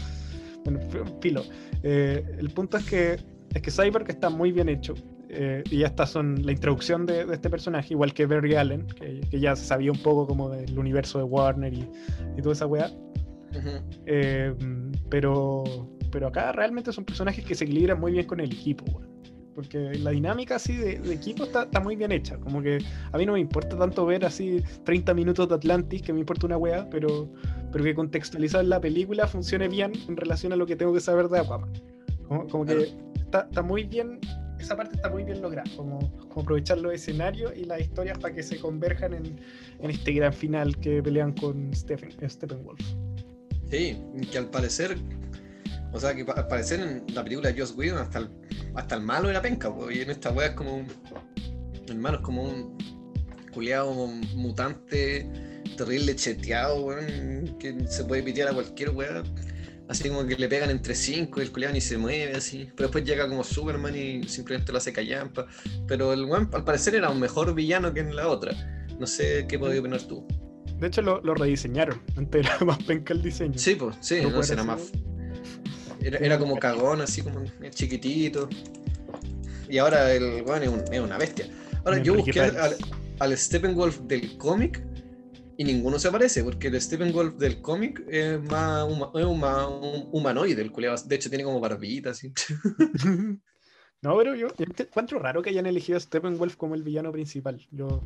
Bueno, 0.64 0.80
filo. 1.20 1.42
Eh, 1.82 2.24
el 2.38 2.50
punto 2.50 2.76
es 2.76 2.84
que, 2.84 3.18
es 3.54 3.62
que 3.62 3.70
Cyborg 3.70 4.08
está 4.08 4.30
muy 4.30 4.52
bien 4.52 4.68
hecho. 4.68 4.94
Eh, 5.34 5.64
y 5.70 5.82
estas 5.82 6.10
son 6.10 6.44
la 6.44 6.52
introducción 6.52 7.06
de, 7.06 7.24
de 7.24 7.34
este 7.34 7.48
personaje, 7.48 7.94
igual 7.94 8.12
que 8.12 8.26
Barry 8.26 8.54
Allen, 8.54 8.86
que, 8.86 9.22
que 9.30 9.40
ya 9.40 9.56
sabía 9.56 9.90
un 9.90 10.02
poco 10.02 10.26
como 10.26 10.50
del 10.50 10.78
universo 10.78 11.16
de 11.18 11.24
Warner 11.24 11.72
y, 11.72 11.88
y 12.36 12.42
toda 12.42 12.52
esa 12.52 12.66
weá. 12.66 12.90
Ujú. 13.50 13.70
Eh, 14.04 14.54
pero, 15.08 15.64
pero 16.10 16.26
acá 16.26 16.52
realmente 16.52 16.92
son 16.92 17.06
personajes 17.06 17.44
que 17.44 17.54
se 17.54 17.64
equilibran 17.64 17.98
muy 17.98 18.12
bien 18.12 18.26
con 18.26 18.40
el 18.40 18.52
equipo, 18.52 18.84
weón. 18.92 19.10
Porque 19.54 19.94
la 19.94 20.10
dinámica 20.10 20.56
así 20.56 20.76
de, 20.76 20.98
de 20.98 21.14
equipo 21.14 21.44
está, 21.44 21.64
está 21.64 21.80
muy 21.80 21.96
bien 21.96 22.12
hecha. 22.12 22.36
Como 22.38 22.62
que 22.62 22.78
a 23.10 23.18
mí 23.18 23.24
no 23.24 23.32
me 23.32 23.40
importa 23.40 23.78
tanto 23.78 24.04
ver 24.04 24.24
así 24.26 24.62
30 24.84 25.14
minutos 25.14 25.48
de 25.48 25.54
Atlantis, 25.54 26.02
que 26.02 26.12
me 26.12 26.20
importa 26.20 26.46
una 26.46 26.58
weá, 26.58 26.88
pero, 26.90 27.30
pero 27.70 27.84
que 27.84 27.94
contextualizar 27.94 28.64
la 28.66 28.80
película 28.80 29.26
funcione 29.26 29.68
bien 29.68 29.92
en 30.08 30.16
relación 30.16 30.52
a 30.52 30.56
lo 30.56 30.66
que 30.66 30.76
tengo 30.76 30.92
que 30.92 31.00
saber 31.00 31.28
de 31.28 31.38
Aquaman. 31.40 31.70
Como, 32.28 32.46
como 32.48 32.64
que 32.64 32.94
está, 33.16 33.42
está 33.42 33.62
muy 33.62 33.84
bien, 33.84 34.20
esa 34.62 34.76
parte 34.76 34.96
está 34.96 35.10
muy 35.10 35.24
bien 35.24 35.40
lograda. 35.42 35.70
Como, 35.76 35.98
aprovechar 36.36 36.78
los 36.78 36.94
escenarios 36.94 37.52
y 37.56 37.64
las 37.64 37.80
historias 37.80 38.18
para 38.18 38.34
que 38.34 38.42
se 38.42 38.58
converjan 38.58 39.14
en, 39.14 39.40
en 39.80 39.90
este 39.90 40.12
gran 40.12 40.32
final 40.32 40.76
que 40.78 41.02
pelean 41.02 41.32
con 41.32 41.74
Stephen, 41.74 42.12
Steppenwolf. 42.28 42.80
Sí, 43.70 43.96
que 44.30 44.38
al 44.38 44.50
parecer, 44.50 44.98
o 45.92 45.98
sea, 45.98 46.14
que 46.14 46.26
al 46.30 46.46
parecer 46.46 46.80
en 46.80 47.14
la 47.14 47.24
película 47.24 47.50
de 47.50 47.58
Joss 47.58 47.74
Whedon 47.76 47.98
hasta 47.98 48.18
el, 48.18 48.30
hasta 48.74 48.96
el 48.96 49.02
malo 49.02 49.30
era 49.30 49.40
penca, 49.40 49.72
y 49.90 50.00
en 50.00 50.10
esta 50.10 50.30
wea 50.30 50.48
es 50.48 50.54
como 50.54 50.74
un. 50.74 50.86
Hermano, 51.88 52.18
es 52.18 52.22
como 52.22 52.44
un 52.44 52.78
culeado 53.52 53.92
mutante, 54.34 55.26
terrible 55.76 56.14
cheteado, 56.16 56.84
weón, 56.84 57.56
que 57.58 57.86
se 57.88 58.04
puede 58.04 58.22
pitear 58.22 58.48
a 58.48 58.52
cualquier 58.52 58.90
wea. 58.90 59.22
Así 59.92 60.08
como 60.08 60.26
que 60.26 60.36
le 60.36 60.48
pegan 60.48 60.70
entre 60.70 60.94
cinco 60.94 61.40
y 61.40 61.42
el 61.44 61.52
culeado 61.52 61.74
ni 61.74 61.82
se 61.82 61.98
mueve 61.98 62.34
así. 62.34 62.64
Pero 62.74 62.88
después 62.88 63.04
llega 63.04 63.28
como 63.28 63.44
Superman 63.44 63.94
y 63.94 64.26
simplemente 64.26 64.72
lo 64.72 64.78
hace 64.78 64.90
callampa. 64.90 65.46
Pero 65.86 66.14
el 66.14 66.24
weón 66.24 66.48
al 66.54 66.64
parecer 66.64 66.94
era 66.94 67.10
un 67.10 67.20
mejor 67.20 67.54
villano 67.54 67.92
que 67.92 68.00
en 68.00 68.16
la 68.16 68.26
otra. 68.28 68.52
No 68.98 69.06
sé 69.06 69.44
qué 69.46 69.58
podías 69.58 69.80
opinar 69.80 70.00
tú. 70.02 70.26
De 70.78 70.86
hecho, 70.86 71.02
lo, 71.02 71.20
lo 71.20 71.34
rediseñaron. 71.34 72.00
Antes 72.16 72.46
era 72.46 72.58
más 72.64 72.82
penca 72.84 73.12
el 73.12 73.20
diseño. 73.22 73.58
Sí, 73.58 73.74
pues, 73.74 73.94
sí, 74.00 74.20
No 74.22 74.30
no, 74.30 74.42
era 74.42 74.64
más. 74.64 74.80
Era, 76.00 76.18
era 76.18 76.38
como 76.38 76.58
cagón, 76.58 77.02
así 77.02 77.20
como 77.20 77.44
chiquitito. 77.70 78.48
Y 79.68 79.76
ahora 79.76 80.10
el 80.14 80.42
weón 80.42 80.62
es, 80.62 80.68
un- 80.70 80.84
es 80.90 81.00
una 81.00 81.18
bestia. 81.18 81.48
Ahora, 81.84 81.98
yo 82.02 82.14
busqué 82.14 82.40
al 83.18 83.36
Steppenwolf 83.36 84.00
del 84.04 84.38
cómic 84.38 84.82
y 85.56 85.64
ninguno 85.64 85.98
se 85.98 86.10
parece, 86.10 86.42
porque 86.44 86.68
el 86.68 86.80
Steppenwolf 86.80 87.36
del 87.36 87.60
cómic 87.60 88.02
es 88.08 88.40
más, 88.42 88.84
huma- 88.84 89.10
es 89.14 89.24
un, 89.26 89.40
más 89.40 89.66
humanoide, 90.12 90.62
el 90.62 90.72
culiao. 90.72 90.96
De 91.06 91.16
hecho, 91.16 91.28
tiene 91.30 91.44
como 91.44 91.60
barbita, 91.60 92.10
así. 92.10 92.32
No, 94.04 94.16
pero 94.18 94.34
yo, 94.34 94.48
yo 94.58 94.64
encuentro 94.78 95.20
raro 95.20 95.42
que 95.42 95.50
hayan 95.50 95.64
elegido 95.66 95.96
a 95.96 96.00
Steppenwolf 96.00 96.56
como 96.56 96.74
el 96.74 96.82
villano 96.82 97.12
principal. 97.12 97.60
Yo, 97.70 98.02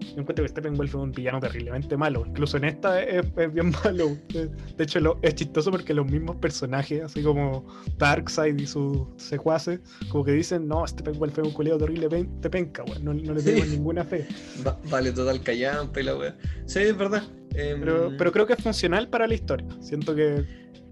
yo 0.00 0.20
encuentro 0.20 0.44
que 0.44 0.48
Steppenwolf 0.48 0.90
es 0.90 0.94
un 0.94 1.10
villano 1.10 1.40
terriblemente 1.40 1.96
malo. 1.96 2.22
Incluso 2.24 2.58
en 2.58 2.64
esta 2.66 3.02
es, 3.02 3.26
es 3.36 3.52
bien 3.52 3.72
malo. 3.84 4.16
De 4.28 4.84
hecho, 4.84 5.00
lo- 5.00 5.18
es 5.20 5.34
chistoso 5.34 5.72
porque 5.72 5.94
los 5.94 6.08
mismos 6.08 6.36
personajes, 6.36 7.02
así 7.02 7.24
como 7.24 7.66
Darkseid 7.98 8.56
y 8.56 8.68
sus 8.68 9.00
secuaces, 9.16 9.80
como 10.10 10.24
que 10.24 10.30
dicen, 10.30 10.68
no, 10.68 10.86
Steppenwolf 10.86 11.36
es 11.36 11.44
un 11.44 11.52
culeo 11.52 11.76
terriblemente 11.76 12.48
penca, 12.48 12.84
weón. 12.84 13.04
No, 13.04 13.12
no 13.12 13.34
le 13.34 13.42
tengo 13.42 13.64
Sí. 13.64 13.70
ninguna 13.70 14.04
fe. 14.04 14.28
Va- 14.64 14.78
vale 14.90 15.10
total 15.10 15.42
callampa 15.42 16.00
y 16.00 16.04
la 16.04 16.16
wea. 16.16 16.36
Sí, 16.66 16.78
es 16.82 16.96
verdad. 16.96 17.24
Em, 17.56 17.80
Pero, 17.80 18.12
pero 18.16 18.30
creo 18.30 18.46
que 18.46 18.52
es 18.52 18.62
funcional 18.62 19.08
para 19.08 19.26
la 19.26 19.34
historia. 19.34 19.66
Siento 19.80 20.14
que 20.14 20.44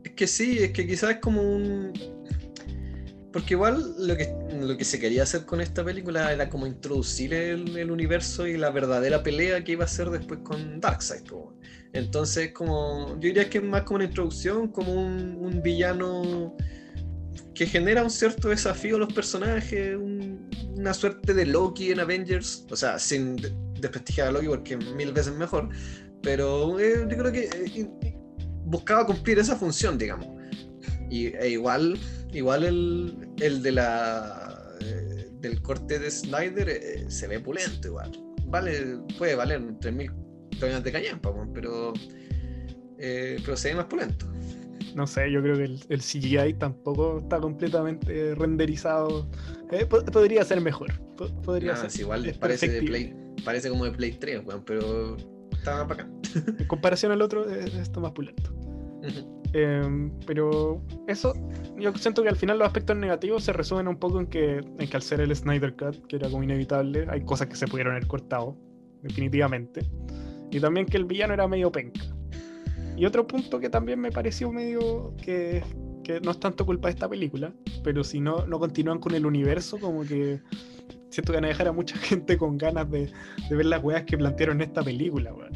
Es 0.02 0.10
que 0.10 0.26
sí, 0.26 0.58
es 0.58 0.72
que 0.72 0.88
quizás 0.88 1.10
es 1.10 1.16
como 1.18 1.40
un. 1.40 1.92
Porque 3.32 3.54
igual 3.54 3.94
lo 3.98 4.16
que, 4.16 4.34
lo 4.60 4.76
que 4.76 4.84
se 4.84 4.98
quería 4.98 5.22
hacer 5.22 5.46
con 5.46 5.60
esta 5.60 5.84
película 5.84 6.32
era 6.32 6.48
como 6.48 6.66
introducir 6.66 7.32
el, 7.32 7.90
universo 7.90 8.46
y 8.46 8.56
la 8.56 8.70
verdadera 8.70 9.22
pelea 9.22 9.62
que 9.62 9.72
iba 9.72 9.84
a 9.84 9.88
ser 9.88 10.10
después 10.10 10.40
con 10.42 10.80
Darkseid. 10.80 11.22
Entonces, 11.92 12.52
como. 12.52 13.10
Yo 13.14 13.28
diría 13.28 13.48
que 13.48 13.58
es 13.58 13.64
más 13.64 13.82
como 13.82 13.96
una 13.96 14.04
introducción, 14.04 14.68
como 14.68 14.92
un, 14.92 15.60
villano 15.62 16.56
que 17.54 17.66
genera 17.66 18.02
un 18.02 18.10
cierto 18.10 18.48
desafío 18.48 18.96
a 18.96 19.00
los 19.00 19.12
personajes, 19.12 19.96
un- 19.96 20.48
una 20.76 20.94
suerte 20.94 21.34
de 21.34 21.46
Loki 21.46 21.92
en 21.92 22.00
Avengers. 22.00 22.66
O 22.70 22.76
sea, 22.76 22.98
sin 22.98 23.36
de- 23.36 23.52
desprestigiar 23.80 24.28
a 24.28 24.32
Loki 24.32 24.48
porque 24.48 24.74
es 24.74 24.94
mil 24.94 25.12
veces 25.12 25.34
mejor. 25.34 25.68
Pero 26.22 26.78
eh, 26.80 27.06
yo 27.08 27.16
creo 27.16 27.32
que 27.32 27.44
eh, 27.44 27.88
buscaba 28.64 29.06
cumplir 29.06 29.38
esa 29.38 29.56
función, 29.56 29.98
digamos. 29.98 30.26
Y 31.10 31.26
e 31.36 31.50
igual, 31.50 31.98
igual 32.32 32.64
el, 32.64 33.28
el 33.40 33.62
de 33.62 33.72
la 33.72 34.76
eh, 34.80 35.28
del 35.40 35.60
corte 35.62 35.98
de 35.98 36.10
Snyder 36.10 36.68
eh, 36.68 37.04
se 37.08 37.26
ve 37.28 37.40
pulento 37.40 37.88
igual. 37.88 38.10
Vale, 38.46 38.98
puede 39.18 39.34
valer 39.36 39.60
3.000 39.60 40.12
toneladas 40.58 40.84
de 40.84 40.92
weón, 41.30 41.52
pero, 41.52 41.92
eh, 42.98 43.38
pero 43.44 43.56
se 43.56 43.68
ve 43.68 43.74
más 43.76 43.86
pulento. 43.86 44.26
No 44.94 45.06
sé, 45.06 45.30
yo 45.30 45.40
creo 45.40 45.56
que 45.56 45.64
el, 45.64 45.80
el 45.88 46.00
CGI 46.00 46.54
tampoco 46.58 47.18
está 47.20 47.38
completamente 47.38 48.34
renderizado. 48.34 49.28
Eh, 49.70 49.86
po- 49.86 50.04
podría 50.04 50.44
ser 50.44 50.60
mejor. 50.60 50.92
po- 51.16 51.28
podría 51.42 51.76
ser. 51.76 51.90
si 51.92 52.00
igual 52.00 52.34
parece 52.40 52.68
de. 52.68 52.82
Play, 52.82 53.14
parece 53.44 53.68
como 53.70 53.84
de 53.84 53.92
Play 53.92 54.12
3, 54.12 54.42
weón, 54.44 54.64
pero 54.64 55.16
está 55.52 55.86
para 55.86 56.02
acá. 56.04 56.12
En 56.58 56.66
comparación 56.66 57.12
al 57.12 57.22
otro, 57.22 57.48
está 57.48 58.00
más 58.00 58.10
pulento. 58.12 58.52
Eh, 59.52 60.10
pero 60.26 60.80
eso, 61.08 61.34
yo 61.76 61.92
siento 61.94 62.22
que 62.22 62.28
al 62.28 62.36
final 62.36 62.58
los 62.58 62.66
aspectos 62.66 62.96
negativos 62.96 63.44
se 63.44 63.52
resumen 63.52 63.88
un 63.88 63.96
poco 63.96 64.20
en 64.20 64.26
que, 64.26 64.58
en 64.58 64.88
que 64.88 64.96
al 64.96 65.02
ser 65.02 65.20
el 65.20 65.34
Snyder 65.34 65.74
Cut, 65.74 66.06
que 66.06 66.16
era 66.16 66.30
como 66.30 66.42
inevitable, 66.42 67.06
hay 67.08 67.24
cosas 67.24 67.48
que 67.48 67.56
se 67.56 67.66
pudieron 67.66 67.94
haber 67.94 68.06
cortado, 68.06 68.56
definitivamente. 69.02 69.82
Y 70.50 70.60
también 70.60 70.86
que 70.86 70.96
el 70.96 71.04
villano 71.04 71.34
era 71.34 71.48
medio 71.48 71.70
penca. 71.72 72.00
Y 72.96 73.06
otro 73.06 73.26
punto 73.26 73.58
que 73.60 73.70
también 73.70 73.98
me 74.00 74.12
pareció 74.12 74.52
medio 74.52 75.14
que, 75.22 75.62
que 76.04 76.20
no 76.20 76.32
es 76.32 76.40
tanto 76.40 76.66
culpa 76.66 76.88
de 76.88 76.94
esta 76.94 77.08
película, 77.08 77.52
pero 77.82 78.04
si 78.04 78.20
no, 78.20 78.46
no 78.46 78.58
continúan 78.58 78.98
con 78.98 79.14
el 79.14 79.26
universo, 79.26 79.78
como 79.78 80.02
que 80.02 80.40
siento 81.08 81.32
que 81.32 81.38
van 81.38 81.46
a 81.46 81.48
dejar 81.48 81.68
a 81.68 81.72
mucha 81.72 81.96
gente 81.98 82.36
con 82.36 82.58
ganas 82.58 82.90
de, 82.90 83.10
de 83.48 83.56
ver 83.56 83.66
las 83.66 83.82
weas 83.82 84.04
que 84.04 84.18
plantearon 84.18 84.60
en 84.60 84.68
esta 84.68 84.82
película, 84.82 85.32
weón. 85.32 85.52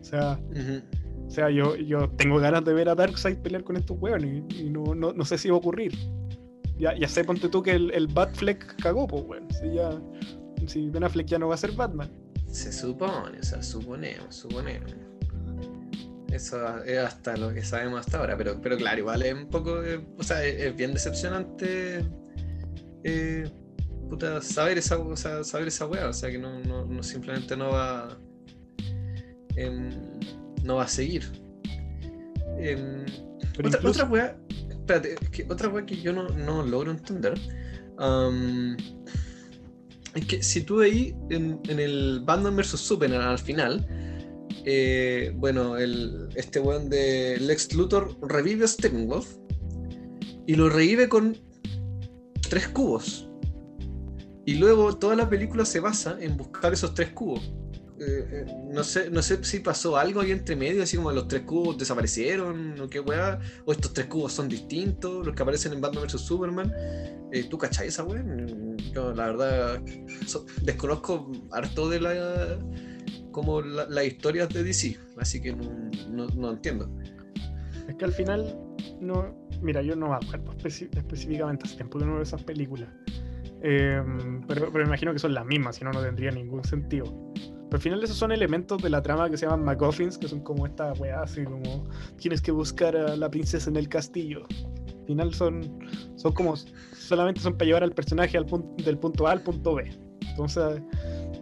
O 0.00 0.04
sea, 0.04 0.38
Ujú. 0.50 0.82
O 1.28 1.30
sea, 1.30 1.50
yo, 1.50 1.76
yo 1.76 2.08
tengo 2.16 2.38
ganas 2.38 2.64
de 2.64 2.72
ver 2.72 2.88
a 2.88 2.94
Darkseid 2.94 3.36
pelear 3.38 3.62
con 3.62 3.76
estos 3.76 3.98
weones 4.00 4.42
y, 4.56 4.70
no, 4.70 4.94
no, 4.94 5.12
no 5.12 5.24
sé 5.26 5.36
si 5.36 5.50
va 5.50 5.56
a 5.56 5.58
ocurrir. 5.58 5.92
Ya, 6.78 6.96
ya 6.96 7.06
sé, 7.06 7.22
ponte 7.22 7.48
tú 7.48 7.62
que 7.62 7.72
el, 7.72 7.90
el 7.92 8.06
Batfleck 8.06 8.80
cagó, 8.80 9.06
pues, 9.06 9.24
weón. 9.26 9.46
Si 9.50 9.74
ya. 9.74 9.90
Si 10.66 10.88
Ben 10.88 11.04
Affleck 11.04 11.26
ya 11.26 11.38
no 11.38 11.48
va 11.48 11.54
a 11.54 11.58
ser 11.58 11.72
Batman. 11.72 12.10
Se 12.46 12.72
supone, 12.72 13.38
o 13.38 13.42
sea, 13.42 13.62
suponemos, 13.62 14.34
suponemos. 14.34 14.94
Eso 16.32 16.82
es 16.84 16.98
hasta 16.98 17.36
lo 17.36 17.52
que 17.52 17.62
sabemos 17.62 18.00
hasta 18.00 18.18
ahora, 18.18 18.36
pero, 18.36 18.60
pero 18.60 18.76
claro, 18.76 18.98
igual 18.98 19.22
es 19.22 19.34
un 19.34 19.48
poco, 19.48 19.82
eh, 19.82 20.04
o 20.16 20.22
sea, 20.22 20.44
es, 20.44 20.74
bien 20.76 20.92
decepcionante 20.92 22.04
eh, 23.04 23.50
puta, 24.10 24.40
saber 24.42 24.78
esa, 24.78 24.98
o 24.98 25.16
sea, 25.16 25.42
saber 25.44 25.68
esa 25.68 25.86
weá, 25.86 26.08
o 26.08 26.12
sea, 26.12 26.30
que 26.30 26.38
no, 26.38 26.58
no, 26.60 26.84
no- 26.84 27.02
simplemente 27.02 27.56
no 27.56 27.70
va 27.70 28.18
em, 29.56 29.90
no 30.64 30.76
va 30.76 30.84
a 30.84 30.88
seguir. 30.88 31.24
Em, 32.58 33.02
otra, 33.58 33.78
incluso- 33.78 33.88
otra 33.88 34.04
weá, 34.04 34.38
espérate, 34.68 35.14
es 35.20 35.30
que 35.30 35.46
otra 35.48 35.68
weá 35.68 35.84
que 35.86 35.96
yo 36.00 36.12
no, 36.12 36.28
no 36.28 36.62
logro 36.62 36.90
entender. 36.90 37.34
Es 40.14 40.26
que 40.26 40.42
si 40.42 40.62
tú 40.62 40.76
veis 40.76 41.14
en, 41.30 41.60
en 41.68 41.78
el 41.78 42.22
Batman 42.24 42.56
vs 42.56 42.80
Superman 42.80 43.20
al 43.22 43.38
final, 43.38 43.86
eh, 44.64 45.32
bueno, 45.36 45.76
el, 45.76 46.28
este 46.34 46.60
weón 46.60 46.88
de 46.90 47.38
Lex 47.40 47.74
Luthor 47.74 48.16
revive 48.22 48.64
a 48.64 48.68
Steppenwolf 48.68 49.36
y 50.46 50.54
lo 50.54 50.68
revive 50.68 51.08
con 51.08 51.36
tres 52.48 52.68
cubos. 52.68 53.28
Y 54.46 54.54
luego 54.54 54.96
toda 54.96 55.14
la 55.14 55.28
película 55.28 55.64
se 55.64 55.78
basa 55.80 56.16
en 56.20 56.36
buscar 56.36 56.72
esos 56.72 56.94
tres 56.94 57.10
cubos. 57.10 57.52
Eh, 58.00 58.28
eh, 58.30 58.44
no, 58.72 58.84
sé, 58.84 59.10
no 59.10 59.22
sé 59.22 59.42
si 59.42 59.58
pasó 59.58 59.96
algo 59.96 60.20
ahí 60.20 60.30
entre 60.30 60.54
medio, 60.54 60.82
así 60.84 60.96
como 60.96 61.10
los 61.10 61.26
tres 61.26 61.42
cubos 61.42 61.78
desaparecieron 61.78 62.80
o 62.80 62.88
qué 62.88 63.00
weá, 63.00 63.40
o 63.64 63.72
estos 63.72 63.92
tres 63.92 64.06
cubos 64.06 64.32
son 64.32 64.48
distintos, 64.48 65.26
los 65.26 65.34
que 65.34 65.42
aparecen 65.42 65.72
en 65.72 65.80
Batman 65.80 66.04
vs 66.04 66.20
Superman. 66.20 66.72
Eh, 67.32 67.44
¿Tú 67.50 67.58
cachai 67.58 67.88
esa 67.88 68.04
weá? 68.04 68.24
Yo 68.94 69.12
la 69.12 69.26
verdad 69.26 69.82
desconozco 70.62 71.30
harto 71.50 71.88
de 71.88 72.00
la 72.00 72.58
como 73.32 73.60
la- 73.62 73.88
las 73.88 74.04
historias 74.04 74.48
de 74.48 74.62
DC, 74.64 74.96
así 75.18 75.40
que 75.40 75.54
no, 75.54 76.26
no- 76.28 76.50
entiendo. 76.52 76.88
Es 77.88 77.94
que 77.96 78.04
al 78.04 78.12
final, 78.12 78.58
no, 79.00 79.34
mira, 79.60 79.82
yo 79.82 79.94
no 79.96 80.08
me 80.08 80.14
acuerdo 80.16 80.52
específicamente 80.64 81.64
hace 81.66 81.76
tiempo 81.76 81.98
que 81.98 82.04
no 82.06 82.14
veo 82.14 82.22
esas 82.22 82.42
películas. 82.42 82.88
Eh, 83.62 84.00
pero, 84.46 84.70
pero 84.72 84.84
me 84.84 84.88
imagino 84.88 85.12
que 85.12 85.18
son 85.18 85.34
las 85.34 85.44
mismas, 85.46 85.76
si 85.76 85.84
no, 85.84 85.90
no 85.92 86.00
tendría 86.00 86.30
ningún 86.30 86.64
sentido. 86.64 87.04
Pero 87.68 87.76
al 87.76 87.82
final 87.82 88.02
esos 88.02 88.16
son 88.16 88.32
elementos 88.32 88.82
de 88.82 88.88
la 88.88 89.02
trama 89.02 89.28
que 89.28 89.36
se 89.36 89.46
llaman 89.46 89.64
MacGuffins, 89.64 90.16
que 90.16 90.26
son 90.26 90.40
como 90.40 90.66
esta 90.66 90.92
weá, 90.94 91.22
así 91.22 91.44
como 91.44 91.86
tienes 92.16 92.40
que 92.40 92.50
buscar 92.50 92.96
a 92.96 93.16
la 93.16 93.30
princesa 93.30 93.68
en 93.68 93.76
el 93.76 93.88
castillo. 93.88 94.46
Al 95.00 95.06
final 95.06 95.34
son, 95.34 95.78
son 96.16 96.32
como, 96.32 96.54
solamente 96.56 97.40
son 97.40 97.56
para 97.58 97.66
llevar 97.66 97.82
al 97.82 97.92
personaje 97.92 98.38
al 98.38 98.46
punto, 98.46 98.82
del 98.82 98.98
punto 98.98 99.26
A 99.26 99.32
al 99.32 99.42
punto 99.42 99.74
B. 99.74 99.90
Entonces, 100.30 100.80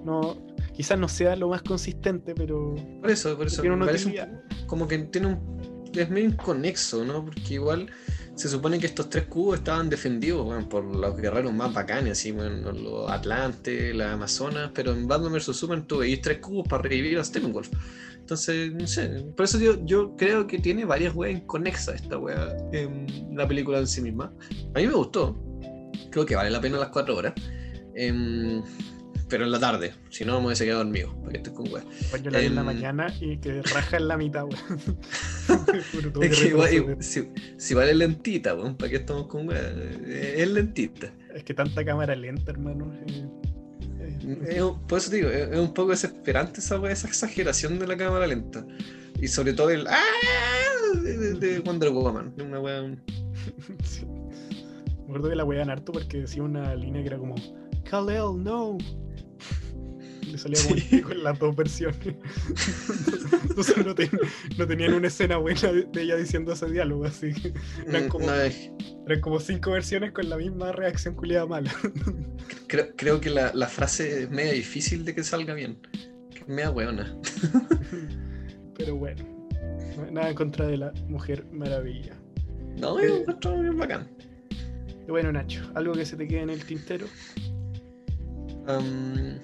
no, 0.04 0.36
quizás 0.72 0.98
no 0.98 1.08
sea 1.08 1.36
lo 1.36 1.48
más 1.48 1.62
consistente, 1.62 2.34
pero 2.34 2.74
Por 3.00 3.10
eso, 3.10 3.36
por 3.36 3.46
eso, 3.46 3.62
tiene 3.62 3.76
me 3.76 3.82
una 3.82 3.86
parece 3.86 4.08
un 4.08 4.66
como 4.66 4.88
que 4.88 4.98
tiene 4.98 5.28
un. 5.28 5.56
Es 5.94 6.10
medio 6.10 6.28
inconexo, 6.28 7.04
¿no? 7.04 7.24
Porque 7.24 7.54
igual 7.54 7.88
se 8.36 8.50
supone 8.50 8.78
que 8.78 8.86
estos 8.86 9.08
tres 9.08 9.24
cubos 9.24 9.58
estaban 9.58 9.88
defendidos 9.88 10.64
por 10.66 10.84
los 10.84 11.16
guerreros 11.16 11.54
más 11.54 11.72
bacanes, 11.72 12.12
así, 12.12 12.32
bueno, 12.32 12.70
los 12.70 13.10
Atlantes, 13.10 13.96
las 13.96 14.12
Amazonas, 14.12 14.70
pero 14.74 14.92
en 14.92 15.08
Batman 15.08 15.32
vs 15.32 15.56
Superman 15.56 15.86
tú 15.86 15.98
veis 15.98 16.20
tres 16.20 16.38
cubos 16.38 16.68
para 16.68 16.82
revivir 16.82 17.18
a 17.18 17.24
Steppenwolf. 17.24 17.70
Entonces, 18.18 18.72
no 18.74 18.86
sé, 18.86 19.24
por 19.34 19.44
eso 19.44 19.58
yo, 19.84 20.16
creo 20.16 20.46
que 20.46 20.58
tiene 20.58 20.84
varias 20.84 21.14
weas 21.14 21.40
inconexas 21.40 21.94
esta 21.94 22.18
wea 22.18 22.54
en 22.72 23.06
la 23.34 23.48
película 23.48 23.78
en 23.78 23.86
sí 23.86 24.02
misma. 24.02 24.30
A 24.74 24.80
mí 24.80 24.86
me 24.86 24.92
gustó, 24.92 25.34
creo 26.10 26.26
que 26.26 26.36
vale 26.36 26.50
la 26.50 26.60
pena 26.60 26.76
las 26.76 26.90
cuatro 26.90 27.16
horas. 27.16 27.32
Em, 27.94 28.62
pero 29.28 29.44
en 29.44 29.50
la 29.50 29.58
tarde, 29.58 29.92
si 30.10 30.24
no 30.24 30.40
me 30.40 30.46
hubiese 30.46 30.64
quedado 30.64 30.84
dormido, 30.84 31.14
para 31.20 31.32
que 31.32 31.36
estés 31.38 31.52
con 31.52 31.70
weas. 31.72 31.84
Pues 32.10 32.22
yo 32.22 32.30
la 32.30 32.38
vi 32.38 32.46
en 32.46 32.54
la 32.54 32.60
Em, 32.60 32.66
mañana 32.66 33.14
y 33.20 33.38
que 33.38 33.62
raja 33.62 33.96
en 33.96 34.08
la 34.08 34.16
mitad, 34.16 34.44
weón. 34.44 34.58
Es 36.22 36.38
que 36.38 36.48
igual, 36.48 36.70
retroceder. 36.70 37.02
si, 37.02 37.28
si 37.56 37.74
vale 37.74 37.94
lentita, 37.94 38.54
weón, 38.54 38.76
¿para 38.76 38.90
qué 38.90 38.96
estamos 38.96 39.26
con 39.26 39.48
weá? 39.48 39.60
Eh, 39.60 40.34
Es 40.38 40.48
lentita. 40.50 41.12
Es 41.34 41.42
que 41.44 41.54
tanta 41.54 41.84
cámara 41.84 42.14
lenta, 42.16 42.50
hermano. 42.52 42.92
eh, 43.06 43.28
eh, 44.00 44.38
Es 44.48 44.62
un- 44.62 44.86
por 44.86 44.98
eso 44.98 45.10
te 45.10 45.16
digo, 45.16 45.28
es, 45.28 45.58
un 45.58 45.72
poco 45.74 45.90
desesperante 45.90 46.60
esa, 46.60 46.76
esa 46.90 47.06
exageración 47.08 47.78
de 47.78 47.86
la 47.86 47.96
cámara 47.96 48.26
lenta. 48.26 48.66
Y 49.20 49.28
sobre 49.28 49.52
todo 49.54 49.70
el 49.70 49.86
¡Ah! 49.86 50.00
de, 51.02 51.16
de- 51.18 51.34
de 51.34 51.58
Wonder 51.60 51.90
Woman. 51.90 52.32
Una 52.40 52.60
weá. 52.60 52.82
sí. 53.84 54.04
Me 54.06 55.04
acuerdo 55.12 55.30
que 55.30 55.36
la 55.36 55.44
wean 55.44 55.70
harto 55.70 55.92
porque 55.92 56.18
decía 56.22 56.42
una 56.42 56.74
línea 56.74 57.00
que 57.02 57.08
era 57.08 57.18
como 57.18 57.34
Kal-El, 57.88 58.42
no. 58.42 58.76
Le 60.30 60.38
salía 60.38 60.58
como 60.62 60.76
Sí. 60.76 61.02
en 61.10 61.22
las 61.22 61.38
dos 61.38 61.54
versiones. 61.56 61.98
Entonces 63.48 63.86
no, 63.86 63.94
ten- 63.94 64.10
no 64.58 64.66
tenían 64.66 64.94
una 64.94 65.06
escena 65.08 65.36
buena 65.36 65.72
de, 65.72 65.86
ella 66.02 66.16
diciendo 66.16 66.52
ese 66.52 66.66
diálogo, 66.68 67.04
así 67.04 67.32
que 67.32 67.52
Eran 67.86 68.06
Mm, 68.06 68.08
como- 68.08 68.26
no, 68.26 68.34
es- 68.34 68.70
eran 69.06 69.20
como 69.20 69.38
cinco 69.40 69.70
versiones 69.70 70.12
con 70.12 70.28
la 70.28 70.36
misma 70.36 70.72
reacción 70.72 71.14
culiada 71.14 71.46
mala. 71.46 71.72
creo, 72.68 72.88
creo 72.96 73.20
que 73.20 73.30
la, 73.30 73.52
la 73.54 73.68
frase 73.68 74.22
es 74.24 74.30
media 74.30 74.52
difícil 74.52 75.04
de 75.04 75.14
que 75.14 75.22
salga 75.22 75.54
bien. 75.54 75.78
Que 76.30 76.38
es 76.40 76.48
media 76.48 76.70
weona. 76.70 77.16
Pero 78.76 78.96
bueno, 78.96 79.24
no- 79.96 80.10
nada 80.10 80.28
en 80.30 80.34
contra 80.34 80.66
de 80.66 80.76
la 80.76 80.92
Mujer 81.08 81.46
Maravilla. 81.52 82.14
No, 82.78 82.98
Eh. 82.98 83.04
yo 83.04 83.08
lo 83.14 83.16
encuentro 83.20 83.60
bien 83.60 83.78
bacán. 83.78 84.08
Bueno, 85.08 85.30
Nacho, 85.32 85.62
algo 85.76 85.92
que 85.94 86.04
se 86.04 86.16
te 86.16 86.26
quede 86.26 86.40
en 86.42 86.50
el 86.50 86.64
tintero. 86.64 87.06
Am, 88.66 89.38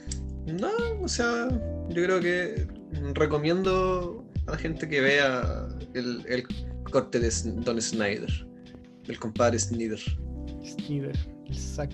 no, 0.46 0.70
o 1.00 1.08
sea, 1.08 1.48
yo 1.88 2.02
creo 2.02 2.20
que 2.20 2.66
recomiendo 3.14 4.24
a 4.46 4.52
la 4.52 4.58
gente 4.58 4.88
que 4.88 5.00
vea 5.00 5.68
el, 5.94 6.24
el 6.26 6.44
corte 6.90 7.20
de 7.20 7.30
Don 7.64 7.80
Snyder, 7.80 8.30
el 9.06 9.18
compadre 9.18 9.58
Snyder. 9.58 10.00
Snyder, 10.64 11.16
el 11.46 11.54
Zack. 11.54 11.92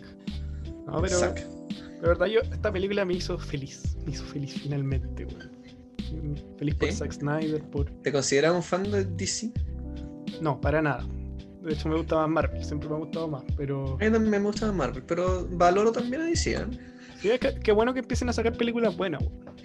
No, 0.86 1.00
pero 1.02 1.18
Zack. 1.18 1.46
de 1.46 2.08
verdad 2.08 2.26
yo, 2.26 2.40
esta 2.40 2.72
película 2.72 3.04
me 3.04 3.14
hizo 3.14 3.38
feliz. 3.38 3.96
Me 4.06 4.12
hizo 4.12 4.24
feliz 4.24 4.54
finalmente. 4.54 5.26
Mm, 5.26 6.56
Feliz 6.58 6.74
por 6.76 6.88
¿Sí? 6.88 6.96
Zack 6.96 7.12
Snyder, 7.12 7.62
por. 7.70 7.90
¿Te 8.02 8.10
consideras 8.12 8.54
un 8.54 8.62
fan 8.62 8.90
de 8.90 9.04
DC? 9.04 9.52
No, 10.40 10.60
para 10.60 10.80
nada. 10.80 11.06
De 11.62 11.74
hecho 11.74 11.88
me 11.88 11.96
gusta 11.96 12.16
más 12.16 12.28
Marvel, 12.30 12.64
siempre 12.64 12.88
me 12.88 12.94
ha 12.94 12.98
gustado 12.98 13.28
más, 13.28 13.44
pero. 13.56 13.94
A 13.94 14.04
mí 14.04 14.10
también 14.10 14.30
me 14.30 14.38
gusta 14.38 14.72
Marvel, 14.72 15.02
pero 15.06 15.46
valoro 15.50 15.92
también 15.92 16.22
a 16.22 16.24
DC. 16.26 16.52
¿eh? 16.52 16.66
Sí, 17.20 17.30
es 17.30 17.40
que, 17.40 17.54
qué 17.60 17.72
bueno 17.72 17.92
que 17.94 18.00
empiecen 18.00 18.28
a 18.28 18.32
sacar 18.32 18.52
películas 18.56 18.96
buenas, 18.96 19.22
weón. 19.22 19.56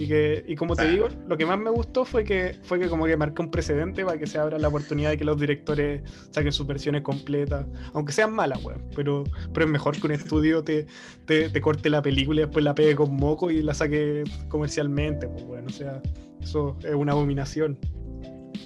Y 0.00 0.06
que, 0.06 0.44
y 0.46 0.54
como 0.54 0.76
te 0.76 0.82
Ah. 0.82 0.90
digo, 0.90 1.08
lo 1.26 1.36
que 1.36 1.44
más 1.44 1.58
me 1.58 1.70
gustó 1.70 2.04
fue 2.04 2.22
que 2.22 2.56
fue 2.62 2.78
que 2.78 2.88
como 2.88 3.04
que 3.06 3.16
marcó 3.16 3.42
un 3.42 3.50
precedente 3.50 4.04
para 4.04 4.16
que 4.16 4.28
se 4.28 4.38
abra 4.38 4.56
la 4.56 4.68
oportunidad 4.68 5.10
de 5.10 5.16
que 5.18 5.24
los 5.24 5.40
directores 5.40 6.02
saquen 6.30 6.52
sus 6.52 6.68
versiones 6.68 7.02
completas, 7.02 7.66
aunque 7.94 8.12
sean 8.12 8.32
malas, 8.32 8.62
weón. 8.64 8.84
Pero, 8.94 9.24
pero 9.52 9.66
es 9.66 9.72
mejor 9.72 10.00
que 10.00 10.06
un 10.06 10.12
estudio 10.12 10.62
te, 10.62 10.86
te, 11.24 11.48
te 11.50 11.60
corte 11.60 11.90
la 11.90 12.00
película 12.00 12.42
y 12.42 12.44
después 12.44 12.64
la 12.64 12.76
pegue 12.76 12.94
con 12.94 13.16
moco 13.16 13.50
y 13.50 13.60
la 13.60 13.74
saque 13.74 14.22
comercialmente, 14.48 15.26
pues 15.26 15.42
weón. 15.44 15.66
O 15.66 15.70
sea, 15.70 16.00
eso 16.40 16.76
es 16.84 16.94
una 16.94 17.10
abominación. 17.12 17.76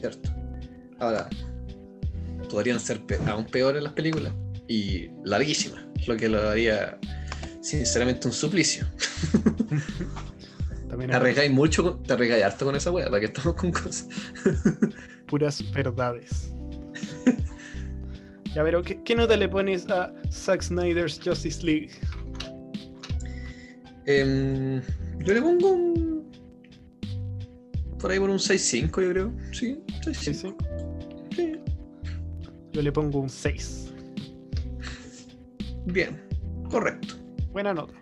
¿Cierto? 0.01 0.31
Ahora, 0.99 1.31
podrían 2.51 2.79
ser 2.79 3.01
pe- 3.07 3.19
aún 3.27 3.47
peores 3.47 3.83
las 3.83 3.95
películas 3.95 4.35
y 4.69 5.09
larguísimas, 5.25 5.83
lo 6.07 6.15
que 6.17 6.29
lo 6.29 6.47
haría 6.51 6.99
sinceramente 7.63 8.29
un 8.29 8.35
suplicio. 8.35 8.87
También 10.89 11.11
Te 11.11 11.17
es 11.17 11.21
arriesgáis 11.23 11.51
mucho, 11.51 12.01
te 12.07 12.13
arriesgáis 12.13 12.45
harto 12.45 12.67
con 12.67 12.77
esa 12.77 12.91
wea, 12.91 13.07
para 13.07 13.21
que 13.21 13.27
estamos 13.27 13.55
con 13.55 13.73
cosas. 13.73 14.09
puras 15.27 15.65
verdades. 15.73 16.53
ya, 18.55 18.63
pero 18.63 18.83
¿qué, 18.83 19.03
qué 19.03 19.15
nota 19.15 19.37
le 19.37 19.49
pones 19.49 19.89
a 19.89 20.13
Zack 20.31 20.61
Snyder's 20.63 21.19
Justice 21.25 21.65
League? 21.65 21.93
Em, 24.05 24.83
yo 25.21 25.33
le 25.33 25.41
pongo 25.41 25.71
un. 25.71 26.31
Por 27.99 28.11
ahí 28.11 28.19
por 28.19 28.29
un 28.29 28.39
6.5, 28.39 29.03
yo 29.03 29.11
creo. 29.11 29.33
Sí, 29.53 29.81
6.5. 30.05 30.15
Sí, 30.15 30.35
sí. 30.35 30.55
Sí. 31.37 31.53
Yo 32.73 32.83
le 32.83 32.93
pongo 32.93 33.21
un 33.21 33.31
6. 33.31 33.93
Bien, 35.87 36.21
correcto. 36.69 37.22
Buena 37.53 37.75
nota. 37.75 37.93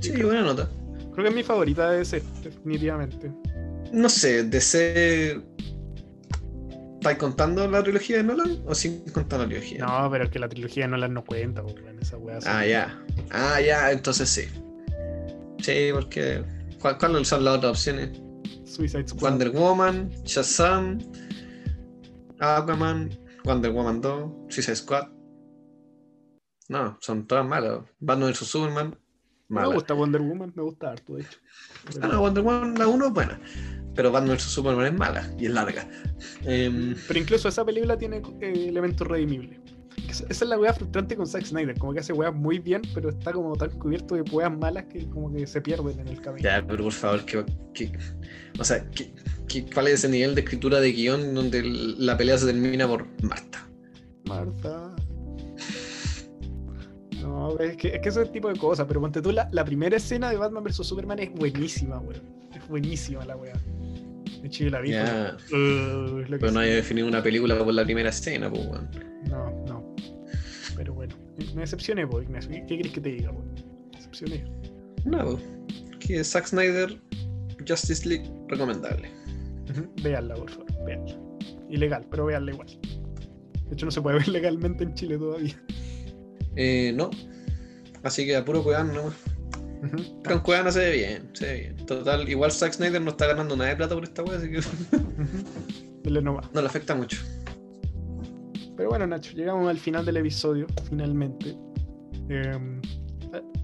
Sí, 0.00 0.12
buena 0.22 0.42
nota. 0.42 0.70
Creo 1.12 1.24
que 1.24 1.28
es 1.28 1.34
mi 1.34 1.42
favorita 1.42 1.90
de 1.90 2.02
ese, 2.02 2.22
definitivamente. 2.42 3.32
No 3.92 4.08
sé, 4.08 4.44
DC. 4.44 5.40
¿Estáis 6.94 7.18
contando 7.18 7.68
la 7.70 7.82
trilogía 7.82 8.16
de 8.18 8.22
Nolan 8.24 8.62
o 8.66 8.74
sin 8.74 9.00
contar 9.10 9.40
la 9.40 9.46
trilogía? 9.46 9.84
No, 9.86 10.10
pero 10.10 10.24
es 10.24 10.30
que 10.30 10.38
la 10.38 10.48
trilogía 10.48 10.88
no 10.88 10.96
la 10.96 11.06
no 11.06 11.22
cuenta, 11.24 11.62
pues, 11.62 11.74
weón, 11.76 11.98
esa 12.00 12.16
weá. 12.16 12.38
Ah, 12.46 12.64
ya. 12.66 12.98
Ah, 13.30 13.60
ya, 13.60 13.92
entonces 13.92 14.28
sí. 14.28 14.42
Sí, 15.60 15.90
porque. 15.92 16.42
¿cuál- 16.80 16.98
¿Cuáles 16.98 17.28
son 17.28 17.44
las 17.44 17.58
otras 17.58 17.72
opciones? 17.72 18.10
Suicide 18.64 19.06
Squad. 19.06 19.20
Wonder 19.30 19.50
Woman, 19.50 20.10
Shazam, 20.24 20.98
Aquaman, 22.40 23.10
Wonder 23.44 23.70
Woman 23.70 24.00
2, 24.00 24.30
Suicide 24.48 24.76
Squad. 24.76 25.08
No, 26.68 26.96
son 27.00 27.26
todas 27.26 27.46
malas. 27.46 27.80
Batman 28.00 28.30
vs 28.30 28.38
Superman, 28.46 28.90
me 29.48 29.60
mala. 29.60 29.74
gusta 29.74 29.94
Wonder 29.94 30.20
Woman, 30.22 30.52
me 30.54 30.62
gusta 30.62 30.92
harto, 30.92 31.14
de 31.14 31.22
hecho. 31.22 31.38
Ah, 32.00 32.08
no, 32.08 32.20
Wonder 32.20 32.42
Woman 32.42 32.74
la 32.78 32.86
1 32.88 33.06
es 33.06 33.12
buena. 33.12 33.40
Pero 33.94 34.10
Batman 34.10 34.36
vs 34.36 34.42
Superman 34.44 34.86
es 34.86 34.98
mala 34.98 35.30
y 35.38 35.46
es 35.46 35.52
larga. 35.52 35.88
Em, 36.44 36.94
Pero 37.06 37.20
incluso 37.20 37.48
esa 37.48 37.64
película 37.64 37.96
tiene 37.98 38.22
eh, 38.40 38.66
elementos 38.68 39.06
redimibles. 39.06 39.58
Esa 40.08 40.26
es 40.30 40.42
la 40.42 40.58
weá 40.58 40.72
frustrante 40.72 41.16
con 41.16 41.26
Zack 41.26 41.44
Snyder, 41.44 41.76
como 41.78 41.92
que 41.92 42.00
hace 42.00 42.12
weas 42.12 42.32
muy 42.34 42.58
bien, 42.60 42.82
pero 42.94 43.08
está 43.10 43.32
como 43.32 43.54
tan 43.56 43.70
cubierto 43.78 44.14
de 44.14 44.22
weas 44.22 44.56
malas 44.56 44.84
que 44.84 45.08
como 45.08 45.32
que 45.32 45.46
se 45.46 45.60
pierden 45.60 45.98
en 46.00 46.08
el 46.08 46.20
camino. 46.20 46.42
ya, 46.48 46.64
pero 46.66 46.84
por 46.84 46.92
favor, 46.92 47.24
que, 47.24 47.44
que- 47.72 47.92
o 48.58 48.64
sea, 48.64 48.88
que, 48.90 49.12
que- 49.48 49.64
¿cuál 49.72 49.88
es 49.88 49.94
ese 49.94 50.08
nivel 50.08 50.34
de 50.34 50.40
escritura 50.42 50.80
de 50.80 50.92
guion 50.92 51.34
donde 51.34 51.58
el- 51.60 52.04
la 52.06 52.16
pelea 52.16 52.38
se 52.38 52.46
termina 52.46 52.86
por 52.86 53.06
Marta? 53.22 53.68
Marta. 54.26 54.94
No, 57.24 57.58
es 57.58 57.76
que, 57.76 57.88
es 57.88 58.00
que 58.00 58.08
ese 58.10 58.24
tipo 58.26 58.48
de 58.52 58.58
cosas, 58.58 58.86
pero 58.86 59.00
ponte 59.00 59.20
tú, 59.22 59.30
la, 59.32 59.48
la 59.52 59.64
primera 59.64 59.96
escena 59.96 60.30
de 60.30 60.36
Batman 60.36 60.62
vs 60.64 60.76
Superman 60.86 61.18
es 61.18 61.32
buenísima, 61.32 61.98
weón. 61.98 62.22
Es 62.54 62.68
buenísima 62.68 63.24
la 63.24 63.36
weá. 63.36 63.54
De 64.40 64.46
hecho, 64.48 64.64
yo 64.64 64.70
la 64.70 64.80
vi. 64.80 64.92
Fue- 64.92 65.58
Uh, 65.58 66.18
es 66.20 66.28
Pero 66.28 66.52
no 66.52 66.60
hay 66.60 66.70
definido 66.74 67.06
una 67.06 67.22
película 67.22 67.58
por 67.58 67.72
la 67.72 67.84
primera 67.84 68.10
escena, 68.10 68.50
pues, 68.50 68.66
weón. 68.66 68.88
No, 69.28 69.64
no. 69.66 69.94
Pero 70.76 70.92
bueno, 70.92 71.14
me 71.54 71.62
decepcioné, 71.62 72.06
po, 72.06 72.20
Ignacio. 72.20 72.50
¿Qué, 72.50 72.64
qué 72.66 72.76
querés 72.76 72.92
que 72.92 73.00
te 73.00 73.08
diga, 73.10 73.32
po? 73.32 73.42
Me 73.42 73.96
decepcioné. 73.96 74.44
No, 75.04 75.24
pues. 75.24 75.42
Que 76.00 76.22
Zack 76.22 76.46
Snyder, 76.46 77.00
Justice 77.66 78.06
League, 78.08 78.30
recomendable. 78.48 79.08
Ujú, 79.70 79.90
Véanla, 80.02 80.34
por 80.34 80.50
favor, 80.50 80.84
véanla. 80.84 81.16
Ilegal, 81.70 82.06
pero 82.10 82.26
véanla 82.26 82.52
igual. 82.52 82.68
De 82.68 83.72
hecho, 83.72 83.86
no 83.86 83.90
se 83.92 84.02
puede 84.02 84.18
ver 84.18 84.28
legalmente 84.28 84.84
en 84.84 84.92
Chile 84.94 85.16
todavía. 85.16 85.54
Eh, 86.56 86.92
no. 86.94 87.10
Así 88.02 88.26
que 88.26 88.36
a 88.36 88.44
puro 88.44 88.62
Cuevana 88.62 88.92
no. 88.92 89.06
Ujú. 89.06 90.20
Pero 90.22 90.36
en 90.36 90.40
Cuevana 90.42 90.70
se 90.70 90.78
ve 90.80 90.92
bien, 90.92 91.30
se 91.32 91.46
ve 91.46 91.60
bien. 91.60 91.86
Total, 91.86 92.28
igual 92.28 92.52
Zack 92.52 92.72
Snyder 92.72 93.00
no 93.00 93.10
está 93.10 93.26
ganando 93.26 93.56
nada 93.56 93.70
de 93.70 93.76
plata 93.76 93.94
por 93.94 94.04
esta 94.04 94.22
wea, 94.22 94.38
así 94.38 94.50
que. 94.50 94.60
Dele 96.02 96.22
nomás. 96.22 96.50
no 96.52 96.60
le 96.60 96.66
afecta 96.66 96.94
mucho. 96.94 97.18
Pero 98.76 98.88
bueno, 98.88 99.06
Nacho, 99.06 99.32
llegamos 99.34 99.68
al 99.68 99.78
final 99.78 100.04
del 100.04 100.16
episodio, 100.16 100.66
finalmente. 100.88 101.56
Em, 102.28 102.80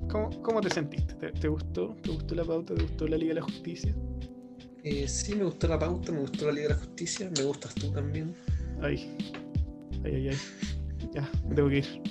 ¿cómo, 0.09 0.30
cómo 0.43 0.61
te 0.61 0.70
sentiste? 0.70 1.14
¿Te, 1.14 1.32
te 1.32 1.49
gustó? 1.49 1.97
¿Te 2.03 2.11
gustó 2.11 2.34
la 2.34 2.45
pauta? 2.45 2.74
¿Te 2.74 2.82
gustó 2.82 3.09
la 3.09 3.16
Liga 3.16 3.30
de 3.30 3.41
la 3.41 3.43
Justicia? 3.43 3.95
Eh, 4.84 5.09
sí, 5.09 5.34
me 5.34 5.45
gustó 5.45 5.68
la 5.68 5.78
pauta, 5.78 6.12
me 6.12 6.20
gustó 6.20 6.47
la 6.47 6.53
Liga 6.53 6.68
de 6.68 6.74
la 6.74 6.80
Justicia, 6.80 7.30
me 7.36 7.43
gustas 7.43 7.74
tú 7.74 7.91
también. 7.91 8.34
Ay, 8.80 9.16
ay, 10.05 10.14
ay, 10.14 10.28
ay. 10.28 10.38
Ya, 11.12 11.28
me 11.49 11.55
tengo 11.55 11.68
que 11.68 11.78
ir. 11.78 12.03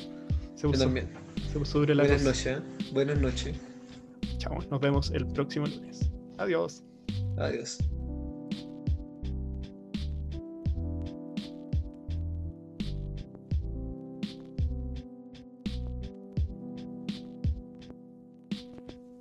Se 0.60 0.68
puso, 0.68 0.84
también. 0.84 1.08
se 1.54 1.58
puso 1.58 1.80
dura 1.80 1.96
la 1.96 2.04
Buenas 2.04 2.24
noches, 2.24 2.46
¿eh? 2.48 2.62
buenas 2.92 3.18
noches. 3.18 3.56
Chao, 4.40 4.58
nos 4.70 4.82
vemos 4.82 5.10
el 5.12 5.26
próximo 5.28 5.66
lunes. 5.66 6.12
Adiós. 6.38 6.84
Adiós. 7.38 7.78